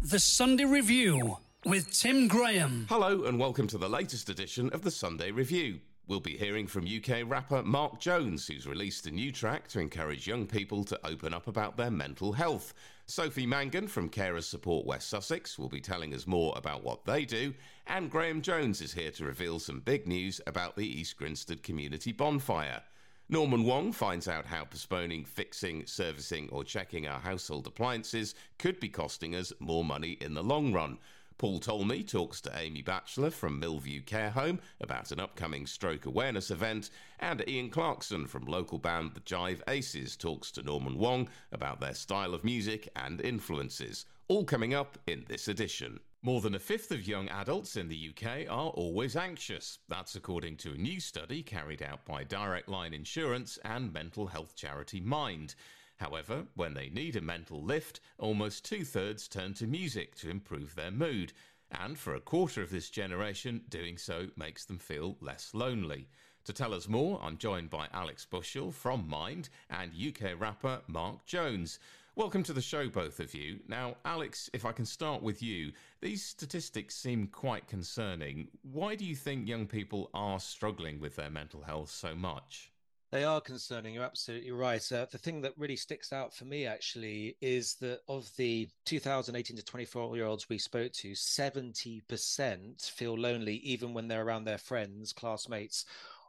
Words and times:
The 0.00 0.20
Sunday 0.20 0.64
Review 0.64 1.38
with 1.66 1.92
Tim 1.92 2.28
Graham. 2.28 2.86
Hello, 2.88 3.24
and 3.24 3.36
welcome 3.36 3.66
to 3.66 3.78
the 3.78 3.88
latest 3.88 4.28
edition 4.28 4.70
of 4.70 4.82
the 4.82 4.92
Sunday 4.92 5.32
Review. 5.32 5.80
We'll 6.06 6.20
be 6.20 6.36
hearing 6.36 6.68
from 6.68 6.86
UK 6.86 7.24
rapper 7.26 7.64
Marc 7.64 7.98
Jones, 7.98 8.46
who's 8.46 8.68
released 8.68 9.08
a 9.08 9.10
new 9.10 9.32
track 9.32 9.66
to 9.68 9.80
encourage 9.80 10.28
young 10.28 10.46
people 10.46 10.84
to 10.84 11.04
open 11.04 11.34
up 11.34 11.48
about 11.48 11.76
their 11.76 11.90
mental 11.90 12.32
health. 12.32 12.74
Sophie 13.06 13.44
Mangan 13.44 13.88
from 13.88 14.08
Carers 14.08 14.44
Support 14.44 14.86
West 14.86 15.08
Sussex 15.08 15.58
will 15.58 15.68
be 15.68 15.80
telling 15.80 16.14
us 16.14 16.28
more 16.28 16.54
about 16.56 16.84
what 16.84 17.04
they 17.04 17.24
do, 17.24 17.52
and 17.88 18.08
Graham 18.08 18.40
Jones 18.40 18.80
is 18.80 18.92
here 18.92 19.10
to 19.10 19.24
reveal 19.24 19.58
some 19.58 19.80
big 19.80 20.06
news 20.06 20.40
about 20.46 20.76
the 20.76 20.86
East 20.86 21.16
Grinstead 21.16 21.64
Community 21.64 22.12
Bonfire. 22.12 22.82
Norman 23.30 23.64
Wong 23.64 23.92
finds 23.92 24.26
out 24.26 24.46
how 24.46 24.64
postponing, 24.64 25.22
fixing, 25.22 25.84
servicing, 25.84 26.48
or 26.48 26.64
checking 26.64 27.06
our 27.06 27.20
household 27.20 27.66
appliances 27.66 28.34
could 28.58 28.80
be 28.80 28.88
costing 28.88 29.36
us 29.36 29.52
more 29.58 29.84
money 29.84 30.12
in 30.22 30.32
the 30.32 30.42
long 30.42 30.72
run. 30.72 30.96
Paul 31.36 31.60
Talmey 31.60 32.08
talks 32.08 32.40
to 32.40 32.58
Amy 32.58 32.80
Batchelor 32.80 33.30
from 33.30 33.60
Mill 33.60 33.80
View 33.80 34.00
Care 34.00 34.30
Home 34.30 34.60
about 34.80 35.12
an 35.12 35.20
upcoming 35.20 35.66
stroke 35.66 36.06
awareness 36.06 36.50
event, 36.50 36.88
and 37.20 37.46
Ian 37.46 37.68
Clarkson 37.68 38.26
from 38.26 38.46
local 38.46 38.78
band 38.78 39.12
The 39.12 39.20
Jive 39.20 39.60
Aces 39.68 40.16
talks 40.16 40.50
to 40.52 40.62
Norman 40.62 40.96
Wong 40.96 41.28
about 41.52 41.80
their 41.80 41.94
style 41.94 42.32
of 42.32 42.44
music 42.44 42.88
and 42.96 43.20
influences. 43.20 44.06
All 44.28 44.44
coming 44.44 44.72
up 44.72 44.96
in 45.06 45.26
this 45.28 45.48
edition. 45.48 46.00
More 46.20 46.40
than 46.40 46.56
a 46.56 46.58
fifth 46.58 46.90
of 46.90 47.06
young 47.06 47.28
adults 47.28 47.76
in 47.76 47.86
the 47.88 48.10
UK 48.10 48.50
are 48.50 48.70
always 48.70 49.14
anxious. 49.14 49.78
That's 49.88 50.16
according 50.16 50.56
to 50.58 50.72
a 50.72 50.76
new 50.76 50.98
study 50.98 51.44
carried 51.44 51.80
out 51.80 52.04
by 52.04 52.24
Direct 52.24 52.68
Line 52.68 52.92
Insurance 52.92 53.56
and 53.64 53.92
mental 53.92 54.26
health 54.26 54.56
charity 54.56 55.00
Mind. 55.00 55.54
However, 55.98 56.44
when 56.56 56.74
they 56.74 56.88
need 56.88 57.14
a 57.14 57.20
mental 57.20 57.62
lift, 57.62 58.00
almost 58.18 58.64
two 58.64 58.84
thirds 58.84 59.28
turn 59.28 59.54
to 59.54 59.68
music 59.68 60.16
to 60.16 60.28
improve 60.28 60.74
their 60.74 60.90
mood. 60.90 61.32
And 61.70 61.96
for 61.96 62.16
a 62.16 62.20
quarter 62.20 62.62
of 62.62 62.70
this 62.70 62.90
generation, 62.90 63.62
doing 63.68 63.96
so 63.96 64.26
makes 64.36 64.64
them 64.64 64.78
feel 64.78 65.18
less 65.20 65.54
lonely. 65.54 66.08
To 66.46 66.52
tell 66.52 66.74
us 66.74 66.88
more, 66.88 67.20
I'm 67.22 67.36
joined 67.36 67.70
by 67.70 67.86
Alex 67.92 68.24
Bushell 68.24 68.72
from 68.72 69.08
Mind 69.08 69.50
and 69.70 69.92
UK 69.92 70.32
rapper 70.36 70.80
Marc 70.88 71.26
Jones. 71.26 71.78
Welcome 72.18 72.42
to 72.42 72.52
the 72.52 72.60
show, 72.60 72.88
both 72.88 73.20
of 73.20 73.32
you. 73.32 73.60
Now, 73.68 73.94
Alex, 74.04 74.50
if 74.52 74.64
I 74.64 74.72
can 74.72 74.84
start 74.84 75.22
with 75.22 75.40
you, 75.40 75.70
these 76.00 76.24
statistics 76.24 76.96
seem 76.96 77.28
quite 77.28 77.68
concerning. 77.68 78.48
Why 78.62 78.96
do 78.96 79.04
you 79.04 79.14
think 79.14 79.46
young 79.46 79.68
people 79.68 80.10
are 80.12 80.40
struggling 80.40 80.98
with 80.98 81.14
their 81.14 81.30
mental 81.30 81.62
health 81.62 81.90
so 81.92 82.16
much? 82.16 82.72
They 83.12 83.22
are 83.22 83.40
concerning. 83.40 83.94
You're 83.94 84.02
absolutely 84.02 84.50
right. 84.50 84.82
Uh, 84.90 85.06
the 85.08 85.16
thing 85.16 85.42
that 85.42 85.56
really 85.56 85.76
sticks 85.76 86.12
out 86.12 86.34
for 86.34 86.44
me 86.44 86.66
actually 86.66 87.36
is 87.40 87.74
that 87.74 88.00
of 88.08 88.28
the 88.36 88.68
2018 88.84 89.56
to 89.56 89.62
24 89.62 90.16
year 90.16 90.26
olds 90.26 90.48
we 90.48 90.58
spoke 90.58 90.92
to, 90.94 91.12
70% 91.12 92.90
feel 92.90 93.16
lonely 93.16 93.58
even 93.58 93.94
when 93.94 94.08
they're 94.08 94.26
around 94.26 94.42
their 94.42 94.58
friends, 94.58 95.12
classmates, 95.12 95.84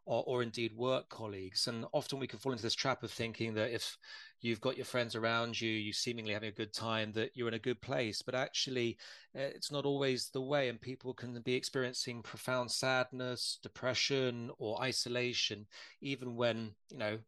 or, 0.10 0.24
or 0.26 0.42
indeed 0.42 0.76
work 0.76 1.08
colleagues. 1.08 1.68
And 1.68 1.86
often 1.94 2.18
we 2.18 2.26
can 2.26 2.40
fall 2.40 2.52
into 2.52 2.64
this 2.64 2.74
trap 2.74 3.04
of 3.04 3.12
thinking 3.12 3.54
that 3.54 3.72
if 3.72 3.96
you've 4.42 4.60
got 4.60 4.76
your 4.76 4.86
friends 4.86 5.16
around 5.16 5.62
you, 5.62 5.70
you 5.70 5.94
seemingly 5.94 6.34
having 6.34 6.50
a 6.50 6.54
good 6.54 6.74
time, 6.74 7.12
that 7.12 7.30
you're 7.36 7.48
in 7.48 7.54
a 7.54 7.60
good 7.60 7.80
place. 7.80 8.24
But 8.24 8.34
actually, 8.34 8.98
uh, 9.38 9.54
it's 9.54 9.72
not 9.72 9.86
always 9.86 10.30
the 10.30 10.42
way, 10.42 10.68
and 10.68 10.82
people 10.82 11.14
can 11.14 11.40
be 11.42 11.54
experiencing 11.54 12.24
profound 12.24 12.72
sadness, 12.72 13.60
depression, 13.62 14.50
or 14.58 14.82
isolation, 14.82 15.68
even 16.02 16.36
when, 16.36 16.72
you 16.90 16.98
know, 16.98 17.20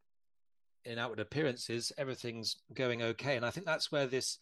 in 0.84 0.98
outward 0.98 1.20
appearances, 1.20 1.92
everything's 2.00 2.56
going 2.73 3.04
okay. 3.04 3.36
And 3.36 3.45
I 3.45 3.52
think 3.52 3.68
that's 3.68 3.92
where 3.92 4.08
this 4.08 4.40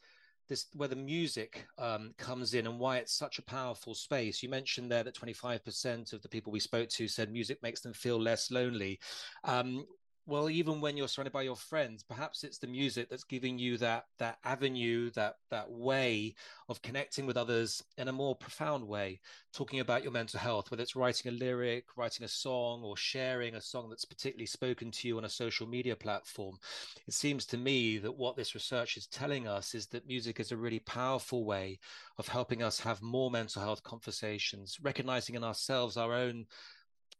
this 0.49 0.65
where 0.73 0.89
the 0.89 0.95
music 0.95 1.67
um, 1.77 2.13
comes 2.17 2.53
in 2.53 2.67
and 2.67 2.79
why 2.79 2.97
it's 2.97 3.13
such 3.13 3.39
a 3.39 3.43
powerful 3.43 3.93
space. 3.93 4.43
You 4.43 4.49
mentioned 4.49 4.91
there 4.91 5.03
that 5.03 5.15
25% 5.15 6.13
of 6.13 6.21
the 6.21 6.29
people 6.29 6.51
we 6.51 6.59
spoke 6.59 6.89
to 6.89 7.07
said 7.07 7.31
music 7.31 7.61
makes 7.63 7.81
them 7.81 7.93
feel 7.93 8.19
less 8.19 8.51
lonely. 8.51 8.99
Um, 9.43 9.85
well 10.29 10.49
even 10.49 10.79
when 10.79 10.95
you're 10.95 11.07
surrounded 11.07 11.33
by 11.33 11.41
your 11.41 11.55
friends 11.55 12.03
perhaps 12.03 12.43
it's 12.43 12.59
the 12.59 12.67
music 12.67 13.09
that's 13.09 13.23
giving 13.23 13.57
you 13.57 13.77
that 13.77 14.05
that 14.19 14.37
avenue 14.43 15.09
that 15.11 15.37
that 15.49 15.69
way 15.71 16.35
of 16.69 16.81
connecting 16.83 17.25
with 17.25 17.35
others 17.35 17.83
in 17.97 18.07
a 18.07 18.11
more 18.11 18.35
profound 18.35 18.87
way. 18.87 19.19
Talking 19.51 19.79
about 19.79 20.03
your 20.03 20.11
mental 20.11 20.39
health 20.39 20.69
whether 20.69 20.83
it's 20.83 20.95
writing 20.95 21.31
a 21.31 21.35
lyric 21.35 21.85
writing 21.97 22.23
a 22.23 22.27
song 22.27 22.83
or 22.83 22.95
sharing 22.95 23.55
a 23.55 23.61
song 23.61 23.89
that's 23.89 24.05
particularly 24.05 24.45
spoken 24.45 24.91
to 24.91 25.07
you 25.07 25.17
on 25.17 25.25
a 25.25 25.29
social 25.29 25.67
media 25.67 25.95
platform 25.95 26.57
it 27.07 27.13
seems 27.13 27.47
to 27.47 27.57
me 27.57 27.97
that 27.97 28.15
what 28.15 28.35
this 28.35 28.53
research 28.53 28.95
is 28.95 29.07
telling 29.07 29.47
us 29.47 29.73
is 29.73 29.87
that 29.87 30.07
music 30.07 30.39
is 30.39 30.51
a 30.51 30.57
really 30.57 30.79
powerful 30.79 31.45
way 31.45 31.79
of 32.17 32.27
helping 32.27 32.61
us 32.61 32.79
have 32.79 33.01
more 33.01 33.31
mental 33.31 33.63
health 33.63 33.81
conversations 33.83 34.77
recognizing 34.83 35.33
in 35.33 35.43
ourselves 35.43 35.97
our 35.97 36.13
own 36.13 36.45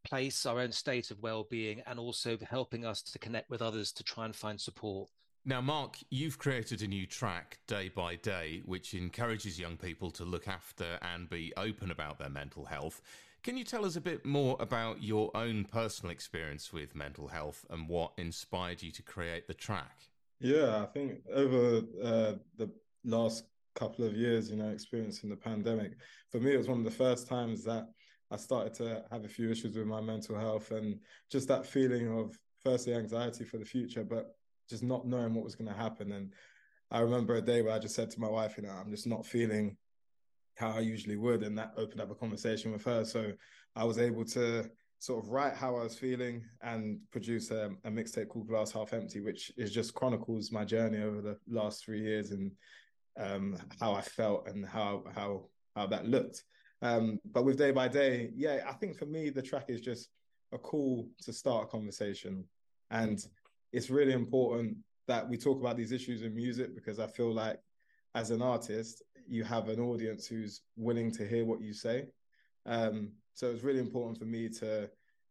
place, 0.09 0.45
our 0.45 0.59
own 0.59 0.71
state 0.71 1.11
of 1.11 1.21
well-being, 1.21 1.81
and 1.85 1.99
also 1.99 2.37
helping 2.49 2.85
us 2.85 3.01
to 3.01 3.19
connect 3.19 3.49
with 3.49 3.61
others 3.61 3.91
to 3.93 4.03
try 4.03 4.25
and 4.25 4.35
find 4.35 4.59
support. 4.59 5.09
Now, 5.45 5.61
Marc, 5.61 5.97
you've 6.09 6.37
created 6.37 6.81
a 6.81 6.87
new 6.87 7.05
track, 7.05 7.59
Day 7.67 7.89
by 7.89 8.15
Day, 8.15 8.61
which 8.65 8.93
encourages 8.93 9.59
young 9.59 9.77
people 9.77 10.11
to 10.11 10.25
look 10.25 10.47
after 10.47 10.99
and 11.01 11.29
be 11.29 11.53
open 11.55 11.91
about 11.91 12.19
their 12.19 12.29
mental 12.29 12.65
health. 12.65 13.01
Can 13.41 13.55
you 13.55 13.63
tell 13.63 13.85
us 13.85 13.95
a 13.95 14.01
bit 14.01 14.25
more 14.25 14.57
about 14.59 15.01
your 15.01 15.31
own 15.35 15.63
personal 15.63 16.11
experience 16.11 16.73
with 16.73 16.93
mental 16.93 17.29
health 17.29 17.65
and 17.69 17.87
what 17.87 18.11
inspired 18.17 18.83
you 18.83 18.91
to 18.91 19.01
create 19.01 19.47
the 19.47 19.53
track? 19.53 20.01
Yeah, 20.41 20.83
I 20.83 20.85
think 20.87 21.21
over 21.33 21.81
uh, 22.03 22.33
the 22.57 22.69
last 23.05 23.45
couple 23.75 24.03
of 24.05 24.13
years, 24.13 24.49
you 24.49 24.57
know, 24.57 24.69
experiencing 24.69 25.29
the 25.29 25.37
pandemic, 25.37 25.93
for 26.29 26.39
me, 26.39 26.53
it 26.53 26.57
was 26.57 26.67
one 26.67 26.79
of 26.79 26.83
the 26.83 26.91
first 26.91 27.27
times 27.27 27.63
that 27.63 27.87
I 28.31 28.37
started 28.37 28.73
to 28.75 29.03
have 29.11 29.25
a 29.25 29.29
few 29.29 29.49
issues 29.49 29.75
with 29.75 29.87
my 29.87 30.01
mental 30.01 30.37
health 30.37 30.71
and 30.71 30.99
just 31.31 31.47
that 31.47 31.65
feeling 31.65 32.07
of 32.17 32.37
firstly 32.63 32.93
anxiety 32.93 33.43
for 33.43 33.57
the 33.57 33.65
future, 33.65 34.03
but 34.03 34.35
just 34.69 34.83
not 34.83 35.07
knowing 35.07 35.33
what 35.33 35.43
was 35.43 35.55
going 35.55 35.69
to 35.69 35.77
happen. 35.77 36.11
And 36.11 36.33
I 36.91 36.99
remember 36.99 37.35
a 37.35 37.41
day 37.41 37.61
where 37.61 37.73
I 37.73 37.79
just 37.79 37.95
said 37.95 38.11
to 38.11 38.21
my 38.21 38.29
wife, 38.29 38.55
you 38.57 38.63
know, 38.63 38.69
I'm 38.69 38.91
just 38.91 39.07
not 39.07 39.25
feeling 39.25 39.77
how 40.55 40.71
I 40.71 40.79
usually 40.79 41.17
would. 41.17 41.43
And 41.43 41.57
that 41.57 41.73
opened 41.77 42.01
up 42.01 42.11
a 42.11 42.15
conversation 42.15 42.71
with 42.71 42.83
her. 42.85 43.03
So 43.03 43.31
I 43.75 43.83
was 43.83 43.97
able 43.97 44.25
to 44.25 44.69
sort 44.99 45.23
of 45.23 45.31
write 45.31 45.55
how 45.55 45.77
I 45.77 45.83
was 45.83 45.97
feeling 45.97 46.43
and 46.61 46.99
produce 47.11 47.51
a, 47.51 47.71
a 47.85 47.89
mixtape 47.89 48.27
called 48.27 48.47
Glass 48.47 48.71
Half 48.71 48.93
Empty, 48.93 49.21
which 49.21 49.51
is 49.57 49.71
just 49.71 49.93
chronicles 49.93 50.51
my 50.51 50.65
journey 50.65 51.01
over 51.01 51.21
the 51.21 51.37
last 51.47 51.83
three 51.83 52.01
years 52.01 52.31
and 52.31 52.51
um, 53.17 53.57
how 53.79 53.93
I 53.93 54.01
felt 54.01 54.47
and 54.47 54.65
how 54.65 55.03
how 55.15 55.45
how 55.75 55.87
that 55.87 56.07
looked. 56.07 56.43
Um, 56.81 57.19
but 57.25 57.43
with 57.43 57.57
day 57.57 57.71
by 57.71 57.87
day, 57.87 58.31
yeah, 58.35 58.65
I 58.67 58.73
think 58.73 58.97
for 58.97 59.05
me 59.05 59.29
the 59.29 59.41
track 59.41 59.65
is 59.69 59.81
just 59.81 60.09
a 60.51 60.57
call 60.57 61.07
to 61.23 61.33
start 61.33 61.65
a 61.65 61.67
conversation, 61.67 62.45
and 62.89 63.23
it's 63.71 63.89
really 63.89 64.13
important 64.13 64.77
that 65.07 65.27
we 65.27 65.37
talk 65.37 65.59
about 65.59 65.77
these 65.77 65.91
issues 65.91 66.21
in 66.21 66.35
music 66.35 66.75
because 66.75 66.99
I 66.99 67.07
feel 67.07 67.33
like 67.33 67.59
as 68.15 68.31
an 68.31 68.41
artist 68.41 69.03
you 69.27 69.43
have 69.43 69.69
an 69.69 69.79
audience 69.79 70.25
who's 70.25 70.61
willing 70.75 71.11
to 71.11 71.27
hear 71.27 71.45
what 71.45 71.61
you 71.61 71.73
say. 71.73 72.07
Um, 72.65 73.11
so 73.33 73.51
it's 73.51 73.63
really 73.63 73.79
important 73.79 74.17
for 74.17 74.25
me 74.25 74.49
to 74.49 74.89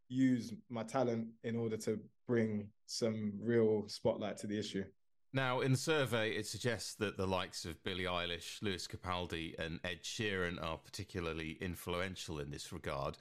use 0.09 0.55
my 0.71 0.83
talent 0.83 1.29
in 1.43 1.57
order 1.57 1.77
to 1.79 1.99
bring 2.27 2.69
some 2.87 3.33
real 3.41 3.89
spotlight 3.89 4.37
to 4.39 4.47
the 4.47 4.59
issue. 4.59 4.85
Now, 5.33 5.61
in 5.61 5.73
the 5.73 5.79
survey, 5.79 6.31
it 6.31 6.47
suggests 6.47 6.95
that 6.95 7.19
the 7.19 7.27
likes 7.27 7.67
of 7.67 7.83
Billie 7.85 8.05
Eilish, 8.05 8.63
Lewis 8.63 8.89
Capaldi, 8.89 9.59
and 9.59 9.79
Ed 9.85 10.03
Sheeran 10.03 10.63
are 10.63 10.79
particularly 10.79 11.59
influential 11.61 12.39
in 12.41 12.51
this 12.51 12.73
regard. 12.73 13.19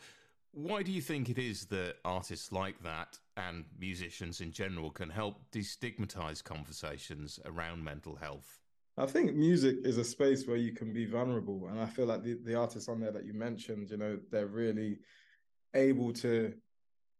Why 0.51 0.83
do 0.83 0.91
you 0.91 1.01
think 1.01 1.29
it 1.29 1.37
is 1.37 1.65
that 1.65 1.97
artists 2.05 2.51
like 2.51 2.81
that 2.83 3.19
and 3.35 3.65
musicians 3.77 4.39
in 4.39 4.51
general 4.51 4.89
can 4.89 5.09
help 5.09 5.41
destigmatize 5.51 6.41
conversations 6.41 7.39
around 7.45 7.83
mental 7.83 8.15
health? 8.15 8.61
I 8.97 9.05
think 9.05 9.35
music 9.35 9.75
is 9.83 9.97
a 9.97 10.03
space 10.03 10.47
where 10.47 10.57
you 10.57 10.71
can 10.71 10.93
be 10.93 11.05
vulnerable. 11.05 11.67
And 11.69 11.79
I 11.79 11.85
feel 11.85 12.05
like 12.05 12.23
the, 12.23 12.39
the 12.43 12.55
artists 12.55 12.89
on 12.89 13.01
there 13.01 13.11
that 13.11 13.25
you 13.25 13.33
mentioned, 13.33 13.91
you 13.91 13.97
know, 13.97 14.17
they're 14.31 14.47
really 14.47 14.99
able 15.75 16.13
to 16.13 16.53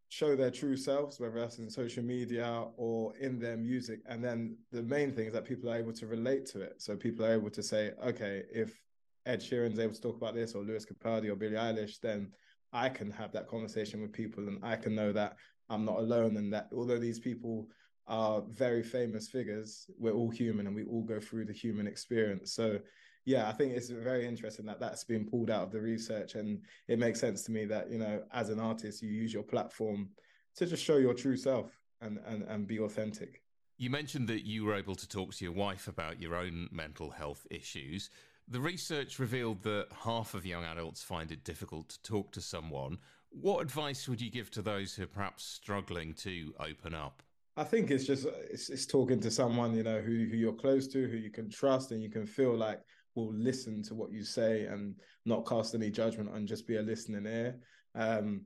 show 0.09 0.35
their 0.35 0.51
true 0.51 0.77
selves, 0.77 1.19
whether 1.19 1.39
that's 1.39 1.59
in 1.59 1.69
social 1.69 2.03
media 2.03 2.65
or 2.77 3.15
in 3.17 3.39
their 3.39 3.57
music. 3.57 3.99
And 4.07 4.23
then 4.23 4.57
the 4.71 4.83
main 4.83 5.11
thing 5.11 5.27
is 5.27 5.33
that 5.33 5.45
people 5.45 5.69
are 5.69 5.77
able 5.77 5.93
to 5.93 6.07
relate 6.07 6.45
to 6.47 6.61
it. 6.61 6.81
So 6.81 6.95
people 6.95 7.25
are 7.25 7.33
able 7.33 7.49
to 7.49 7.63
say, 7.63 7.91
okay, 8.03 8.43
if 8.51 8.79
Ed 9.25 9.41
Sheeran's 9.41 9.79
able 9.79 9.93
to 9.93 10.01
talk 10.01 10.15
about 10.15 10.33
this 10.33 10.55
or 10.55 10.63
Lewis 10.63 10.85
Capaldi 10.85 11.29
or 11.29 11.35
Billie 11.35 11.55
Eilish, 11.55 11.99
then 12.01 12.31
I 12.71 12.89
can 12.89 13.11
have 13.11 13.31
that 13.33 13.47
conversation 13.47 14.01
with 14.01 14.13
people 14.13 14.47
and 14.47 14.63
I 14.63 14.77
can 14.77 14.95
know 14.95 15.11
that 15.11 15.35
I'm 15.69 15.83
not 15.83 15.99
alone 15.99 16.37
and 16.37 16.53
that 16.53 16.69
although 16.73 16.99
these 16.99 17.19
people 17.19 17.67
are 18.07 18.41
very 18.49 18.83
famous 18.83 19.27
figures, 19.27 19.89
we're 19.97 20.13
all 20.13 20.29
human 20.29 20.67
and 20.67 20.75
we 20.75 20.85
all 20.85 21.03
go 21.03 21.19
through 21.19 21.45
the 21.45 21.53
human 21.53 21.87
experience. 21.87 22.53
So 22.53 22.79
yeah, 23.27 23.49
I 23.49 23.51
think 23.51 23.73
it's 23.73 23.89
very 23.89 24.25
interesting 24.25 24.65
that 24.67 24.79
that's 24.79 25.03
been 25.03 25.25
pulled 25.25 25.49
out 25.49 25.63
of 25.63 25.71
the 25.71 25.81
research, 25.81 26.35
and 26.35 26.61
it 26.87 26.97
makes 26.97 27.19
sense 27.19 27.43
to 27.43 27.51
me 27.51 27.65
that 27.65 27.91
you 27.91 27.97
know, 27.97 28.23
as 28.31 28.47
an 28.49 28.57
artist, 28.57 29.03
you 29.03 29.09
use 29.09 29.33
your 29.33 29.43
platform 29.43 30.07
to 30.55 30.65
just 30.65 30.81
show 30.81 30.95
your 30.95 31.13
true 31.13 31.35
self 31.35 31.77
and 31.99 32.19
and 32.25 32.43
and 32.43 32.67
be 32.67 32.79
authentic. 32.79 33.41
You 33.77 33.89
mentioned 33.89 34.29
that 34.29 34.45
you 34.45 34.63
were 34.63 34.75
able 34.75 34.95
to 34.95 35.09
talk 35.09 35.33
to 35.35 35.43
your 35.43 35.53
wife 35.53 35.89
about 35.89 36.21
your 36.21 36.35
own 36.35 36.69
mental 36.71 37.09
health 37.09 37.45
issues. 37.51 38.09
The 38.47 38.61
research 38.61 39.19
revealed 39.19 39.61
that 39.63 39.87
half 40.05 40.33
of 40.33 40.45
young 40.45 40.63
adults 40.63 41.03
find 41.03 41.29
it 41.29 41.43
difficult 41.43 41.89
to 41.89 42.01
talk 42.03 42.31
to 42.31 42.39
someone. 42.39 42.97
What 43.29 43.59
advice 43.59 44.07
would 44.07 44.21
you 44.21 44.31
give 44.31 44.49
to 44.51 44.61
those 44.61 44.95
who 44.95 45.03
are 45.03 45.07
perhaps 45.07 45.43
struggling 45.43 46.13
to 46.13 46.53
open 46.61 46.95
up? 46.95 47.21
I 47.57 47.65
think 47.65 47.91
it's 47.91 48.05
just 48.05 48.25
it's, 48.49 48.69
it's 48.69 48.85
talking 48.85 49.19
to 49.19 49.29
someone 49.29 49.75
you 49.75 49.83
know 49.83 49.99
who 49.99 50.27
who 50.29 50.37
you're 50.37 50.53
close 50.53 50.87
to, 50.87 51.09
who 51.09 51.17
you 51.17 51.29
can 51.29 51.49
trust, 51.49 51.91
and 51.91 52.01
you 52.01 52.09
can 52.09 52.25
feel 52.25 52.55
like 52.55 52.79
will 53.17 53.33
listen 53.33 53.81
to 53.81 53.95
what 53.95 54.11
you 54.11 54.23
say 54.23 54.65
and 54.65 54.95
not 55.25 55.47
cast 55.47 55.73
any 55.73 55.89
judgment 55.89 56.29
and 56.33 56.47
just 56.47 56.67
be 56.67 56.77
a 56.77 56.81
listening 56.81 57.25
ear. 57.25 57.59
Um, 57.95 58.45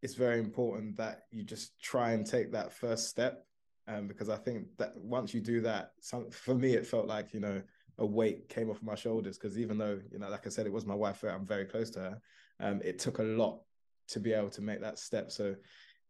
it's 0.00 0.14
very 0.14 0.38
important 0.38 0.96
that 0.96 1.24
you 1.30 1.42
just 1.42 1.80
try 1.82 2.12
and 2.12 2.24
take 2.24 2.52
that 2.52 2.72
first 2.72 3.08
step, 3.08 3.44
um, 3.88 4.06
because 4.06 4.28
I 4.28 4.36
think 4.36 4.68
that 4.78 4.96
once 4.96 5.34
you 5.34 5.40
do 5.40 5.60
that, 5.62 5.92
some, 6.00 6.30
for 6.30 6.54
me 6.54 6.74
it 6.74 6.86
felt 6.86 7.06
like 7.06 7.34
you 7.34 7.40
know 7.40 7.60
a 7.98 8.06
weight 8.06 8.48
came 8.48 8.70
off 8.70 8.82
my 8.82 8.94
shoulders 8.94 9.36
because 9.36 9.58
even 9.58 9.76
though 9.76 10.00
you 10.10 10.18
know 10.18 10.30
like 10.30 10.46
I 10.46 10.50
said 10.50 10.66
it 10.66 10.72
was 10.72 10.86
my 10.86 10.94
wife, 10.94 11.22
I'm 11.24 11.46
very 11.46 11.64
close 11.64 11.90
to 11.90 12.00
her. 12.00 12.20
Um, 12.60 12.80
it 12.84 12.98
took 12.98 13.18
a 13.18 13.24
lot 13.24 13.60
to 14.08 14.20
be 14.20 14.32
able 14.32 14.50
to 14.50 14.62
make 14.62 14.80
that 14.80 14.98
step. 14.98 15.30
So 15.30 15.56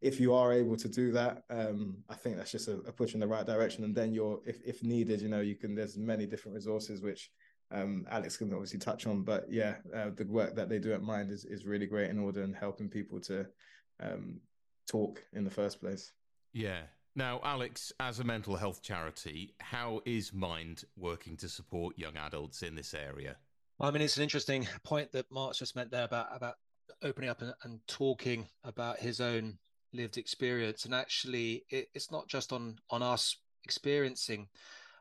if 0.03 0.19
you 0.19 0.35
are 0.35 0.53
able 0.53 0.77
to 0.77 0.89
do 0.89 1.13
that, 1.13 1.45
um, 1.49 1.97
I 2.11 2.15
think 2.15 2.37
that's 2.37 2.51
just 2.51 2.69
a, 2.69 2.79
a, 2.89 2.93
push 2.93 3.15
in 3.15 3.21
the 3.21 3.27
right 3.27 3.47
direction. 3.47 3.85
And 3.85 3.95
then 3.95 4.13
you're, 4.13 4.41
if 4.45 4.61
if 4.65 4.83
needed, 4.83 5.21
you 5.21 5.29
know, 5.29 5.41
you 5.41 5.55
can. 5.55 5.75
There's 5.75 5.97
many 5.97 6.27
different 6.27 6.57
resources 6.57 7.03
which 7.03 7.31
um, 7.73 8.07
Alex 8.11 8.37
can 8.37 8.53
obviously 8.53 8.79
touch 8.79 9.07
on. 9.07 9.23
But 9.23 9.47
yeah, 9.51 9.77
uh, 9.95 10.11
the 10.15 10.25
work 10.25 10.55
that 10.57 10.69
they 10.69 10.79
do 10.79 10.93
at 10.93 11.03
Mind 11.03 11.31
is 11.31 11.45
is 11.45 11.65
really 11.65 11.87
great 11.87 12.11
in 12.11 12.19
order 12.19 12.43
and 12.43 12.55
helping 12.55 12.89
people 12.89 13.21
to 13.21 13.47
um, 14.01 14.41
talk 14.89 15.23
in 15.33 15.45
the 15.45 15.51
first 15.51 15.81
place. 15.81 16.13
Yeah. 16.53 16.83
Now, 17.15 17.41
Alex, 17.45 17.93
as 18.01 18.21
a 18.21 18.25
mental 18.25 18.57
health 18.57 18.83
charity, 18.83 19.55
how 19.61 20.01
is 20.07 20.33
Mind 20.33 20.85
working 20.97 21.37
to 21.39 21.49
support 21.49 21.99
young 21.99 22.17
adults 22.17 22.63
in 22.63 22.75
this 22.75 22.95
area? 22.95 23.37
I 23.81 23.91
mean, 23.91 24.03
it's 24.03 24.17
an 24.17 24.23
interesting 24.23 24.67
point 24.85 25.13
that 25.13 25.31
Marc's 25.31 25.59
just 25.59 25.77
meant 25.77 25.91
there 25.91 26.05
about 26.05 26.29
about 26.35 26.55
opening 27.03 27.31
up 27.31 27.43
and, 27.43 27.53
and 27.65 27.81
talking 27.87 28.49
about 28.65 28.99
his 28.99 29.21
own 29.21 29.59
lived 29.95 30.17
experience 30.17 30.85
and 30.85 30.95
actually 30.95 31.65
it, 31.69 31.89
it's 31.95 32.11
not 32.11 32.27
just 32.29 32.53
on 32.53 32.77
on 32.91 33.03
us 33.03 33.37
experiencing 33.65 34.49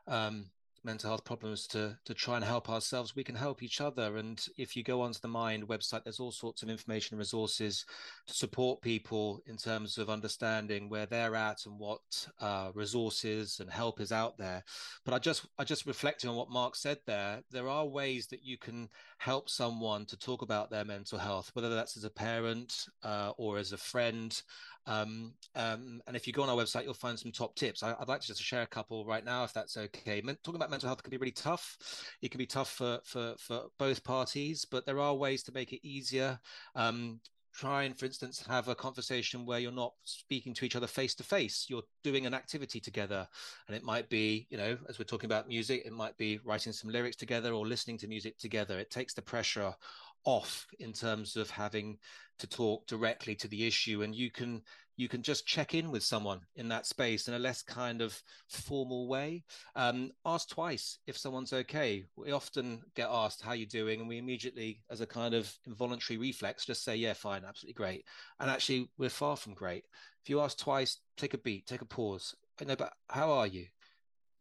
um, 0.06 0.46
mental 0.84 1.10
health 1.10 1.24
problems 1.24 1.66
to 1.68 1.96
to 2.04 2.14
try 2.14 2.36
and 2.36 2.44
help 2.44 2.68
ourselves. 2.68 3.16
We 3.16 3.24
can 3.24 3.34
help 3.34 3.62
each 3.62 3.80
other. 3.80 4.16
And 4.16 4.44
if 4.56 4.76
you 4.76 4.82
go 4.82 5.02
onto 5.02 5.20
the 5.20 5.28
mind 5.28 5.68
website 5.68 6.04
there's 6.04 6.20
all 6.20 6.32
sorts 6.32 6.62
of 6.62 6.70
information 6.70 7.14
and 7.14 7.18
resources 7.18 7.84
to 8.26 8.34
support 8.34 8.82
people 8.82 9.40
in 9.46 9.56
terms 9.56 9.98
of 9.98 10.10
understanding 10.10 10.88
where 10.88 11.06
they're 11.06 11.34
at 11.34 11.66
and 11.66 11.78
what 11.78 12.28
uh, 12.40 12.70
resources 12.74 13.60
and 13.60 13.70
help 13.70 14.00
is 14.00 14.12
out 14.12 14.38
there. 14.38 14.64
But 15.04 15.14
i 15.14 15.18
just 15.18 15.46
i 15.58 15.64
just 15.64 15.86
reflecting 15.86 16.30
on 16.30 16.36
what 16.36 16.50
Marc 16.50 16.76
said 16.76 16.98
there 17.06 17.42
there 17.50 17.68
are 17.68 17.86
ways 17.86 18.26
that 18.28 18.44
you 18.44 18.58
can 18.58 18.88
help 19.18 19.48
someone 19.48 20.04
to 20.06 20.16
talk 20.18 20.42
about 20.42 20.70
their 20.70 20.84
mental 20.84 21.18
health 21.18 21.50
whether 21.54 21.74
that's 21.74 21.96
as 21.96 22.04
a 22.04 22.10
parent 22.10 22.86
uh, 23.04 23.32
or 23.36 23.58
as 23.58 23.72
a 23.72 23.76
friend 23.76 24.42
um, 24.86 25.34
um, 25.54 26.02
and 26.06 26.16
if 26.16 26.26
you 26.26 26.32
go 26.32 26.42
on 26.42 26.48
our 26.48 26.56
website, 26.56 26.84
you'll 26.84 26.94
find 26.94 27.18
some 27.18 27.32
top 27.32 27.54
tips. 27.54 27.82
I, 27.82 27.94
would 27.98 28.08
like 28.08 28.20
to 28.20 28.26
just 28.26 28.42
share 28.42 28.62
a 28.62 28.66
couple 28.66 29.04
right 29.04 29.24
now, 29.24 29.44
if 29.44 29.52
that's 29.52 29.76
okay. 29.76 30.20
talking 30.20 30.56
about 30.56 30.70
mental 30.70 30.88
health 30.88 31.02
can 31.02 31.10
be 31.10 31.18
really 31.18 31.30
tough. 31.30 31.78
It 32.20 32.30
can 32.30 32.38
be 32.38 32.46
tough 32.46 32.72
for 32.72 33.00
for 33.04 33.34
for 33.38 33.64
both 33.78 34.02
parties, 34.02 34.64
but 34.64 34.86
there 34.86 34.98
are 34.98 35.14
ways 35.14 35.42
to 35.44 35.52
make 35.52 35.72
it 35.72 35.86
easier. 35.86 36.38
Um, 36.74 37.20
try 37.52 37.82
and 37.82 37.98
for 37.98 38.06
instance 38.06 38.42
have 38.48 38.68
a 38.68 38.74
conversation 38.74 39.44
where 39.44 39.58
you're 39.58 39.70
not 39.70 39.92
speaking 40.04 40.54
to 40.54 40.64
each 40.64 40.74
other 40.74 40.86
face 40.86 41.14
to 41.14 41.22
face 41.22 41.66
you're 41.68 41.82
doing 42.02 42.24
an 42.24 42.34
activity 42.34 42.80
together 42.80 43.28
and 43.68 43.76
it 43.76 43.84
might 43.84 44.08
be 44.08 44.46
you 44.50 44.56
know 44.56 44.76
as 44.88 44.98
we're 44.98 45.04
talking 45.04 45.26
about 45.26 45.48
music 45.48 45.82
it 45.84 45.92
might 45.92 46.16
be 46.16 46.40
writing 46.44 46.72
some 46.72 46.90
lyrics 46.90 47.16
together 47.16 47.52
or 47.52 47.66
listening 47.66 47.98
to 47.98 48.08
music 48.08 48.38
together 48.38 48.78
it 48.78 48.90
takes 48.90 49.12
the 49.12 49.20
pressure 49.20 49.74
off 50.24 50.66
in 50.78 50.92
terms 50.92 51.36
of 51.36 51.50
having 51.50 51.98
to 52.38 52.46
talk 52.46 52.86
directly 52.86 53.34
to 53.36 53.48
the 53.48 53.66
issue 53.66 54.02
and 54.02 54.14
you 54.14 54.30
can 54.30 54.62
you 54.96 55.08
can 55.08 55.22
just 55.22 55.46
check 55.46 55.74
in 55.74 55.90
with 55.90 56.02
someone 56.02 56.40
in 56.56 56.68
that 56.68 56.86
space 56.86 57.26
in 57.26 57.34
a 57.34 57.38
less 57.38 57.62
kind 57.62 58.02
of 58.02 58.20
formal 58.48 59.08
way. 59.08 59.42
Um, 59.74 60.10
ask 60.26 60.50
twice 60.50 60.98
if 61.06 61.16
someone's 61.16 61.52
okay. 61.52 62.04
We 62.14 62.32
often 62.32 62.82
get 62.94 63.08
asked 63.10 63.42
how 63.42 63.52
you 63.52 63.66
doing? 63.66 64.00
and 64.00 64.08
we 64.08 64.18
immediately 64.18 64.82
as 64.90 65.00
a 65.00 65.06
kind 65.06 65.34
of 65.34 65.52
involuntary 65.66 66.18
reflex 66.18 66.66
just 66.66 66.84
say 66.84 66.96
yeah 66.96 67.14
fine 67.14 67.42
absolutely 67.46 67.74
great. 67.74 68.04
And 68.38 68.50
actually 68.50 68.90
we're 68.98 69.08
far 69.08 69.36
from 69.36 69.54
great. 69.54 69.84
If 70.22 70.28
you 70.28 70.40
ask 70.40 70.58
twice 70.58 70.98
take 71.16 71.34
a 71.34 71.38
beat 71.38 71.66
take 71.66 71.82
a 71.82 71.86
pause. 71.86 72.34
I 72.60 72.64
know, 72.64 72.76
but 72.76 72.92
how 73.08 73.32
are 73.32 73.46
you 73.46 73.66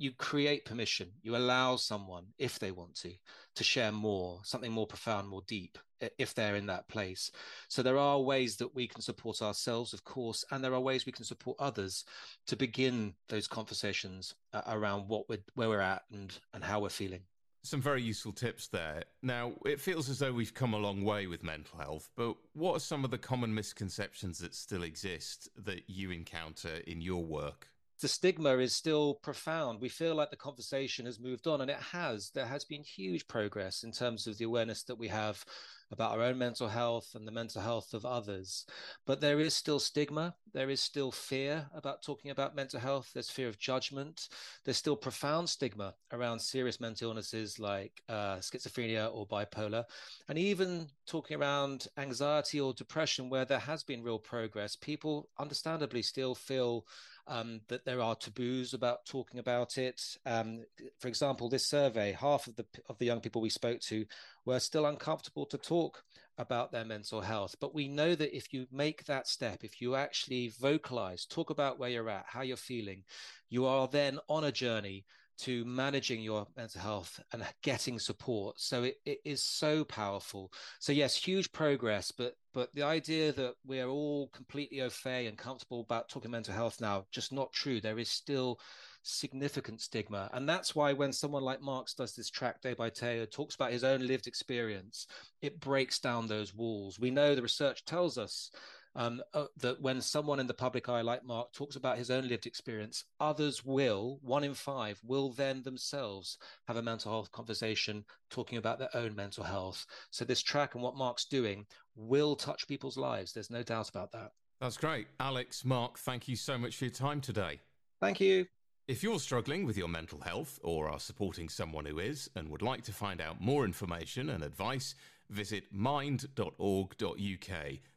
you 0.02 0.12
create 0.12 0.66
permission 0.66 1.08
you 1.22 1.36
allow 1.36 1.76
someone 1.76 2.26
if 2.40 2.58
they 2.58 2.72
want 2.72 2.96
to 2.96 3.14
to 3.56 3.64
share 3.64 3.92
more 3.92 4.40
something 4.44 4.72
more 4.72 4.88
profound 4.88 5.28
more 5.28 5.44
deep 5.48 5.78
if 6.18 6.34
they're 6.34 6.56
in 6.56 6.66
that 6.66 6.88
place 6.88 7.32
so 7.68 7.84
there 7.84 8.00
are 8.00 8.20
ways 8.20 8.56
that 8.56 8.74
we 8.74 8.88
can 8.88 9.02
support 9.02 9.42
ourselves 9.44 9.94
of 9.94 10.04
course 10.04 10.44
and 10.50 10.64
there 10.64 10.74
are 10.74 10.80
ways 10.80 11.06
we 11.06 11.12
can 11.12 11.24
support 11.24 11.56
others 11.60 12.04
to 12.48 12.56
begin 12.56 13.14
those 13.30 13.48
conversations 13.48 14.34
uh, 14.54 14.62
around 14.68 15.08
what 15.08 15.30
we're 15.30 15.44
where 15.54 15.70
we're 15.70 15.80
at 15.80 16.02
and 16.12 16.40
and 16.56 16.64
how 16.64 16.80
we're 16.80 16.90
feeling 16.90 17.22
some 17.64 17.80
very 17.80 18.02
useful 18.02 18.32
tips 18.32 18.68
there. 18.70 19.04
Now, 19.22 19.54
it 19.68 19.80
feels 19.80 20.10
as 20.10 20.18
though 20.18 20.34
we've 20.34 20.52
come 20.52 20.74
a 20.74 20.80
long 20.80 21.04
way 21.04 21.28
with 21.28 21.44
mental 21.44 21.78
health, 21.78 22.10
but 22.16 22.36
what 22.54 22.78
are 22.78 22.80
some 22.80 23.06
of 23.06 23.12
the 23.12 23.20
common 23.20 23.54
misconceptions 23.54 24.40
that 24.40 24.56
still 24.56 24.82
exist 24.82 25.48
that 25.58 25.84
you 25.88 26.10
encounter 26.10 26.78
in 26.88 27.02
your 27.02 27.24
work? 27.24 27.68
The 28.02 28.08
stigma 28.08 28.58
is 28.58 28.76
still 28.76 29.16
profound. 29.16 29.80
We 29.80 29.90
feel 29.90 30.16
like 30.16 30.32
the 30.32 30.36
conversation 30.36 31.06
has 31.06 31.20
moved 31.20 31.48
on, 31.48 31.62
and 31.62 31.70
it 31.70 31.78
has. 31.78 32.32
There 32.32 32.46
has 32.46 32.66
been 32.66 32.84
huge 32.84 33.28
progress 33.28 33.84
in 33.84 33.92
terms 33.92 34.28
of 34.28 34.38
the 34.38 34.46
awareness 34.46 34.84
that 34.84 34.98
we 34.98 35.08
have 35.08 35.46
about 35.92 36.18
our 36.18 36.24
own 36.24 36.38
mental 36.38 36.68
health 36.68 37.12
and 37.16 37.28
the 37.28 37.32
mental 37.32 37.62
health 37.62 37.94
of 37.94 38.06
others. 38.06 38.66
But 39.06 39.20
there 39.20 39.40
is 39.40 39.54
still 39.54 39.80
stigma. 39.80 40.34
There 40.54 40.70
is 40.70 40.80
still 40.80 41.12
fear 41.12 41.68
about 41.76 42.02
talking 42.02 42.32
about 42.32 42.56
mental 42.56 42.80
health. 42.80 43.12
There's 43.14 43.30
fear 43.30 43.50
of 43.50 43.60
judgment. 43.60 44.30
There's 44.64 44.78
still 44.78 44.96
profound 44.96 45.50
stigma 45.50 45.94
around 46.14 46.40
serious 46.40 46.80
mental 46.80 47.10
illnesses 47.10 47.60
like 47.60 48.02
uh, 48.08 48.38
schizophrenia 48.38 49.14
or 49.14 49.28
bipolar. 49.28 49.84
And 50.30 50.38
even 50.38 50.88
talking 51.06 51.38
around 51.38 51.88
anxiety 51.98 52.62
or 52.62 52.74
depression, 52.74 53.30
where 53.30 53.46
there 53.46 53.60
has 53.60 53.84
been 53.84 54.04
real 54.04 54.20
progress, 54.20 54.76
people 54.78 55.30
understandably 55.40 56.02
still 56.02 56.36
feel 56.36 56.86
um, 57.28 57.62
that 57.68 57.86
there 57.86 58.02
are 58.02 58.16
taboos 58.16 58.74
about 58.74 59.06
talking 59.06 59.40
about 59.40 59.78
it. 59.78 60.02
Um, 60.26 60.64
for 61.00 61.08
example, 61.08 61.50
this 61.50 61.68
survey, 61.68 62.12
half 62.12 62.48
of 62.48 62.56
the 62.56 62.66
of 62.90 62.98
the 62.98 63.06
young 63.06 63.22
people 63.22 63.42
we 63.42 63.50
spoke 63.50 63.80
to 63.82 64.06
were 64.46 64.60
still 64.60 64.86
uncomfortable 64.86 65.46
to 65.48 65.58
talk 65.58 66.04
about 66.38 66.72
their 66.72 66.86
mental 66.86 67.22
health. 67.22 67.56
But 67.60 67.76
we 67.76 67.88
know 67.88 68.16
that 68.16 68.36
if 68.36 68.54
you 68.54 68.68
make 68.72 69.06
that 69.06 69.28
step, 69.28 69.64
if 69.64 69.82
you 69.82 69.96
actually 69.96 70.54
vocalize, 70.60 71.26
talk 71.26 71.50
about 71.50 71.80
where 71.80 71.90
you're 71.90 72.10
at, 72.10 72.26
how 72.28 72.42
you're 72.42 72.58
feeling, 72.58 73.04
you 73.50 73.66
are 73.66 73.88
then 73.88 74.20
on 74.28 74.46
a 74.46 74.52
journey 74.52 75.06
to 75.40 75.66
managing 75.66 76.22
your 76.22 76.46
mental 76.56 76.82
health 76.82 77.20
and 77.34 77.44
getting 77.64 77.98
support. 77.98 78.60
So 78.60 78.84
it, 78.84 78.98
it 79.06 79.20
is 79.26 79.44
so 79.44 79.84
powerful. 79.84 80.52
So 80.80 80.92
yes, 80.92 81.16
huge 81.16 81.52
progress, 81.52 82.12
but 82.12 82.36
but 82.54 82.74
the 82.74 82.84
idea 82.84 83.32
that 83.34 83.54
we're 83.66 83.88
all 83.88 84.28
completely 84.30 84.82
au 84.82 84.90
fait 84.90 85.28
and 85.28 85.38
comfortable 85.38 85.82
about 85.82 86.10
talking 86.10 86.32
mental 86.32 86.54
health 86.54 86.82
now, 86.82 87.06
just 87.12 87.32
not 87.32 87.54
true. 87.54 87.80
There 87.80 88.00
is 88.00 88.10
still 88.10 88.60
significant 89.04 89.82
stigma. 89.82 90.30
And 90.34 90.48
that's 90.48 90.76
why 90.76 90.94
when 90.94 91.14
someone 91.14 91.44
like 91.44 91.62
Marx 91.62 91.94
does 91.94 92.16
this 92.16 92.30
track 92.30 92.62
day 92.62 92.74
by 92.74 92.90
day, 92.90 93.20
or 93.20 93.26
talks 93.26 93.56
about 93.56 93.72
his 93.72 93.84
own 93.84 94.06
lived 94.06 94.28
experience, 94.28 95.08
it 95.42 95.60
breaks 95.60 96.00
down 96.00 96.28
those 96.28 96.54
walls. 96.54 97.00
We 97.00 97.12
know 97.12 97.36
the 97.36 97.42
research 97.42 97.86
tells 97.86 98.18
us 98.18 98.52
um, 98.96 99.22
uh, 99.34 99.46
that 99.58 99.82
when 99.82 100.02
someone 100.02 100.40
in 100.40 100.48
the 100.48 100.54
public 100.54 100.90
eye, 100.90 101.02
like 101.02 101.24
Marc, 101.24 101.54
talks 101.54 101.76
about 101.76 101.98
his 101.98 102.12
own 102.12 102.28
lived 102.28 102.46
experience, 102.46 103.06
others 103.20 103.64
will, 103.64 104.20
one 104.22 104.44
in 104.44 104.54
five, 104.54 105.00
will 105.04 105.30
then 105.30 105.64
themselves 105.64 106.38
have 106.68 106.78
a 106.78 106.82
mental 106.82 107.12
health 107.12 107.32
conversation 107.32 108.04
talking 108.30 108.58
about 108.58 108.80
their 108.80 108.90
own 108.94 109.16
mental 109.16 109.44
health. 109.44 109.86
So 110.10 110.26
this 110.26 110.42
track 110.42 110.76
and 110.76 110.84
what 110.84 110.96
Marc's 110.96 111.26
doing 111.26 111.66
will 111.96 112.36
touch 112.36 112.68
people's 112.68 112.98
lives. 112.98 113.34
There's 113.34 113.50
no 113.50 113.64
doubt 113.64 113.90
about 113.90 114.12
that. 114.12 114.32
That's 114.60 114.78
great. 114.78 115.08
Alex, 115.20 115.66
Mark, 115.66 115.98
thank 115.98 116.28
you 116.28 116.36
so 116.36 116.58
much 116.58 116.76
for 116.76 116.86
your 116.86 116.94
time 116.94 117.22
today. 117.22 117.60
Thank 118.00 118.20
you. 118.20 118.46
If 118.88 119.04
you're 119.04 119.20
struggling 119.20 119.66
with 119.66 119.78
your 119.78 119.88
mental 119.88 120.20
health 120.20 120.60
or 120.64 120.90
are 120.90 121.00
supporting 121.00 121.50
someone 121.50 121.86
who 121.86 122.00
is 122.00 122.30
and 122.36 122.50
would 122.50 122.62
like 122.62 122.84
to 122.84 122.92
find 122.92 123.22
out 123.22 123.40
more 123.40 123.64
information 123.64 124.30
and 124.30 124.44
advice, 124.44 124.96
visit 125.30 125.64
mind.org.uk 125.72 126.20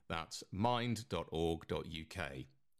that's 0.08 0.44
mind.org.uk. 0.52 2.30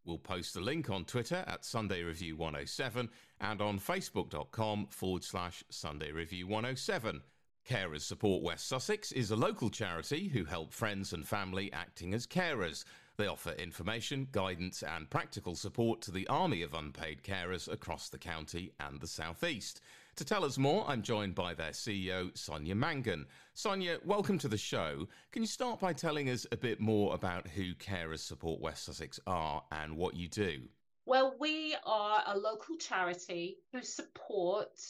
We'll 0.05 0.19
post 0.19 0.53
the 0.53 0.61
link 0.61 0.91
on 0.91 1.05
Twitter 1.05 1.45
at 1.47 1.65
Sunday 1.65 2.03
Review 2.03 2.37
107 2.37 3.09
and 3.41 3.61
on 3.63 3.79
facebook.com 3.79 4.89
forward 4.91 5.25
slash 5.25 5.65
Sunday 5.71 6.13
Review 6.13 6.47
107. 6.47 7.23
Carers 7.69 8.03
Support 8.03 8.43
West 8.43 8.69
Sussex 8.69 9.11
is 9.13 9.31
a 9.31 9.37
local 9.37 9.71
charity 9.71 10.29
who 10.29 10.45
help 10.45 10.75
friends 10.75 11.15
and 11.15 11.27
family 11.27 11.73
acting 11.73 12.13
as 12.13 12.27
carers. 12.27 12.85
They 13.17 13.27
offer 13.27 13.53
information, 13.53 14.29
guidance, 14.33 14.83
and 14.83 15.09
practical 15.09 15.55
support 15.55 16.03
to 16.03 16.11
the 16.11 16.27
army 16.29 16.61
of 16.61 16.75
unpaid 16.75 17.23
carers 17.23 17.73
across 17.73 18.11
the 18.11 18.19
county 18.19 18.73
and 18.79 19.01
the 19.01 19.07
southeast. 19.07 19.81
To 20.17 20.25
tell 20.25 20.45
us 20.45 20.59
more, 20.59 20.85
I'm 20.87 21.03
joined 21.03 21.35
by 21.35 21.55
their 21.55 21.73
CEO, 21.73 22.37
Sonia 22.39 22.77
Mangan. 22.77 23.27
Sonia, 23.55 23.99
welcome 24.05 24.39
to 24.39 24.47
the 24.47 24.57
show. 24.57 25.09
Can 25.33 25.43
you 25.43 25.49
start 25.49 25.81
by 25.81 25.93
telling 25.93 26.31
us 26.31 26.47
a 26.53 26.57
bit 26.57 26.79
more 26.79 27.13
about 27.17 27.49
who 27.49 27.75
Carers 27.75 28.21
Support 28.21 28.61
West 28.61 28.85
Sussex 28.85 29.19
are 29.27 29.65
and 29.73 29.97
what 29.97 30.15
you 30.15 30.29
do? 30.29 30.69
Well, 31.05 31.35
we 31.41 31.75
are 31.85 32.23
a 32.29 32.39
local 32.39 32.77
charity 32.77 33.57
who 33.73 33.83
support 33.83 34.81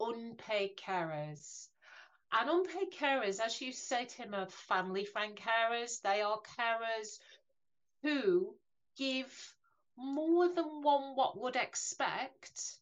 unpaid 0.00 0.76
carers. 0.76 1.68
And 2.32 2.50
unpaid 2.50 2.92
carers, 2.92 3.38
as 3.38 3.60
you 3.60 3.72
say, 3.72 4.06
Tim, 4.08 4.34
are 4.34 4.46
family 4.46 5.04
friend 5.04 5.38
carers. 5.38 6.02
They 6.02 6.22
are 6.22 6.40
carers 6.58 7.20
who 8.02 8.56
give 8.96 9.54
more 9.96 10.48
than 10.48 10.82
one 10.82 11.14
what 11.14 11.40
would 11.40 11.54
expect 11.54 12.78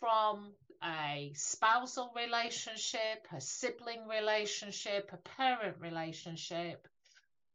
from 0.00 0.52
a 0.82 1.32
spousal 1.34 2.12
relationship, 2.14 3.26
a 3.32 3.40
sibling 3.40 4.06
relationship, 4.08 5.10
a 5.12 5.16
parent 5.16 5.76
relationship, 5.80 6.86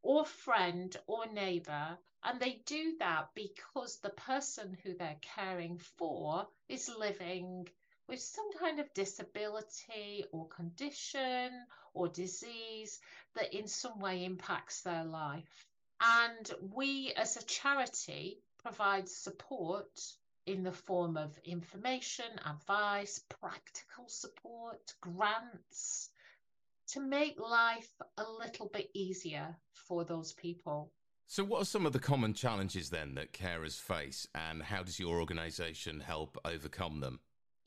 or 0.02 0.26
friend 0.26 0.96
or 1.08 1.26
neighbor. 1.28 1.98
And 2.24 2.40
they 2.40 2.62
do 2.66 2.96
that 3.00 3.30
because 3.36 4.00
the 4.00 4.10
person 4.10 4.78
who 4.84 4.94
they're 4.94 5.18
caring 5.22 5.78
for 5.78 6.48
is 6.70 6.90
living 6.98 7.68
with 8.08 8.20
some 8.20 8.52
kind 8.60 8.80
of 8.80 8.94
disability 8.94 10.26
or 10.32 10.48
condition 10.48 11.52
or 11.94 12.08
disease 12.08 13.00
that 13.36 13.54
in 13.54 13.68
some 13.68 14.00
way 14.00 14.26
impacts 14.26 14.82
their 14.82 15.04
life. 15.04 15.66
And 16.02 16.52
we 16.74 17.14
as 17.16 17.38
a 17.38 17.44
charity 17.44 18.40
provide 18.62 19.08
support 19.10 19.88
in 20.46 20.64
the 20.64 20.72
form 20.72 21.18
of 21.18 21.38
information, 21.46 22.26
advice, 22.46 23.24
practical 23.30 24.08
support, 24.08 24.94
grants 25.02 26.10
to 26.88 27.00
make 27.00 27.40
life 27.40 27.90
a 28.18 28.24
little 28.40 28.70
bit 28.74 28.90
easier 28.94 29.56
for 29.74 30.04
those 30.04 30.34
people. 30.34 30.92
So, 31.28 31.44
what 31.44 31.62
are 31.62 31.66
some 31.66 31.86
of 31.86 31.94
the 31.94 32.00
common 32.00 32.34
challenges 32.34 32.90
then 32.90 33.16
that 33.16 33.32
carers 33.32 33.80
face, 33.80 34.28
and 34.36 34.62
how 34.62 34.84
does 34.84 35.00
your 35.00 35.20
organisation 35.20 36.00
help 36.00 36.38
overcome 36.46 37.00
them? 37.00 37.20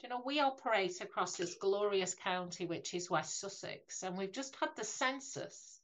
You 0.02 0.10
know, 0.10 0.22
we 0.24 0.40
operate 0.40 1.00
across 1.00 1.36
this 1.36 1.54
glorious 1.54 2.14
county, 2.14 2.66
which 2.66 2.94
is 2.94 3.10
West 3.10 3.40
Sussex, 3.40 4.02
and 4.02 4.16
we've 4.16 4.32
just 4.32 4.54
had 4.56 4.70
the 4.76 4.84
census 4.84 5.75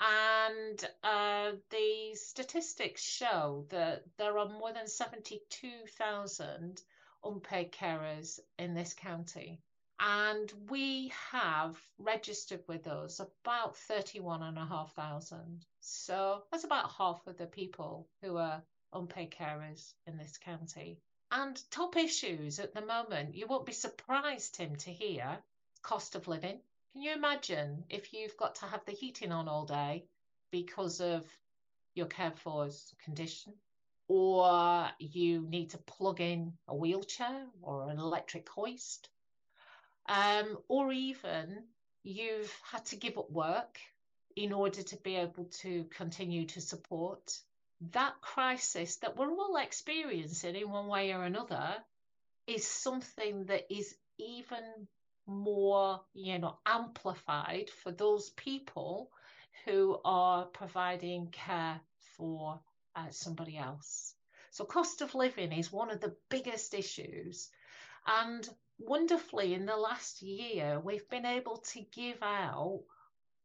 and 0.00 0.88
uh, 1.04 1.52
the 1.68 2.14
statistics 2.14 3.02
show 3.02 3.66
that 3.68 4.04
there 4.16 4.38
are 4.38 4.48
more 4.48 4.72
than 4.72 4.88
72,000 4.88 6.82
unpaid 7.22 7.70
carers 7.72 8.40
in 8.58 8.72
this 8.74 8.94
county. 8.94 9.60
And 9.98 10.50
we 10.70 11.12
have 11.30 11.78
registered 11.98 12.62
with 12.66 12.86
us 12.86 13.20
about 13.20 13.76
31,500. 13.76 15.66
So 15.80 16.44
that's 16.50 16.64
about 16.64 16.92
half 16.92 17.26
of 17.26 17.36
the 17.36 17.46
people 17.46 18.08
who 18.22 18.38
are 18.38 18.62
unpaid 18.94 19.30
carers 19.30 19.92
in 20.06 20.16
this 20.16 20.38
county. 20.38 20.98
And 21.30 21.62
top 21.70 21.96
issues 21.96 22.58
at 22.58 22.72
the 22.72 22.80
moment, 22.80 23.34
you 23.34 23.46
won't 23.46 23.66
be 23.66 23.72
surprised, 23.72 24.54
Tim, 24.54 24.74
to 24.76 24.90
hear 24.90 25.38
cost 25.82 26.14
of 26.14 26.28
living, 26.28 26.60
can 26.92 27.02
you 27.02 27.12
imagine 27.12 27.84
if 27.88 28.12
you've 28.12 28.36
got 28.36 28.56
to 28.56 28.66
have 28.66 28.84
the 28.84 28.92
heating 28.92 29.32
on 29.32 29.48
all 29.48 29.64
day 29.64 30.04
because 30.50 31.00
of 31.00 31.24
your 31.94 32.06
cared 32.06 32.38
for's 32.38 32.94
condition? 33.04 33.54
Or 34.08 34.88
you 34.98 35.46
need 35.48 35.70
to 35.70 35.78
plug 35.78 36.20
in 36.20 36.54
a 36.66 36.74
wheelchair 36.74 37.46
or 37.62 37.88
an 37.90 37.98
electric 37.98 38.48
hoist? 38.48 39.08
Um, 40.08 40.58
or 40.66 40.92
even 40.92 41.62
you've 42.02 42.52
had 42.72 42.84
to 42.86 42.96
give 42.96 43.18
up 43.18 43.30
work 43.30 43.78
in 44.34 44.52
order 44.52 44.82
to 44.82 44.96
be 44.96 45.14
able 45.14 45.44
to 45.44 45.84
continue 45.90 46.46
to 46.46 46.60
support 46.60 47.38
that 47.92 48.20
crisis 48.20 48.96
that 48.96 49.16
we're 49.16 49.30
all 49.30 49.56
experiencing 49.56 50.56
in 50.56 50.70
one 50.70 50.88
way 50.88 51.12
or 51.12 51.22
another 51.22 51.76
is 52.46 52.66
something 52.66 53.44
that 53.46 53.72
is 53.72 53.94
even 54.18 54.88
more, 55.30 56.00
you 56.12 56.38
know, 56.38 56.58
amplified 56.66 57.70
for 57.70 57.92
those 57.92 58.30
people 58.30 59.10
who 59.64 59.98
are 60.04 60.46
providing 60.46 61.28
care 61.28 61.80
for 62.16 62.60
uh, 62.96 63.10
somebody 63.10 63.56
else. 63.56 64.14
So, 64.50 64.64
cost 64.64 65.00
of 65.00 65.14
living 65.14 65.52
is 65.52 65.72
one 65.72 65.90
of 65.90 66.00
the 66.00 66.16
biggest 66.28 66.74
issues. 66.74 67.48
And 68.06 68.48
wonderfully, 68.78 69.54
in 69.54 69.66
the 69.66 69.76
last 69.76 70.22
year, 70.22 70.80
we've 70.80 71.08
been 71.08 71.26
able 71.26 71.58
to 71.58 71.80
give 71.92 72.22
out 72.22 72.82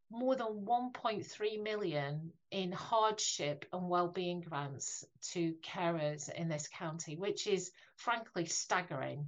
more 0.10 0.36
than 0.36 0.66
1.3 0.66 1.64
million 1.64 2.32
in 2.52 2.72
hardship 2.72 3.66
and 3.74 3.90
well-being 3.90 4.42
grants 4.42 5.06
to 5.34 5.54
carers 5.64 6.32
in 6.32 6.48
this 6.48 6.68
county, 6.68 7.16
which 7.16 7.48
is 7.48 7.72
frankly 7.96 8.46
staggering. 8.46 9.28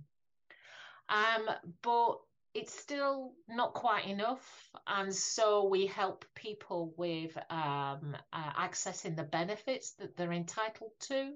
Um, 1.09 1.49
but 1.81 2.19
it's 2.57 2.73
still 2.73 3.33
not 3.47 3.75
quite 3.75 4.07
enough. 4.07 4.71
And 4.87 5.13
so 5.13 5.67
we 5.67 5.85
help 5.85 6.25
people 6.33 6.91
with 6.97 7.37
um, 7.51 8.17
uh, 8.33 8.51
accessing 8.59 9.15
the 9.15 9.23
benefits 9.23 9.91
that 9.99 10.17
they're 10.17 10.33
entitled 10.33 10.93
to. 11.01 11.33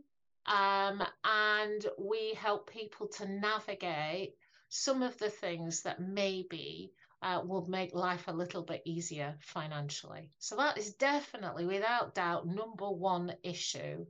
Um, 0.47 1.03
and 1.23 1.85
we 1.99 2.33
help 2.33 2.71
people 2.71 3.07
to 3.17 3.27
navigate 3.27 4.33
some 4.69 5.03
of 5.03 5.15
the 5.19 5.29
things 5.29 5.83
that 5.83 6.01
maybe 6.01 6.91
uh, 7.21 7.41
will 7.45 7.67
make 7.67 7.93
life 7.93 8.23
a 8.27 8.33
little 8.33 8.63
bit 8.63 8.81
easier 8.85 9.35
financially. 9.41 10.31
So 10.39 10.55
that 10.55 10.79
is 10.79 10.95
definitely, 10.95 11.65
without 11.65 12.15
doubt, 12.15 12.47
number 12.47 12.89
one 12.89 13.35
issue. 13.43 14.07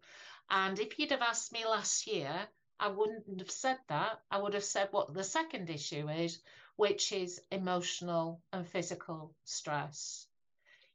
And 0.50 0.80
if 0.80 0.98
you'd 0.98 1.12
have 1.12 1.22
asked 1.22 1.52
me 1.52 1.66
last 1.66 2.08
year, 2.08 2.48
I 2.80 2.88
wouldn't 2.88 3.40
have 3.40 3.52
said 3.52 3.80
that. 3.90 4.22
I 4.32 4.42
would 4.42 4.54
have 4.54 4.64
said 4.64 4.88
what 4.92 5.14
the 5.14 5.24
second 5.24 5.70
issue 5.70 6.08
is, 6.10 6.40
which 6.82 7.12
is 7.12 7.40
emotional 7.52 8.42
and 8.52 8.68
physical 8.68 9.36
stress. 9.46 10.26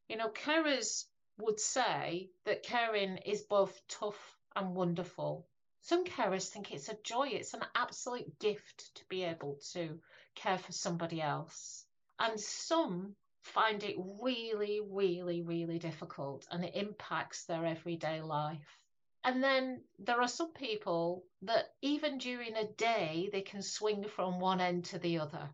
You 0.08 0.16
know, 0.16 0.30
carers 0.30 1.04
would 1.38 1.60
say 1.60 2.28
that 2.44 2.64
caring 2.64 3.18
is 3.18 3.42
both 3.42 3.80
tough 3.86 4.36
and 4.56 4.74
wonderful. 4.74 5.46
Some 5.82 6.04
carers 6.04 6.48
think 6.48 6.72
it's 6.72 6.88
a 6.88 6.98
joy, 7.04 7.28
it's 7.28 7.54
an 7.54 7.64
absolute 7.76 8.36
gift 8.40 8.96
to 8.96 9.04
be 9.04 9.22
able 9.22 9.60
to 9.74 10.00
care 10.34 10.58
for 10.58 10.72
somebody 10.72 11.22
else. 11.22 11.86
And 12.18 12.40
some 12.40 13.14
find 13.42 13.84
it 13.84 13.94
really, 14.20 14.80
really, 14.80 15.42
really 15.42 15.78
difficult 15.78 16.48
and 16.50 16.64
it 16.64 16.74
impacts 16.74 17.44
their 17.44 17.64
everyday 17.64 18.22
life. 18.22 18.80
And 19.22 19.40
then 19.40 19.84
there 20.00 20.20
are 20.20 20.26
some 20.26 20.52
people 20.52 21.22
that 21.42 21.66
even 21.80 22.18
during 22.18 22.56
a 22.56 22.72
day, 22.72 23.28
they 23.30 23.42
can 23.42 23.62
swing 23.62 24.02
from 24.02 24.40
one 24.40 24.60
end 24.60 24.86
to 24.86 24.98
the 24.98 25.20
other. 25.20 25.48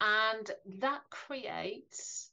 And 0.00 0.50
that 0.80 1.02
creates 1.10 2.30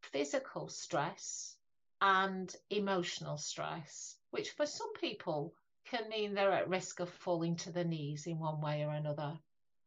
physical 0.00 0.68
stress 0.68 1.56
and 2.00 2.54
emotional 2.70 3.38
stress, 3.38 4.16
which 4.30 4.50
for 4.50 4.66
some 4.66 4.92
people 4.94 5.54
can 5.84 6.08
mean 6.08 6.34
they're 6.34 6.52
at 6.52 6.68
risk 6.68 7.00
of 7.00 7.10
falling 7.10 7.56
to 7.56 7.72
the 7.72 7.84
knees 7.84 8.26
in 8.26 8.38
one 8.38 8.60
way 8.60 8.84
or 8.84 8.90
another. 8.90 9.38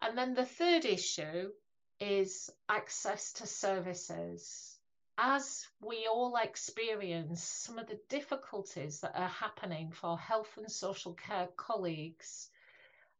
And 0.01 0.17
then 0.17 0.33
the 0.33 0.45
third 0.45 0.85
issue 0.85 1.51
is 1.99 2.49
access 2.67 3.33
to 3.33 3.47
services. 3.47 4.77
As 5.17 5.67
we 5.79 6.07
all 6.07 6.35
experience 6.35 7.43
some 7.43 7.77
of 7.77 7.87
the 7.87 7.99
difficulties 8.09 9.01
that 9.01 9.15
are 9.15 9.27
happening 9.27 9.91
for 9.91 10.17
health 10.17 10.57
and 10.57 10.71
social 10.71 11.13
care 11.13 11.47
colleagues 11.55 12.49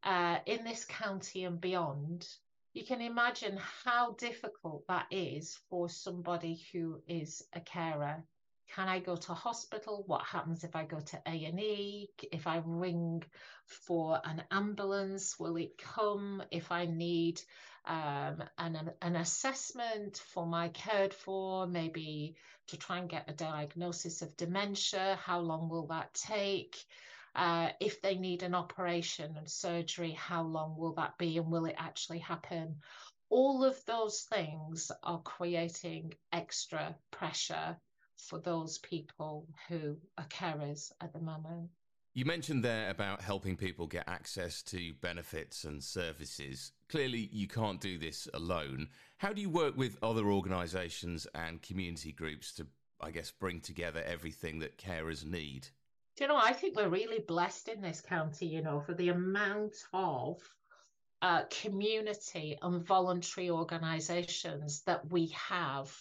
uh, 0.03 0.39
in 0.48 0.63
this 0.63 0.84
county 0.86 1.44
and 1.44 1.62
beyond, 1.62 2.27
you 2.73 2.85
can 2.85 3.01
imagine 3.01 3.57
how 3.83 4.13
difficult 4.13 4.85
that 4.87 5.07
is 5.11 5.59
for 5.69 5.89
somebody 5.89 6.63
who 6.71 7.01
is 7.07 7.43
a 7.53 7.59
carer. 7.59 8.23
Can 8.75 8.87
i 8.87 8.99
go 8.99 9.17
to 9.17 9.33
hospital? 9.33 10.03
What 10.07 10.23
happens 10.23 10.63
if 10.63 10.75
i 10.75 10.85
go 10.85 11.01
to 11.01 11.21
a&e 11.25 12.07
if 12.31 12.47
i 12.47 12.61
ring 12.65 13.23
for 13.65 14.21
an 14.23 14.43
ambulance 14.49 15.37
will 15.37 15.57
it 15.57 15.77
come? 15.77 16.41
If 16.51 16.71
i 16.71 16.85
need 16.85 17.41
um, 17.85 18.43
an, 18.57 18.91
an 19.01 19.15
assessment 19.15 20.21
for 20.33 20.45
my 20.45 20.69
cared 20.69 21.13
for 21.13 21.67
maybe 21.67 22.35
to 22.67 22.77
try 22.77 22.99
and 22.99 23.09
get 23.09 23.29
a 23.29 23.33
diagnosis 23.33 24.21
of 24.21 24.37
dementia 24.37 25.19
how 25.21 25.39
long 25.39 25.67
will 25.67 25.87
that 25.87 26.13
take 26.13 26.77
uh, 27.35 27.69
if 27.79 28.01
they 28.01 28.15
need 28.15 28.43
an 28.43 28.55
operation 28.55 29.35
and 29.38 29.50
surgery, 29.50 30.11
how 30.11 30.43
long 30.43 30.77
will 30.77 30.93
that 30.93 31.17
be 31.17 31.38
and 31.38 31.51
will 31.51 31.65
it 31.65 31.75
actually 31.77 32.19
happen? 32.19 32.75
All 33.29 33.63
of 33.63 33.83
those 33.85 34.21
things 34.23 34.91
are 35.03 35.21
creating 35.21 36.13
extra 36.33 36.95
pressure 37.11 37.77
for 38.17 38.39
those 38.39 38.77
people 38.79 39.47
who 39.67 39.97
are 40.17 40.27
carers 40.27 40.91
at 41.01 41.13
the 41.13 41.21
moment. 41.21 41.69
You 42.13 42.25
mentioned 42.25 42.61
there 42.61 42.89
about 42.89 43.21
helping 43.21 43.55
people 43.55 43.88
get 43.88 44.03
access 44.05 44.61
to 44.63 44.93
benefits 44.95 45.63
and 45.63 45.81
services. 45.81 46.73
Clearly, 46.89 47.29
you 47.31 47.47
can't 47.47 47.79
do 47.79 47.97
this 47.97 48.27
alone. 48.33 48.89
How 49.17 49.31
do 49.31 49.41
you 49.41 49.50
work 49.50 49.77
with 49.77 49.97
other 50.03 50.25
organisations 50.25 51.25
and 51.33 51.61
community 51.61 52.11
groups 52.11 52.51
to, 52.53 52.67
I 53.00 53.11
guess, 53.11 53.31
bring 53.31 53.61
together 53.61 54.03
everything 54.05 54.59
that 54.59 54.77
carers 54.77 55.23
need? 55.23 55.69
Do 56.15 56.24
you 56.24 56.27
know, 56.27 56.38
I 56.38 56.53
think 56.53 56.75
we're 56.75 56.89
really 56.89 57.20
blessed 57.20 57.70
in 57.70 57.82
this 57.82 58.01
county, 58.01 58.48
you 58.48 58.62
know, 58.62 58.82
for 58.82 58.94
the 58.94 59.10
amount 59.10 59.75
of 59.94 60.41
uh, 61.22 61.44
community 61.62 62.58
and 62.62 62.86
voluntary 62.86 63.50
organisations 63.50 64.82
that 64.84 65.10
we 65.10 65.27
have 65.50 65.91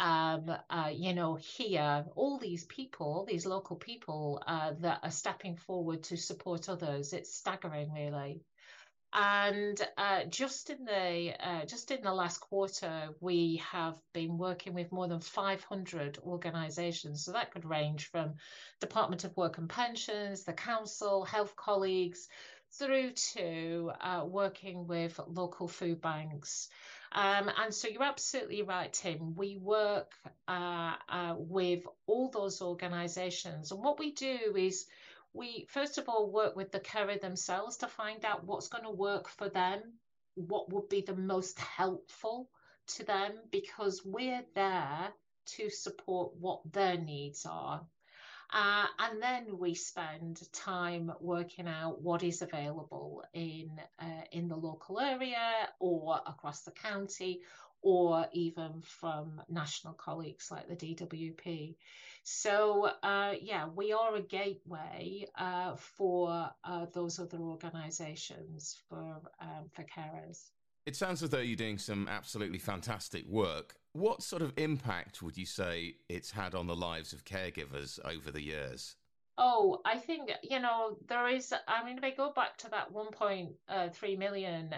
um, 0.00 0.50
uh, 0.70 0.90
you 0.92 1.12
know, 1.12 1.34
here, 1.34 2.06
all 2.16 2.38
these 2.38 2.64
people, 2.64 3.26
these 3.28 3.44
local 3.44 3.76
people 3.76 4.42
uh, 4.46 4.72
that 4.80 5.00
are 5.02 5.10
stepping 5.10 5.56
forward 5.56 6.02
to 6.04 6.16
support 6.16 6.70
others. 6.70 7.12
It's 7.12 7.34
staggering, 7.34 7.92
really. 7.92 8.40
And 9.12 9.80
uh, 9.98 10.24
just 10.24 10.70
in 10.70 10.84
the 10.84 11.34
uh, 11.40 11.64
just 11.64 11.90
in 11.90 12.02
the 12.02 12.14
last 12.14 12.38
quarter, 12.38 13.08
we 13.20 13.60
have 13.70 13.98
been 14.12 14.38
working 14.38 14.72
with 14.72 14.92
more 14.92 15.08
than 15.08 15.20
500 15.20 16.18
organisations. 16.24 17.24
So 17.24 17.32
that 17.32 17.52
could 17.52 17.64
range 17.64 18.06
from 18.06 18.34
Department 18.80 19.24
of 19.24 19.36
Work 19.36 19.58
and 19.58 19.68
Pensions, 19.68 20.44
the 20.44 20.52
council, 20.52 21.24
health 21.24 21.56
colleagues, 21.56 22.28
through 22.72 23.10
to 23.10 23.90
uh, 24.00 24.24
working 24.26 24.86
with 24.86 25.18
local 25.26 25.66
food 25.66 26.00
banks. 26.00 26.68
Um, 27.12 27.50
and 27.58 27.74
so 27.74 27.88
you're 27.88 28.04
absolutely 28.04 28.62
right, 28.62 28.92
Tim. 28.92 29.34
We 29.34 29.56
work 29.56 30.12
uh, 30.46 30.94
uh, 31.08 31.34
with 31.36 31.82
all 32.06 32.30
those 32.30 32.62
organisations, 32.62 33.72
and 33.72 33.82
what 33.82 33.98
we 33.98 34.12
do 34.12 34.54
is 34.56 34.86
we 35.32 35.66
first 35.68 35.98
of 35.98 36.08
all 36.08 36.30
work 36.30 36.56
with 36.56 36.72
the 36.72 36.80
carer 36.80 37.16
themselves 37.16 37.78
to 37.78 37.86
find 37.86 38.24
out 38.24 38.44
what's 38.44 38.68
going 38.68 38.84
to 38.84 38.90
work 38.90 39.28
for 39.28 39.48
them, 39.48 39.80
what 40.34 40.72
would 40.72 40.88
be 40.88 41.02
the 41.02 41.16
most 41.16 41.58
helpful 41.58 42.48
to 42.96 43.04
them, 43.04 43.32
because 43.50 44.02
we're 44.04 44.44
there 44.54 45.12
to 45.46 45.70
support 45.70 46.32
what 46.38 46.60
their 46.72 46.96
needs 46.96 47.46
are. 47.46 47.84
Uh, 48.52 48.86
and 48.98 49.22
then 49.22 49.58
we 49.58 49.74
spend 49.74 50.42
time 50.52 51.12
working 51.20 51.68
out 51.68 52.02
what 52.02 52.24
is 52.24 52.42
available 52.42 53.24
in 53.32 53.70
uh, 54.00 54.24
in 54.32 54.48
the 54.48 54.56
local 54.56 54.98
area 54.98 55.68
or 55.78 56.20
across 56.26 56.62
the 56.62 56.72
county 56.72 57.40
or 57.82 58.26
even 58.32 58.82
from 58.82 59.40
national 59.48 59.94
colleagues 59.94 60.50
like 60.50 60.68
the 60.68 60.74
DWP. 60.74 61.76
So 62.22 62.90
uh, 63.02 63.34
yeah, 63.40 63.68
we 63.74 63.92
are 63.92 64.16
a 64.16 64.22
gateway 64.22 65.26
uh, 65.36 65.76
for 65.76 66.50
uh, 66.64 66.86
those 66.92 67.18
other 67.18 67.38
organisations 67.38 68.76
for 68.88 69.20
um, 69.40 69.68
for 69.72 69.84
carers. 69.84 70.50
It 70.86 70.96
sounds 70.96 71.22
as 71.22 71.30
though 71.30 71.38
you're 71.38 71.56
doing 71.56 71.78
some 71.78 72.08
absolutely 72.08 72.58
fantastic 72.58 73.26
work. 73.26 73.76
What 73.92 74.22
sort 74.22 74.42
of 74.42 74.52
impact 74.56 75.22
would 75.22 75.36
you 75.36 75.46
say 75.46 75.96
it's 76.08 76.30
had 76.30 76.54
on 76.54 76.66
the 76.66 76.74
lives 76.76 77.12
of 77.12 77.24
caregivers 77.24 77.98
over 78.04 78.30
the 78.30 78.42
years? 78.42 78.96
Oh, 79.42 79.80
I 79.86 79.96
think, 79.96 80.30
you 80.42 80.60
know, 80.60 80.98
there 81.08 81.28
is, 81.28 81.54
I 81.66 81.82
mean, 81.84 81.96
if 81.96 82.04
I 82.04 82.10
go 82.10 82.30
back 82.32 82.58
to 82.58 82.70
that 82.70 82.92
1.3 82.92 83.48
uh, 83.68 83.88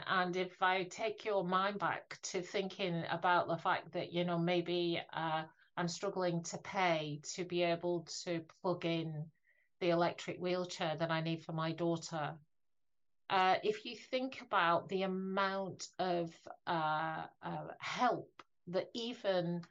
and 0.07 0.37
if 0.37 0.63
I 0.63 0.85
take 0.85 1.25
your 1.25 1.43
mind 1.43 1.81
back 1.81 2.19
to 2.23 2.43
thinking 2.43 3.03
about 3.11 3.49
the 3.49 3.57
fact 3.57 3.93
that, 3.93 4.13
you 4.13 4.25
know, 4.25 4.39
maybe 4.39 5.01
uh, 5.13 5.43
I'm 5.77 5.89
struggling 5.89 6.43
to 6.45 6.59
pay 6.59 7.21
to 7.35 7.45
be 7.45 7.63
able 7.63 8.07
to 8.25 8.43
plug 8.61 8.85
in 8.85 9.27
the 9.81 9.91
electric 9.91 10.39
wheelchair 10.39 10.97
that 10.99 11.11
I 11.11 11.21
need 11.21 11.43
for 11.43 11.53
my 11.53 11.73
daughter. 11.73 12.35
Uh, 13.31 13.57
if 13.65 13.85
you 13.85 13.97
think 13.97 14.41
about 14.43 14.89
the 14.89 15.03
amount 15.03 15.89
of 15.99 16.31
uh, 16.67 17.25
uh, 17.43 17.69
help 17.79 18.43
that 18.69 18.91
even 18.95 19.63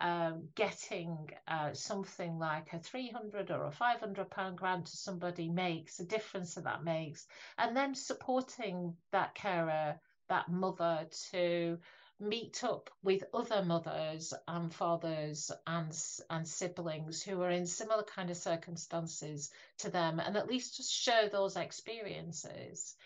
um, 0.00 0.48
getting 0.54 1.28
uh, 1.48 1.72
something 1.72 2.38
like 2.38 2.72
a 2.72 2.78
300 2.78 3.50
or 3.50 3.64
a 3.64 3.72
500 3.72 4.30
pound 4.30 4.56
grant 4.56 4.86
to 4.86 4.96
somebody 4.96 5.48
makes 5.48 5.96
the 5.96 6.04
difference 6.04 6.54
that 6.54 6.64
that 6.64 6.84
makes 6.84 7.26
and 7.58 7.76
then 7.76 7.94
supporting 7.94 8.94
that 9.10 9.34
carer 9.34 9.98
that 10.28 10.48
mother 10.48 11.06
to 11.32 11.78
meet 12.20 12.64
up 12.64 12.90
with 13.02 13.22
other 13.32 13.64
mothers 13.64 14.34
and 14.48 14.74
fathers 14.74 15.52
and 15.66 15.96
and 16.30 16.48
siblings 16.48 17.22
who 17.22 17.40
are 17.42 17.50
in 17.50 17.66
similar 17.66 18.02
kind 18.02 18.30
of 18.30 18.36
circumstances 18.36 19.50
to 19.78 19.90
them 19.90 20.18
and 20.20 20.36
at 20.36 20.48
least 20.48 20.76
just 20.76 20.92
share 20.92 21.28
those 21.28 21.56
experiences 21.56 22.96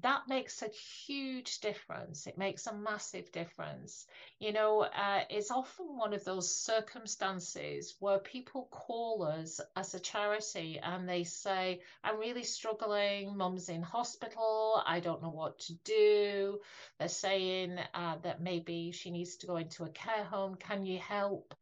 that 0.00 0.26
makes 0.26 0.62
a 0.62 0.68
huge 0.68 1.60
difference. 1.60 2.26
It 2.26 2.38
makes 2.38 2.66
a 2.66 2.74
massive 2.74 3.30
difference. 3.30 4.06
You 4.38 4.52
know, 4.52 4.82
uh, 4.82 5.20
it's 5.28 5.50
often 5.50 5.98
one 5.98 6.14
of 6.14 6.24
those 6.24 6.56
circumstances 6.56 7.94
where 7.98 8.18
people 8.18 8.68
call 8.70 9.22
us 9.22 9.60
as 9.76 9.94
a 9.94 10.00
charity 10.00 10.78
and 10.82 11.06
they 11.06 11.24
say, 11.24 11.82
I'm 12.02 12.18
really 12.18 12.44
struggling. 12.44 13.36
Mum's 13.36 13.68
in 13.68 13.82
hospital. 13.82 14.82
I 14.86 15.00
don't 15.00 15.22
know 15.22 15.30
what 15.30 15.58
to 15.60 15.74
do. 15.84 16.60
They're 16.98 17.08
saying 17.08 17.78
uh, 17.92 18.16
that 18.22 18.40
maybe 18.40 18.92
she 18.92 19.10
needs 19.10 19.36
to 19.36 19.46
go 19.46 19.56
into 19.56 19.84
a 19.84 19.90
care 19.90 20.24
home. 20.24 20.54
Can 20.54 20.86
you 20.86 20.98
help? 20.98 21.54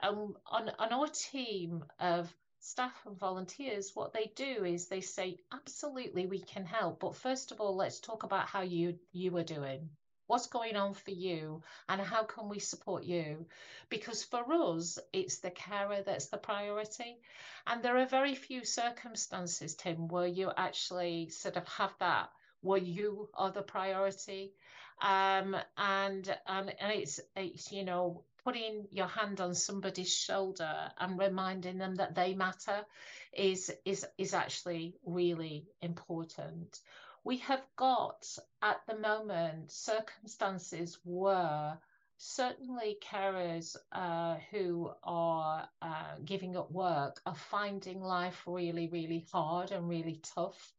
Um, 0.00 0.34
on, 0.46 0.70
on 0.78 0.92
our 0.92 1.06
team 1.08 1.82
of 1.98 2.30
staff 2.64 3.06
and 3.06 3.18
volunteers, 3.18 3.92
what 3.94 4.14
they 4.14 4.32
do 4.34 4.64
is 4.64 4.88
they 4.88 5.02
say, 5.02 5.36
absolutely, 5.52 6.26
we 6.26 6.40
can 6.40 6.64
help. 6.64 7.00
But 7.00 7.14
first 7.14 7.52
of 7.52 7.60
all, 7.60 7.76
let's 7.76 8.00
talk 8.00 8.22
about 8.22 8.46
how 8.46 8.62
you 8.62 8.98
you 9.12 9.36
are 9.36 9.44
doing. 9.44 9.90
What's 10.26 10.46
going 10.46 10.74
on 10.74 10.94
for 10.94 11.10
you 11.10 11.62
and 11.90 12.00
how 12.00 12.24
can 12.24 12.48
we 12.48 12.58
support 12.58 13.04
you? 13.04 13.46
Because 13.90 14.24
for 14.24 14.42
us, 14.50 14.98
it's 15.12 15.38
the 15.38 15.50
carer 15.50 16.00
that's 16.00 16.28
the 16.28 16.38
priority. 16.38 17.18
And 17.66 17.82
there 17.82 17.98
are 17.98 18.06
very 18.06 18.34
few 18.34 18.64
circumstances, 18.64 19.74
Tim, 19.74 20.08
where 20.08 20.26
you 20.26 20.50
actually 20.56 21.28
sort 21.28 21.58
of 21.58 21.68
have 21.68 21.92
that, 22.00 22.30
where 22.62 22.80
you 22.80 23.28
are 23.34 23.52
the 23.52 23.62
priority. 23.62 24.54
Um, 25.02 25.54
and, 25.76 26.34
and, 26.46 26.74
and 26.80 26.92
it's, 26.92 27.20
it's, 27.36 27.70
you 27.70 27.84
know, 27.84 28.24
putting 28.44 28.86
your 28.90 29.06
hand 29.06 29.40
on 29.40 29.54
somebody's 29.54 30.14
shoulder 30.14 30.90
and 30.98 31.18
reminding 31.18 31.78
them 31.78 31.94
that 31.96 32.14
they 32.14 32.34
matter 32.34 32.84
is 33.32 33.72
is 33.84 34.06
is 34.18 34.34
actually 34.34 34.94
really 35.04 35.66
important. 35.80 36.80
We 37.24 37.38
have 37.38 37.62
got 37.76 38.26
at 38.62 38.80
the 38.86 38.98
moment 38.98 39.72
circumstances 39.72 40.98
where 41.04 41.78
certainly 42.18 42.98
carers 43.02 43.76
uh, 43.92 44.36
who 44.50 44.90
are 45.02 45.68
uh, 45.82 46.14
giving 46.24 46.56
up 46.56 46.70
work 46.70 47.20
are 47.26 47.34
finding 47.34 48.02
life 48.02 48.42
really 48.46 48.88
really 48.88 49.26
hard 49.32 49.72
and 49.72 49.88
really 49.88 50.20
tough 50.34 50.72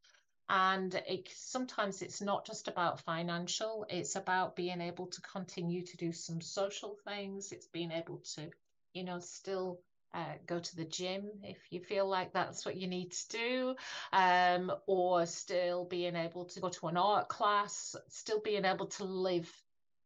and 0.49 0.95
it, 1.07 1.29
sometimes 1.33 2.01
it's 2.01 2.21
not 2.21 2.45
just 2.45 2.67
about 2.67 3.01
financial 3.01 3.85
it's 3.89 4.15
about 4.15 4.55
being 4.55 4.81
able 4.81 5.07
to 5.07 5.21
continue 5.21 5.81
to 5.83 5.97
do 5.97 6.11
some 6.11 6.41
social 6.41 6.97
things. 7.07 7.51
It's 7.51 7.67
being 7.67 7.91
able 7.91 8.21
to 8.35 8.49
you 8.93 9.03
know 9.03 9.19
still 9.19 9.79
uh, 10.13 10.35
go 10.47 10.59
to 10.59 10.75
the 10.77 10.85
gym 10.85 11.29
if 11.43 11.57
you 11.71 11.81
feel 11.81 12.07
like 12.07 12.31
that's 12.31 12.65
what 12.65 12.77
you 12.77 12.87
need 12.87 13.11
to 13.11 13.27
do, 13.37 13.75
um, 14.13 14.71
or 14.87 15.25
still 15.25 15.85
being 15.85 16.15
able 16.15 16.45
to 16.45 16.59
go 16.61 16.69
to 16.69 16.87
an 16.87 16.95
art 16.97 17.27
class, 17.27 17.95
still 18.07 18.39
being 18.41 18.63
able 18.63 18.87
to 18.87 19.03
live 19.03 19.51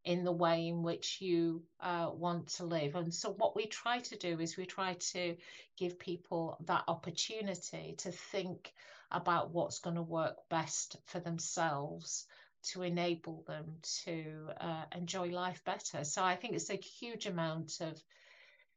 in 0.04 0.24
the 0.24 0.32
way 0.32 0.68
in 0.68 0.82
which 0.82 1.20
you 1.20 1.62
uh, 1.80 2.10
want 2.12 2.48
to 2.48 2.64
live. 2.64 2.94
And 2.94 3.12
so, 3.12 3.32
what 3.32 3.56
we 3.56 3.66
try 3.66 3.98
to 3.98 4.16
do 4.16 4.40
is 4.40 4.56
we 4.56 4.66
try 4.66 4.94
to 5.12 5.36
give 5.76 5.98
people 5.98 6.56
that 6.66 6.84
opportunity 6.88 7.94
to 7.98 8.10
think 8.10 8.72
about 9.10 9.50
what's 9.50 9.80
going 9.80 9.96
to 9.96 10.02
work 10.02 10.36
best 10.48 10.96
for 11.06 11.20
themselves 11.20 12.26
to 12.62 12.82
enable 12.82 13.42
them 13.46 13.76
to 14.04 14.48
uh, 14.60 14.84
enjoy 14.94 15.28
life 15.28 15.62
better. 15.64 16.04
So 16.04 16.22
I 16.22 16.36
think 16.36 16.54
it's 16.54 16.70
a 16.70 16.74
huge 16.74 17.26
amount 17.26 17.80
of 17.80 18.00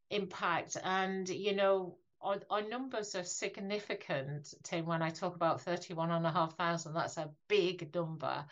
impact. 0.09 0.77
And, 0.83 1.27
you 1.27 1.55
know, 1.55 1.97
our, 2.23 2.37
our 2.49 2.61
numbers 2.61 3.15
are 3.15 3.23
significant, 3.23 4.53
Tim. 4.63 4.85
When 4.85 5.01
I 5.01 5.09
talk 5.09 5.35
about 5.35 5.61
31,500, 5.61 6.93
that's 6.93 7.17
a 7.17 7.29
big 7.47 7.93
number. 7.93 8.45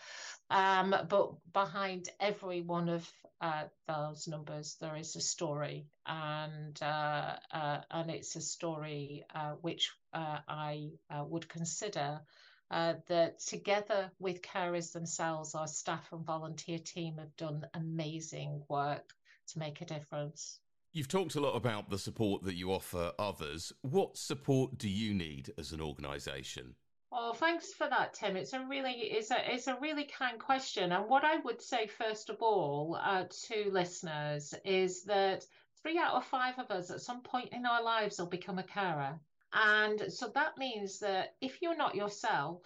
Um, 0.49 0.95
but 1.07 1.31
behind 1.53 2.09
every 2.19 2.61
one 2.61 2.89
of 2.89 3.09
uh, 3.39 3.63
those 3.87 4.27
numbers, 4.27 4.75
there 4.81 4.95
is 4.97 5.15
a 5.15 5.21
story, 5.21 5.87
and 6.05 6.77
uh, 6.81 7.37
uh, 7.51 7.81
and 7.89 8.11
it's 8.11 8.35
a 8.35 8.41
story 8.41 9.23
uh, 9.33 9.53
which 9.61 9.91
uh, 10.13 10.39
I 10.47 10.91
uh, 11.09 11.23
would 11.23 11.47
consider 11.47 12.21
that 12.69 13.39
together 13.39 14.11
with 14.19 14.41
carers 14.41 14.93
themselves, 14.93 15.55
our 15.55 15.67
staff 15.67 16.07
and 16.13 16.25
volunteer 16.25 16.79
team 16.79 17.17
have 17.17 17.35
done 17.35 17.65
amazing 17.73 18.63
work 18.69 19.13
to 19.47 19.59
make 19.59 19.81
a 19.81 19.85
difference. 19.85 20.59
You've 20.93 21.07
talked 21.07 21.35
a 21.35 21.39
lot 21.39 21.55
about 21.55 21.89
the 21.89 21.97
support 21.97 22.43
that 22.43 22.55
you 22.55 22.73
offer 22.73 23.13
others. 23.17 23.71
What 23.81 24.17
support 24.17 24.77
do 24.77 24.89
you 24.89 25.13
need 25.13 25.53
as 25.57 25.71
an 25.71 25.79
organisation? 25.79 26.75
Oh, 27.13 27.31
thanks 27.31 27.71
for 27.71 27.87
that, 27.87 28.13
Tim. 28.13 28.35
It's 28.35 28.51
a 28.51 28.65
really 28.65 28.91
it's 28.91 29.31
a 29.31 29.53
it's 29.53 29.67
a 29.67 29.77
really 29.79 30.03
kind 30.03 30.37
question. 30.37 30.91
And 30.91 31.07
what 31.07 31.23
I 31.23 31.37
would 31.37 31.61
say 31.61 31.87
first 31.87 32.29
of 32.29 32.41
all 32.41 32.99
uh, 33.01 33.23
to 33.47 33.69
listeners 33.71 34.53
is 34.65 35.03
that 35.03 35.45
three 35.81 35.97
out 35.97 36.15
of 36.15 36.25
five 36.25 36.59
of 36.59 36.69
us 36.71 36.91
at 36.91 36.99
some 36.99 37.21
point 37.21 37.53
in 37.53 37.65
our 37.65 37.81
lives 37.81 38.19
will 38.19 38.27
become 38.27 38.59
a 38.59 38.63
carer. 38.63 39.17
And 39.53 40.11
so 40.11 40.27
that 40.35 40.57
means 40.57 40.99
that 40.99 41.35
if 41.39 41.61
you're 41.61 41.75
not 41.75 41.95
yourself, 41.95 42.63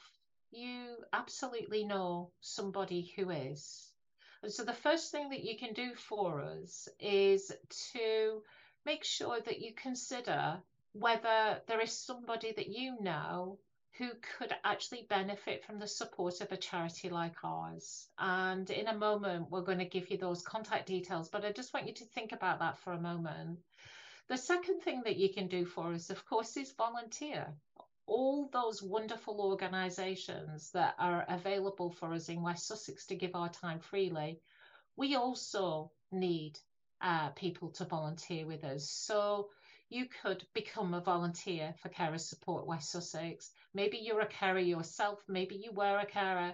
you 0.49 0.97
absolutely 1.13 1.85
know 1.85 2.31
somebody 2.41 3.13
who 3.15 3.29
is. 3.29 3.91
So 4.47 4.63
the 4.63 4.73
first 4.73 5.11
thing 5.11 5.29
that 5.29 5.43
you 5.43 5.57
can 5.57 5.73
do 5.73 5.95
for 5.95 6.41
us 6.41 6.87
is 6.99 7.51
to 7.93 8.41
make 8.85 9.03
sure 9.03 9.39
that 9.39 9.59
you 9.59 9.73
consider 9.73 10.59
whether 10.93 11.61
there 11.67 11.81
is 11.81 11.97
somebody 11.97 12.53
that 12.53 12.67
you 12.67 12.99
know 13.01 13.57
who 13.97 14.09
could 14.37 14.53
actually 14.63 15.07
benefit 15.09 15.63
from 15.63 15.79
the 15.79 15.87
support 15.87 16.41
of 16.41 16.51
a 16.51 16.57
charity 16.57 17.09
like 17.09 17.43
ours. 17.43 18.07
And 18.19 18.69
in 18.69 18.87
a 18.87 18.97
moment, 18.97 19.49
we're 19.49 19.61
going 19.61 19.79
to 19.79 19.85
give 19.85 20.11
you 20.11 20.17
those 20.17 20.41
contact 20.41 20.87
details, 20.87 21.29
but 21.29 21.45
I 21.45 21.51
just 21.51 21.73
want 21.73 21.87
you 21.87 21.93
to 21.93 22.05
think 22.05 22.31
about 22.31 22.59
that 22.59 22.77
for 22.79 22.93
a 22.93 23.01
moment. 23.01 23.59
The 24.27 24.37
second 24.37 24.81
thing 24.81 25.03
that 25.05 25.17
you 25.17 25.33
can 25.33 25.47
do 25.47 25.65
for 25.65 25.93
us, 25.93 26.09
of 26.09 26.25
course, 26.25 26.57
is 26.57 26.73
volunteer. 26.73 27.47
All 28.07 28.49
those 28.51 28.83
wonderful 28.83 29.41
organisations 29.41 30.71
that 30.71 30.95
are 30.99 31.25
available 31.27 31.91
for 31.91 32.13
us 32.13 32.29
in 32.29 32.41
West 32.41 32.67
Sussex 32.67 33.05
to 33.07 33.15
give 33.15 33.35
our 33.35 33.49
time 33.49 33.79
freely, 33.79 34.39
we 34.95 35.15
also 35.15 35.91
need 36.11 36.59
uh, 37.01 37.29
people 37.29 37.69
to 37.69 37.85
volunteer 37.85 38.45
with 38.45 38.63
us. 38.63 38.89
So 38.89 39.49
you 39.89 40.07
could 40.21 40.45
become 40.53 40.93
a 40.93 41.01
volunteer 41.01 41.73
for 41.81 41.89
Carer 41.89 42.17
Support 42.17 42.65
West 42.65 42.91
Sussex. 42.91 43.51
Maybe 43.73 43.97
you're 43.97 44.21
a 44.21 44.27
carer 44.27 44.59
yourself, 44.59 45.19
maybe 45.27 45.55
you 45.55 45.71
were 45.71 45.99
a 45.99 46.05
carer 46.05 46.53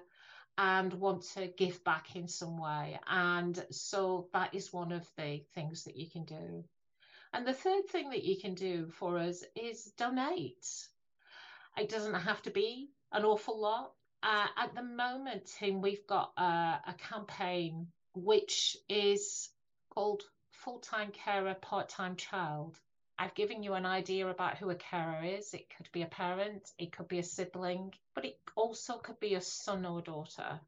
and 0.57 0.93
want 0.93 1.23
to 1.33 1.47
give 1.47 1.83
back 1.83 2.15
in 2.15 2.27
some 2.27 2.57
way. 2.57 2.99
And 3.07 3.63
so 3.71 4.27
that 4.33 4.53
is 4.53 4.73
one 4.73 4.91
of 4.91 5.07
the 5.17 5.43
things 5.55 5.85
that 5.85 5.95
you 5.95 6.09
can 6.09 6.25
do. 6.25 6.63
And 7.33 7.47
the 7.47 7.53
third 7.53 7.87
thing 7.87 8.09
that 8.09 8.23
you 8.23 8.37
can 8.39 8.55
do 8.55 8.89
for 8.89 9.17
us 9.17 9.43
is 9.55 9.93
donate. 9.97 10.67
It 11.77 11.89
doesn't 11.89 12.13
have 12.13 12.41
to 12.43 12.51
be 12.51 12.89
an 13.11 13.25
awful 13.25 13.59
lot. 13.59 13.93
Uh, 14.23 14.47
at 14.57 14.75
the 14.75 14.83
moment, 14.83 15.45
Tim, 15.45 15.81
we've 15.81 16.05
got 16.05 16.31
a, 16.37 16.81
a 16.87 16.95
campaign 16.97 17.87
which 18.13 18.77
is 18.89 19.49
called 19.89 20.23
Full 20.51 20.79
Time 20.79 21.11
Carer, 21.11 21.55
Part 21.55 21.89
Time 21.89 22.15
Child. 22.15 22.77
I've 23.17 23.35
given 23.35 23.63
you 23.63 23.73
an 23.73 23.85
idea 23.85 24.27
about 24.27 24.57
who 24.57 24.69
a 24.69 24.75
carer 24.75 25.23
is. 25.23 25.53
It 25.53 25.69
could 25.75 25.91
be 25.91 26.01
a 26.01 26.07
parent, 26.07 26.71
it 26.77 26.91
could 26.91 27.07
be 27.07 27.19
a 27.19 27.23
sibling, 27.23 27.93
but 28.15 28.25
it 28.25 28.39
also 28.55 28.97
could 28.97 29.19
be 29.19 29.35
a 29.35 29.41
son 29.41 29.85
or 29.85 30.01
daughter. 30.01 30.59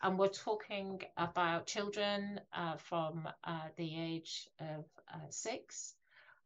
And 0.00 0.18
we're 0.18 0.28
talking 0.28 1.02
about 1.16 1.66
children 1.66 2.40
uh, 2.52 2.76
from 2.76 3.28
uh, 3.44 3.68
the 3.76 3.96
age 3.96 4.48
of 4.60 4.84
uh, 5.12 5.28
six 5.30 5.94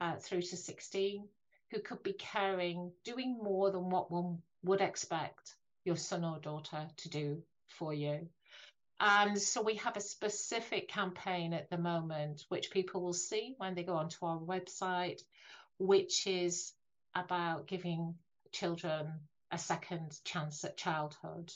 uh, 0.00 0.16
through 0.16 0.42
to 0.42 0.56
16 0.56 1.28
who 1.70 1.80
could 1.80 2.02
be 2.02 2.12
caring, 2.12 2.92
doing 3.04 3.38
more 3.42 3.70
than 3.70 3.90
what 3.90 4.10
one 4.10 4.38
would 4.62 4.80
expect 4.80 5.54
your 5.84 5.96
son 5.96 6.24
or 6.24 6.38
daughter 6.38 6.88
to 6.96 7.08
do 7.08 7.42
for 7.68 7.92
you. 7.92 8.28
And 8.98 9.40
so 9.40 9.60
we 9.62 9.74
have 9.76 9.96
a 9.96 10.00
specific 10.00 10.88
campaign 10.88 11.52
at 11.52 11.68
the 11.68 11.78
moment, 11.78 12.44
which 12.48 12.70
people 12.70 13.02
will 13.02 13.12
see 13.12 13.54
when 13.58 13.74
they 13.74 13.82
go 13.82 13.94
onto 13.94 14.24
our 14.24 14.38
website, 14.38 15.20
which 15.78 16.26
is 16.26 16.72
about 17.14 17.66
giving 17.66 18.14
children 18.52 19.12
a 19.50 19.58
second 19.58 20.18
chance 20.24 20.64
at 20.64 20.76
childhood 20.76 21.52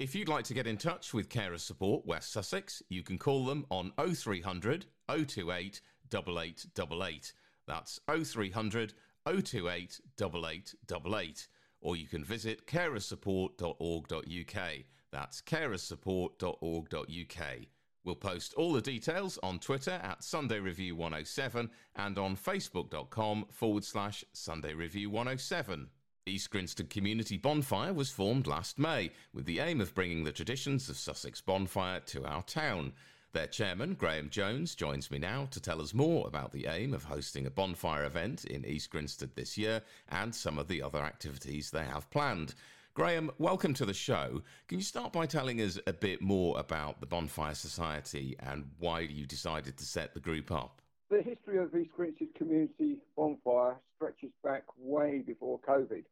If 0.00 0.14
you'd 0.14 0.28
like 0.30 0.46
to 0.46 0.54
get 0.54 0.66
in 0.66 0.78
touch 0.78 1.12
with 1.12 1.28
Carer 1.28 1.58
Support 1.58 2.06
West 2.06 2.32
Sussex, 2.32 2.82
you 2.88 3.02
can 3.02 3.18
call 3.18 3.44
them 3.44 3.66
on 3.68 3.92
0300 3.98 4.86
028 5.06 5.82
8888. 6.10 7.32
That's 7.66 8.00
0300 8.08 8.94
028 9.26 10.00
8888. 10.18 11.48
Or 11.82 11.96
you 11.96 12.06
can 12.06 12.24
visit 12.24 12.66
carersupport.org.uk. 12.66 14.70
That's 15.12 15.42
carersupport.org.uk. 15.42 17.58
We'll 18.02 18.14
post 18.14 18.54
all 18.54 18.72
the 18.72 18.80
details 18.80 19.38
on 19.42 19.58
Twitter 19.58 20.00
at 20.02 20.24
Sunday 20.24 20.60
Review 20.60 20.96
107 20.96 21.68
and 21.96 22.18
on 22.18 22.38
facebook.com 22.38 23.44
forward 23.50 23.84
slash 23.84 24.24
Sunday 24.32 24.72
Review 24.72 25.10
107. 25.10 25.90
East 26.26 26.50
Grinstead 26.50 26.90
Community 26.90 27.38
Bonfire 27.38 27.94
was 27.94 28.10
formed 28.10 28.46
last 28.46 28.78
May 28.78 29.10
with 29.32 29.46
the 29.46 29.58
aim 29.58 29.80
of 29.80 29.94
bringing 29.94 30.24
the 30.24 30.32
traditions 30.32 30.88
of 30.90 30.98
Sussex 30.98 31.40
bonfire 31.40 32.00
to 32.00 32.26
our 32.26 32.42
town. 32.42 32.92
Their 33.32 33.46
chairman, 33.46 33.94
Graham 33.94 34.28
Jones, 34.28 34.74
joins 34.74 35.10
me 35.10 35.18
now 35.18 35.48
to 35.50 35.60
tell 35.60 35.80
us 35.80 35.94
more 35.94 36.28
about 36.28 36.52
the 36.52 36.66
aim 36.66 36.92
of 36.92 37.04
hosting 37.04 37.46
a 37.46 37.50
bonfire 37.50 38.04
event 38.04 38.44
in 38.44 38.66
East 38.66 38.90
Grinstead 38.90 39.34
this 39.34 39.56
year 39.56 39.82
and 40.10 40.34
some 40.34 40.58
of 40.58 40.68
the 40.68 40.82
other 40.82 40.98
activities 40.98 41.70
they 41.70 41.84
have 41.84 42.10
planned. 42.10 42.54
Graham, 42.92 43.30
welcome 43.38 43.72
to 43.74 43.86
the 43.86 43.94
show. 43.94 44.42
Can 44.68 44.78
you 44.78 44.84
start 44.84 45.12
by 45.12 45.24
telling 45.24 45.60
us 45.62 45.78
a 45.86 45.92
bit 45.92 46.20
more 46.20 46.58
about 46.58 47.00
the 47.00 47.06
Bonfire 47.06 47.54
Society 47.54 48.36
and 48.40 48.68
why 48.78 49.00
you 49.00 49.26
decided 49.26 49.78
to 49.78 49.84
set 49.84 50.12
the 50.12 50.20
group 50.20 50.52
up? 50.52 50.79
The 51.10 51.22
history 51.22 51.58
of 51.58 51.74
East 51.74 51.90
Grinstead 51.96 52.32
Community 52.36 52.98
Bonfire 53.16 53.80
stretches 53.96 54.30
back 54.44 54.62
way 54.78 55.24
before 55.26 55.58
COVID. 55.58 56.04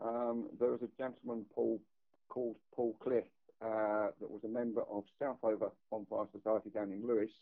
Um, 0.00 0.46
there 0.60 0.70
was 0.70 0.82
a 0.82 1.02
gentleman 1.02 1.44
Paul, 1.52 1.80
called 2.28 2.54
Paul 2.72 2.94
Cliff 3.02 3.24
uh, 3.60 4.10
that 4.20 4.30
was 4.30 4.40
a 4.44 4.48
member 4.48 4.82
of 4.82 5.02
Southover 5.20 5.72
Bonfire 5.90 6.26
Society 6.30 6.70
down 6.70 6.92
in 6.92 7.04
Lewes, 7.08 7.32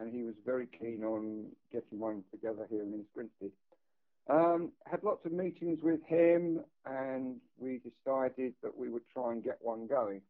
and 0.00 0.12
he 0.12 0.24
was 0.24 0.34
very 0.44 0.66
keen 0.66 1.04
on 1.04 1.46
getting 1.70 2.00
one 2.00 2.24
together 2.32 2.66
here 2.68 2.82
in 2.82 2.92
East 2.92 3.10
Grinstead. 3.14 3.52
Um, 4.28 4.72
had 4.90 5.04
lots 5.04 5.24
of 5.26 5.30
meetings 5.30 5.78
with 5.80 6.02
him, 6.08 6.58
and 6.86 7.36
we 7.56 7.78
decided 7.78 8.54
that 8.64 8.76
we 8.76 8.88
would 8.88 9.08
try 9.12 9.30
and 9.30 9.44
get 9.44 9.58
one 9.60 9.86
going. 9.86 10.22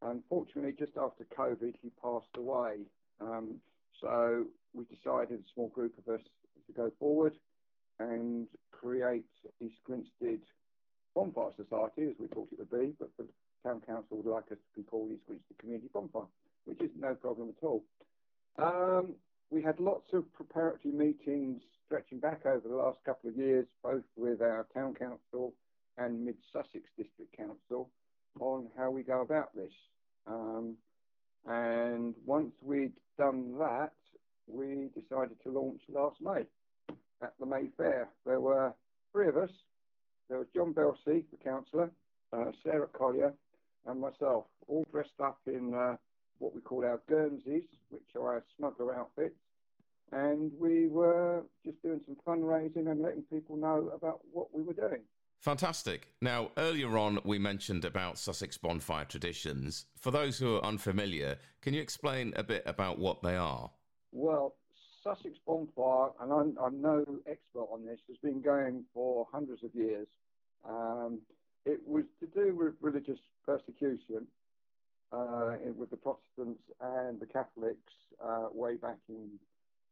Unfortunately, 0.00 0.72
just 0.78 0.96
after 0.96 1.26
COVID, 1.38 1.74
he 1.82 1.90
passed 2.02 2.34
away. 2.34 2.76
Um, 3.20 3.56
so 4.00 4.46
we 4.74 4.84
decided, 4.84 5.40
a 5.40 5.52
small 5.54 5.68
group 5.68 5.94
of 5.98 6.14
us, 6.14 6.20
to 6.66 6.72
go 6.72 6.90
forward 6.98 7.34
and 7.98 8.46
create 8.70 9.26
East 9.60 9.76
Grinstead 9.84 10.40
Bonfire 11.14 11.50
Society, 11.56 12.02
as 12.10 12.16
we 12.18 12.26
thought 12.28 12.48
it 12.52 12.58
would 12.58 12.70
be, 12.70 12.94
but 12.98 13.10
the 13.18 13.26
town 13.64 13.82
council 13.86 14.16
would 14.18 14.26
like 14.26 14.50
us 14.50 14.58
to 14.58 14.80
be 14.80 14.82
called 14.82 15.10
East 15.12 15.26
Grinstead 15.26 15.58
Community 15.58 15.88
Bonfire, 15.92 16.28
which 16.64 16.80
is 16.80 16.90
no 16.98 17.14
problem 17.14 17.54
at 17.56 17.64
all. 17.66 17.84
Um, 18.58 19.14
we 19.50 19.62
had 19.62 19.78
lots 19.80 20.06
of 20.12 20.32
preparatory 20.32 20.94
meetings 20.94 21.62
stretching 21.84 22.18
back 22.18 22.46
over 22.46 22.66
the 22.66 22.74
last 22.74 22.98
couple 23.04 23.28
of 23.28 23.36
years, 23.36 23.66
both 23.82 24.04
with 24.16 24.40
our 24.40 24.66
town 24.72 24.94
council 24.94 25.52
and 25.98 26.24
Mid 26.24 26.36
Sussex 26.52 26.84
District 26.96 27.36
Council, 27.36 27.90
on 28.40 28.68
how 28.78 28.90
we 28.90 29.02
go 29.02 29.20
about 29.20 29.54
this. 29.54 29.72
Um, 30.26 30.76
and 31.46 32.14
once 32.24 32.52
we'd 32.62 32.92
done 33.18 33.58
that, 33.58 33.92
we 34.46 34.90
decided 34.94 35.36
to 35.44 35.50
launch 35.50 35.80
last 35.88 36.16
May 36.20 36.44
at 37.22 37.34
the 37.38 37.46
May 37.46 37.68
Fair. 37.76 38.08
There 38.26 38.40
were 38.40 38.72
three 39.12 39.28
of 39.28 39.36
us. 39.36 39.50
There 40.28 40.38
was 40.38 40.48
John 40.54 40.72
Belsey, 40.72 41.24
the 41.30 41.36
councillor, 41.42 41.90
uh, 42.32 42.52
Sarah 42.62 42.88
Collier, 42.88 43.32
and 43.86 44.00
myself, 44.00 44.44
all 44.68 44.84
dressed 44.90 45.20
up 45.22 45.38
in 45.46 45.74
uh, 45.74 45.96
what 46.38 46.54
we 46.54 46.60
call 46.60 46.84
our 46.84 47.00
Guernseys, 47.08 47.68
which 47.90 48.02
are 48.16 48.34
our 48.34 48.44
smuggler 48.56 48.94
outfits. 48.94 49.38
And 50.12 50.52
we 50.58 50.88
were 50.88 51.42
just 51.64 51.82
doing 51.82 52.00
some 52.04 52.16
fundraising 52.26 52.90
and 52.90 53.00
letting 53.00 53.22
people 53.22 53.56
know 53.56 53.90
about 53.94 54.20
what 54.32 54.54
we 54.54 54.62
were 54.62 54.74
doing. 54.74 55.00
Fantastic. 55.40 56.08
Now, 56.20 56.50
earlier 56.56 56.96
on, 56.96 57.18
we 57.24 57.38
mentioned 57.38 57.84
about 57.84 58.18
Sussex 58.18 58.56
bonfire 58.56 59.04
traditions. 59.04 59.86
For 59.98 60.12
those 60.12 60.38
who 60.38 60.56
are 60.56 60.64
unfamiliar, 60.64 61.36
can 61.62 61.74
you 61.74 61.80
explain 61.80 62.32
a 62.36 62.44
bit 62.44 62.62
about 62.64 62.98
what 62.98 63.22
they 63.22 63.36
are? 63.36 63.70
Well, 64.12 64.54
Sussex 65.02 65.36
bonfire, 65.46 66.10
and 66.20 66.32
I'm, 66.32 66.56
I'm 66.62 66.80
no 66.80 67.04
expert 67.26 67.66
on 67.72 67.84
this, 67.84 67.98
has 68.08 68.16
been 68.18 68.40
going 68.40 68.84
for 68.94 69.26
hundreds 69.32 69.64
of 69.64 69.74
years. 69.74 70.06
Um, 70.68 71.20
it 71.64 71.80
was 71.86 72.04
to 72.20 72.26
do 72.26 72.54
with 72.54 72.74
religious 72.80 73.18
persecution 73.44 74.26
uh, 75.12 75.56
with 75.76 75.90
the 75.90 75.96
Protestants 75.96 76.62
and 76.80 77.20
the 77.20 77.26
Catholics 77.26 77.92
uh, 78.24 78.48
way 78.52 78.76
back 78.76 78.98
in 79.08 79.30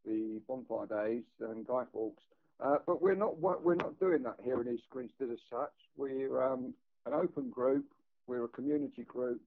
the 0.05 0.41
bonfire 0.47 0.87
days 0.87 1.23
and 1.41 1.67
Guy 1.67 1.83
Fawkes. 1.91 2.23
Uh, 2.63 2.77
but 2.85 3.01
we're 3.01 3.15
not 3.15 3.39
we're 3.39 3.75
not 3.75 3.99
doing 3.99 4.21
that 4.23 4.35
here 4.43 4.61
in 4.61 4.71
East 4.71 4.83
Grinstead 4.91 5.31
as 5.31 5.39
such. 5.49 5.73
We're 5.97 6.43
um, 6.43 6.73
an 7.07 7.13
open 7.13 7.49
group, 7.49 7.85
we're 8.27 8.45
a 8.45 8.49
community 8.49 9.03
group, 9.03 9.41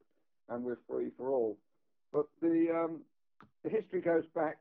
and 0.49 0.65
we're 0.65 0.79
free 0.89 1.11
for 1.17 1.31
all. 1.31 1.57
But 2.13 2.27
the 2.43 2.69
um, 2.75 3.01
the 3.63 3.71
history 3.71 4.01
goes 4.01 4.25
back 4.35 4.57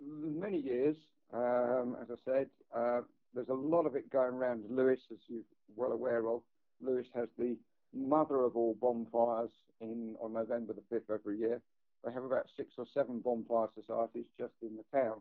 many 0.00 0.58
years. 0.58 0.96
Um, 1.32 1.96
as 2.00 2.08
I 2.10 2.16
said, 2.24 2.46
uh, 2.74 3.00
there's 3.34 3.48
a 3.48 3.54
lot 3.54 3.86
of 3.86 3.94
it 3.94 4.10
going 4.10 4.34
around 4.34 4.64
Lewes, 4.70 4.98
as 5.12 5.18
you're 5.28 5.42
well 5.76 5.92
aware 5.92 6.26
of. 6.28 6.40
Lewes 6.80 7.06
has 7.14 7.28
the 7.38 7.56
mother 7.94 8.40
of 8.42 8.56
all 8.56 8.76
bonfires 8.80 9.50
in 9.80 10.16
on 10.20 10.32
November 10.32 10.72
the 10.72 10.96
5th 10.96 11.14
every 11.14 11.38
year. 11.38 11.60
They 12.04 12.12
have 12.12 12.24
about 12.24 12.46
six 12.56 12.70
or 12.78 12.86
seven 12.94 13.20
bonfire 13.20 13.68
societies 13.74 14.26
just 14.38 14.52
in 14.62 14.76
the 14.76 14.98
town. 14.98 15.20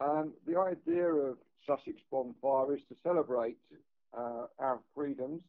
Um, 0.00 0.32
the 0.46 0.58
idea 0.58 1.06
of 1.06 1.38
Sussex 1.66 2.00
Bonfire 2.10 2.74
is 2.74 2.80
to 2.88 2.96
celebrate 3.02 3.58
uh, 4.16 4.46
our 4.58 4.80
freedoms 4.94 5.42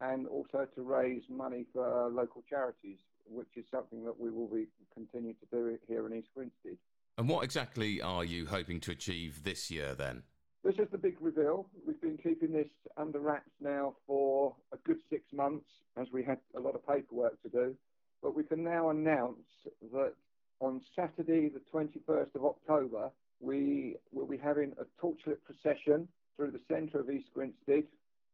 and 0.00 0.26
also 0.26 0.66
to 0.74 0.82
raise 0.82 1.22
money 1.28 1.66
for 1.72 2.08
local 2.10 2.42
charities, 2.48 2.98
which 3.30 3.56
is 3.56 3.64
something 3.70 4.04
that 4.04 4.18
we 4.18 4.30
will 4.30 4.48
be 4.48 4.66
continue 4.94 5.34
to 5.34 5.46
do 5.50 5.78
here 5.88 6.06
in 6.06 6.14
East 6.14 6.28
Grinstead. 6.34 6.76
And 7.18 7.28
what 7.28 7.44
exactly 7.44 8.00
are 8.00 8.24
you 8.24 8.46
hoping 8.46 8.80
to 8.80 8.90
achieve 8.90 9.44
this 9.44 9.70
year 9.70 9.94
then? 9.94 10.22
This 10.64 10.74
is 10.74 10.88
the 10.92 10.98
big 10.98 11.16
reveal. 11.20 11.66
We've 11.86 12.00
been 12.00 12.18
keeping 12.18 12.52
this 12.52 12.68
under 12.96 13.18
wraps 13.18 13.50
now 13.60 13.94
for 14.06 14.54
a 14.72 14.76
good 14.78 14.98
six 15.08 15.24
months 15.32 15.66
as 15.96 16.08
we 16.12 16.22
had 16.22 16.38
a 16.56 16.60
lot 16.60 16.74
of 16.74 16.86
paperwork 16.86 17.40
to 17.42 17.48
do. 17.48 17.74
But 18.22 18.36
we 18.36 18.44
can 18.44 18.62
now 18.62 18.90
announce 18.90 19.38
that 19.92 20.12
on 20.60 20.82
Saturday, 20.94 21.48
the 21.48 21.62
21st 21.72 22.34
of 22.34 22.44
October, 22.44 23.10
we 23.40 23.96
will 24.12 24.26
be 24.26 24.36
having 24.36 24.72
a 24.78 24.84
torchlit 25.02 25.38
procession 25.44 26.06
through 26.36 26.50
the 26.50 26.60
centre 26.68 27.00
of 27.00 27.10
East 27.10 27.28
Grinstead 27.32 27.84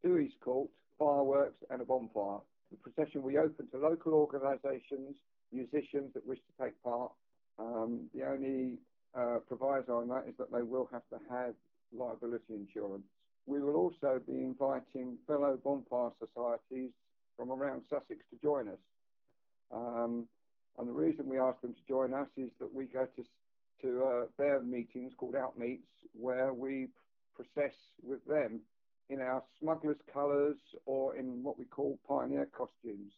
to 0.04 0.18
East 0.18 0.36
Court, 0.44 0.68
fireworks 0.98 1.62
and 1.70 1.80
a 1.80 1.84
bonfire. 1.84 2.40
The 2.70 2.76
procession 2.78 3.22
will 3.22 3.30
be 3.30 3.38
open 3.38 3.68
to 3.70 3.78
local 3.78 4.14
organisations, 4.14 5.16
musicians 5.52 6.12
that 6.14 6.26
wish 6.26 6.38
to 6.38 6.64
take 6.64 6.82
part. 6.82 7.12
Um, 7.58 8.10
the 8.14 8.24
only 8.24 8.78
uh, 9.14 9.38
proviso 9.46 9.98
on 9.98 10.08
that 10.08 10.24
is 10.28 10.34
that 10.38 10.52
they 10.52 10.62
will 10.62 10.88
have 10.92 11.02
to 11.10 11.18
have 11.30 11.54
liability 11.96 12.54
insurance. 12.54 13.04
We 13.46 13.60
will 13.60 13.76
also 13.76 14.20
be 14.26 14.34
inviting 14.42 15.18
fellow 15.26 15.58
bonfire 15.62 16.10
societies 16.18 16.90
from 17.36 17.52
around 17.52 17.82
Sussex 17.88 18.20
to 18.30 18.36
join 18.42 18.68
us. 18.68 18.82
Um, 19.72 20.26
and 20.78 20.88
the 20.88 20.92
reason 20.92 21.28
we 21.28 21.38
ask 21.38 21.60
them 21.60 21.74
to 21.74 21.88
join 21.88 22.12
us 22.12 22.28
is 22.36 22.50
that 22.60 22.72
we 22.74 22.86
go 22.86 23.06
to, 23.16 23.24
to 23.82 24.04
uh, 24.04 24.26
their 24.36 24.60
meetings 24.62 25.12
called 25.16 25.36
out 25.36 25.58
meets 25.58 25.86
where 26.12 26.52
we 26.52 26.88
process 27.34 27.74
with 28.02 28.24
them 28.26 28.60
smuggler's 29.66 29.96
colours 30.12 30.56
or 30.86 31.16
in 31.16 31.42
what 31.42 31.58
we 31.58 31.64
call 31.64 31.98
pioneer 32.08 32.46
costumes. 32.56 33.12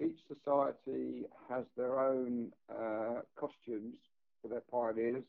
Each 0.00 0.18
society 0.28 1.24
has 1.48 1.64
their 1.76 1.98
own 1.98 2.52
uh, 2.70 3.22
costumes 3.34 3.96
for 4.40 4.48
their 4.48 4.62
pioneers. 4.70 5.24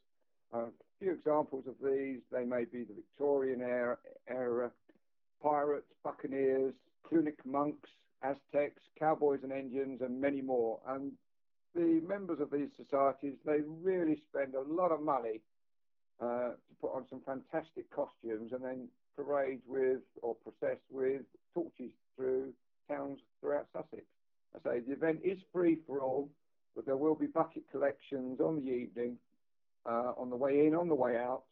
Uh, 0.54 0.66
few 1.00 1.14
examples 1.14 1.64
of 1.68 1.74
these, 1.84 2.20
they 2.32 2.44
may 2.44 2.66
be 2.66 2.84
the 2.84 2.94
Victorian 2.94 3.62
era, 3.62 3.98
era 4.28 4.72
pirates, 5.42 5.92
buccaneers, 6.04 6.74
Punic 7.10 7.44
monks, 7.46 7.90
Aztecs, 8.22 8.84
cowboys 9.00 9.40
and 9.42 9.52
Indians, 9.52 10.02
and 10.02 10.22
many 10.22 10.42
more. 10.42 10.80
And 10.88 11.14
the 11.74 12.02
members 12.08 12.40
of 12.42 12.52
these 12.52 12.70
societies, 12.78 13.36
they 13.44 13.60
really 13.82 14.22
spend 14.30 14.54
a 14.54 14.62
lot 14.62 14.92
of 14.92 15.02
money 15.02 15.42
uh, 16.22 16.50
to 16.50 16.74
put 16.82 16.94
on 16.94 17.06
some 17.10 17.22
fantastic 17.26 17.90
costumes 17.92 18.52
and 18.52 18.64
then 18.64 18.88
parade 19.16 19.62
with 19.68 20.02
or 20.22 20.36
process 20.36 20.78
with 20.92 21.22
torches 21.54 21.92
through 22.16 22.54
towns 22.90 23.20
throughout 23.40 23.68
Sussex. 23.74 24.04
I 24.56 24.60
say 24.64 24.80
the 24.80 24.94
event 24.94 25.20
is 25.24 25.38
free 25.54 25.78
for 25.86 26.00
all, 26.02 26.30
but 26.76 26.86
there 26.86 26.98
will 26.98 27.16
be 27.16 27.28
bucket 27.28 27.64
collections 27.72 28.40
on 28.40 28.56
the 28.64 28.72
evening 28.72 29.18
uh, 29.86 30.14
on 30.18 30.30
the 30.30 30.36
way 30.36 30.66
in, 30.66 30.76
on 30.76 30.88
the 30.88 30.96
way 30.96 31.18
out, 31.18 31.44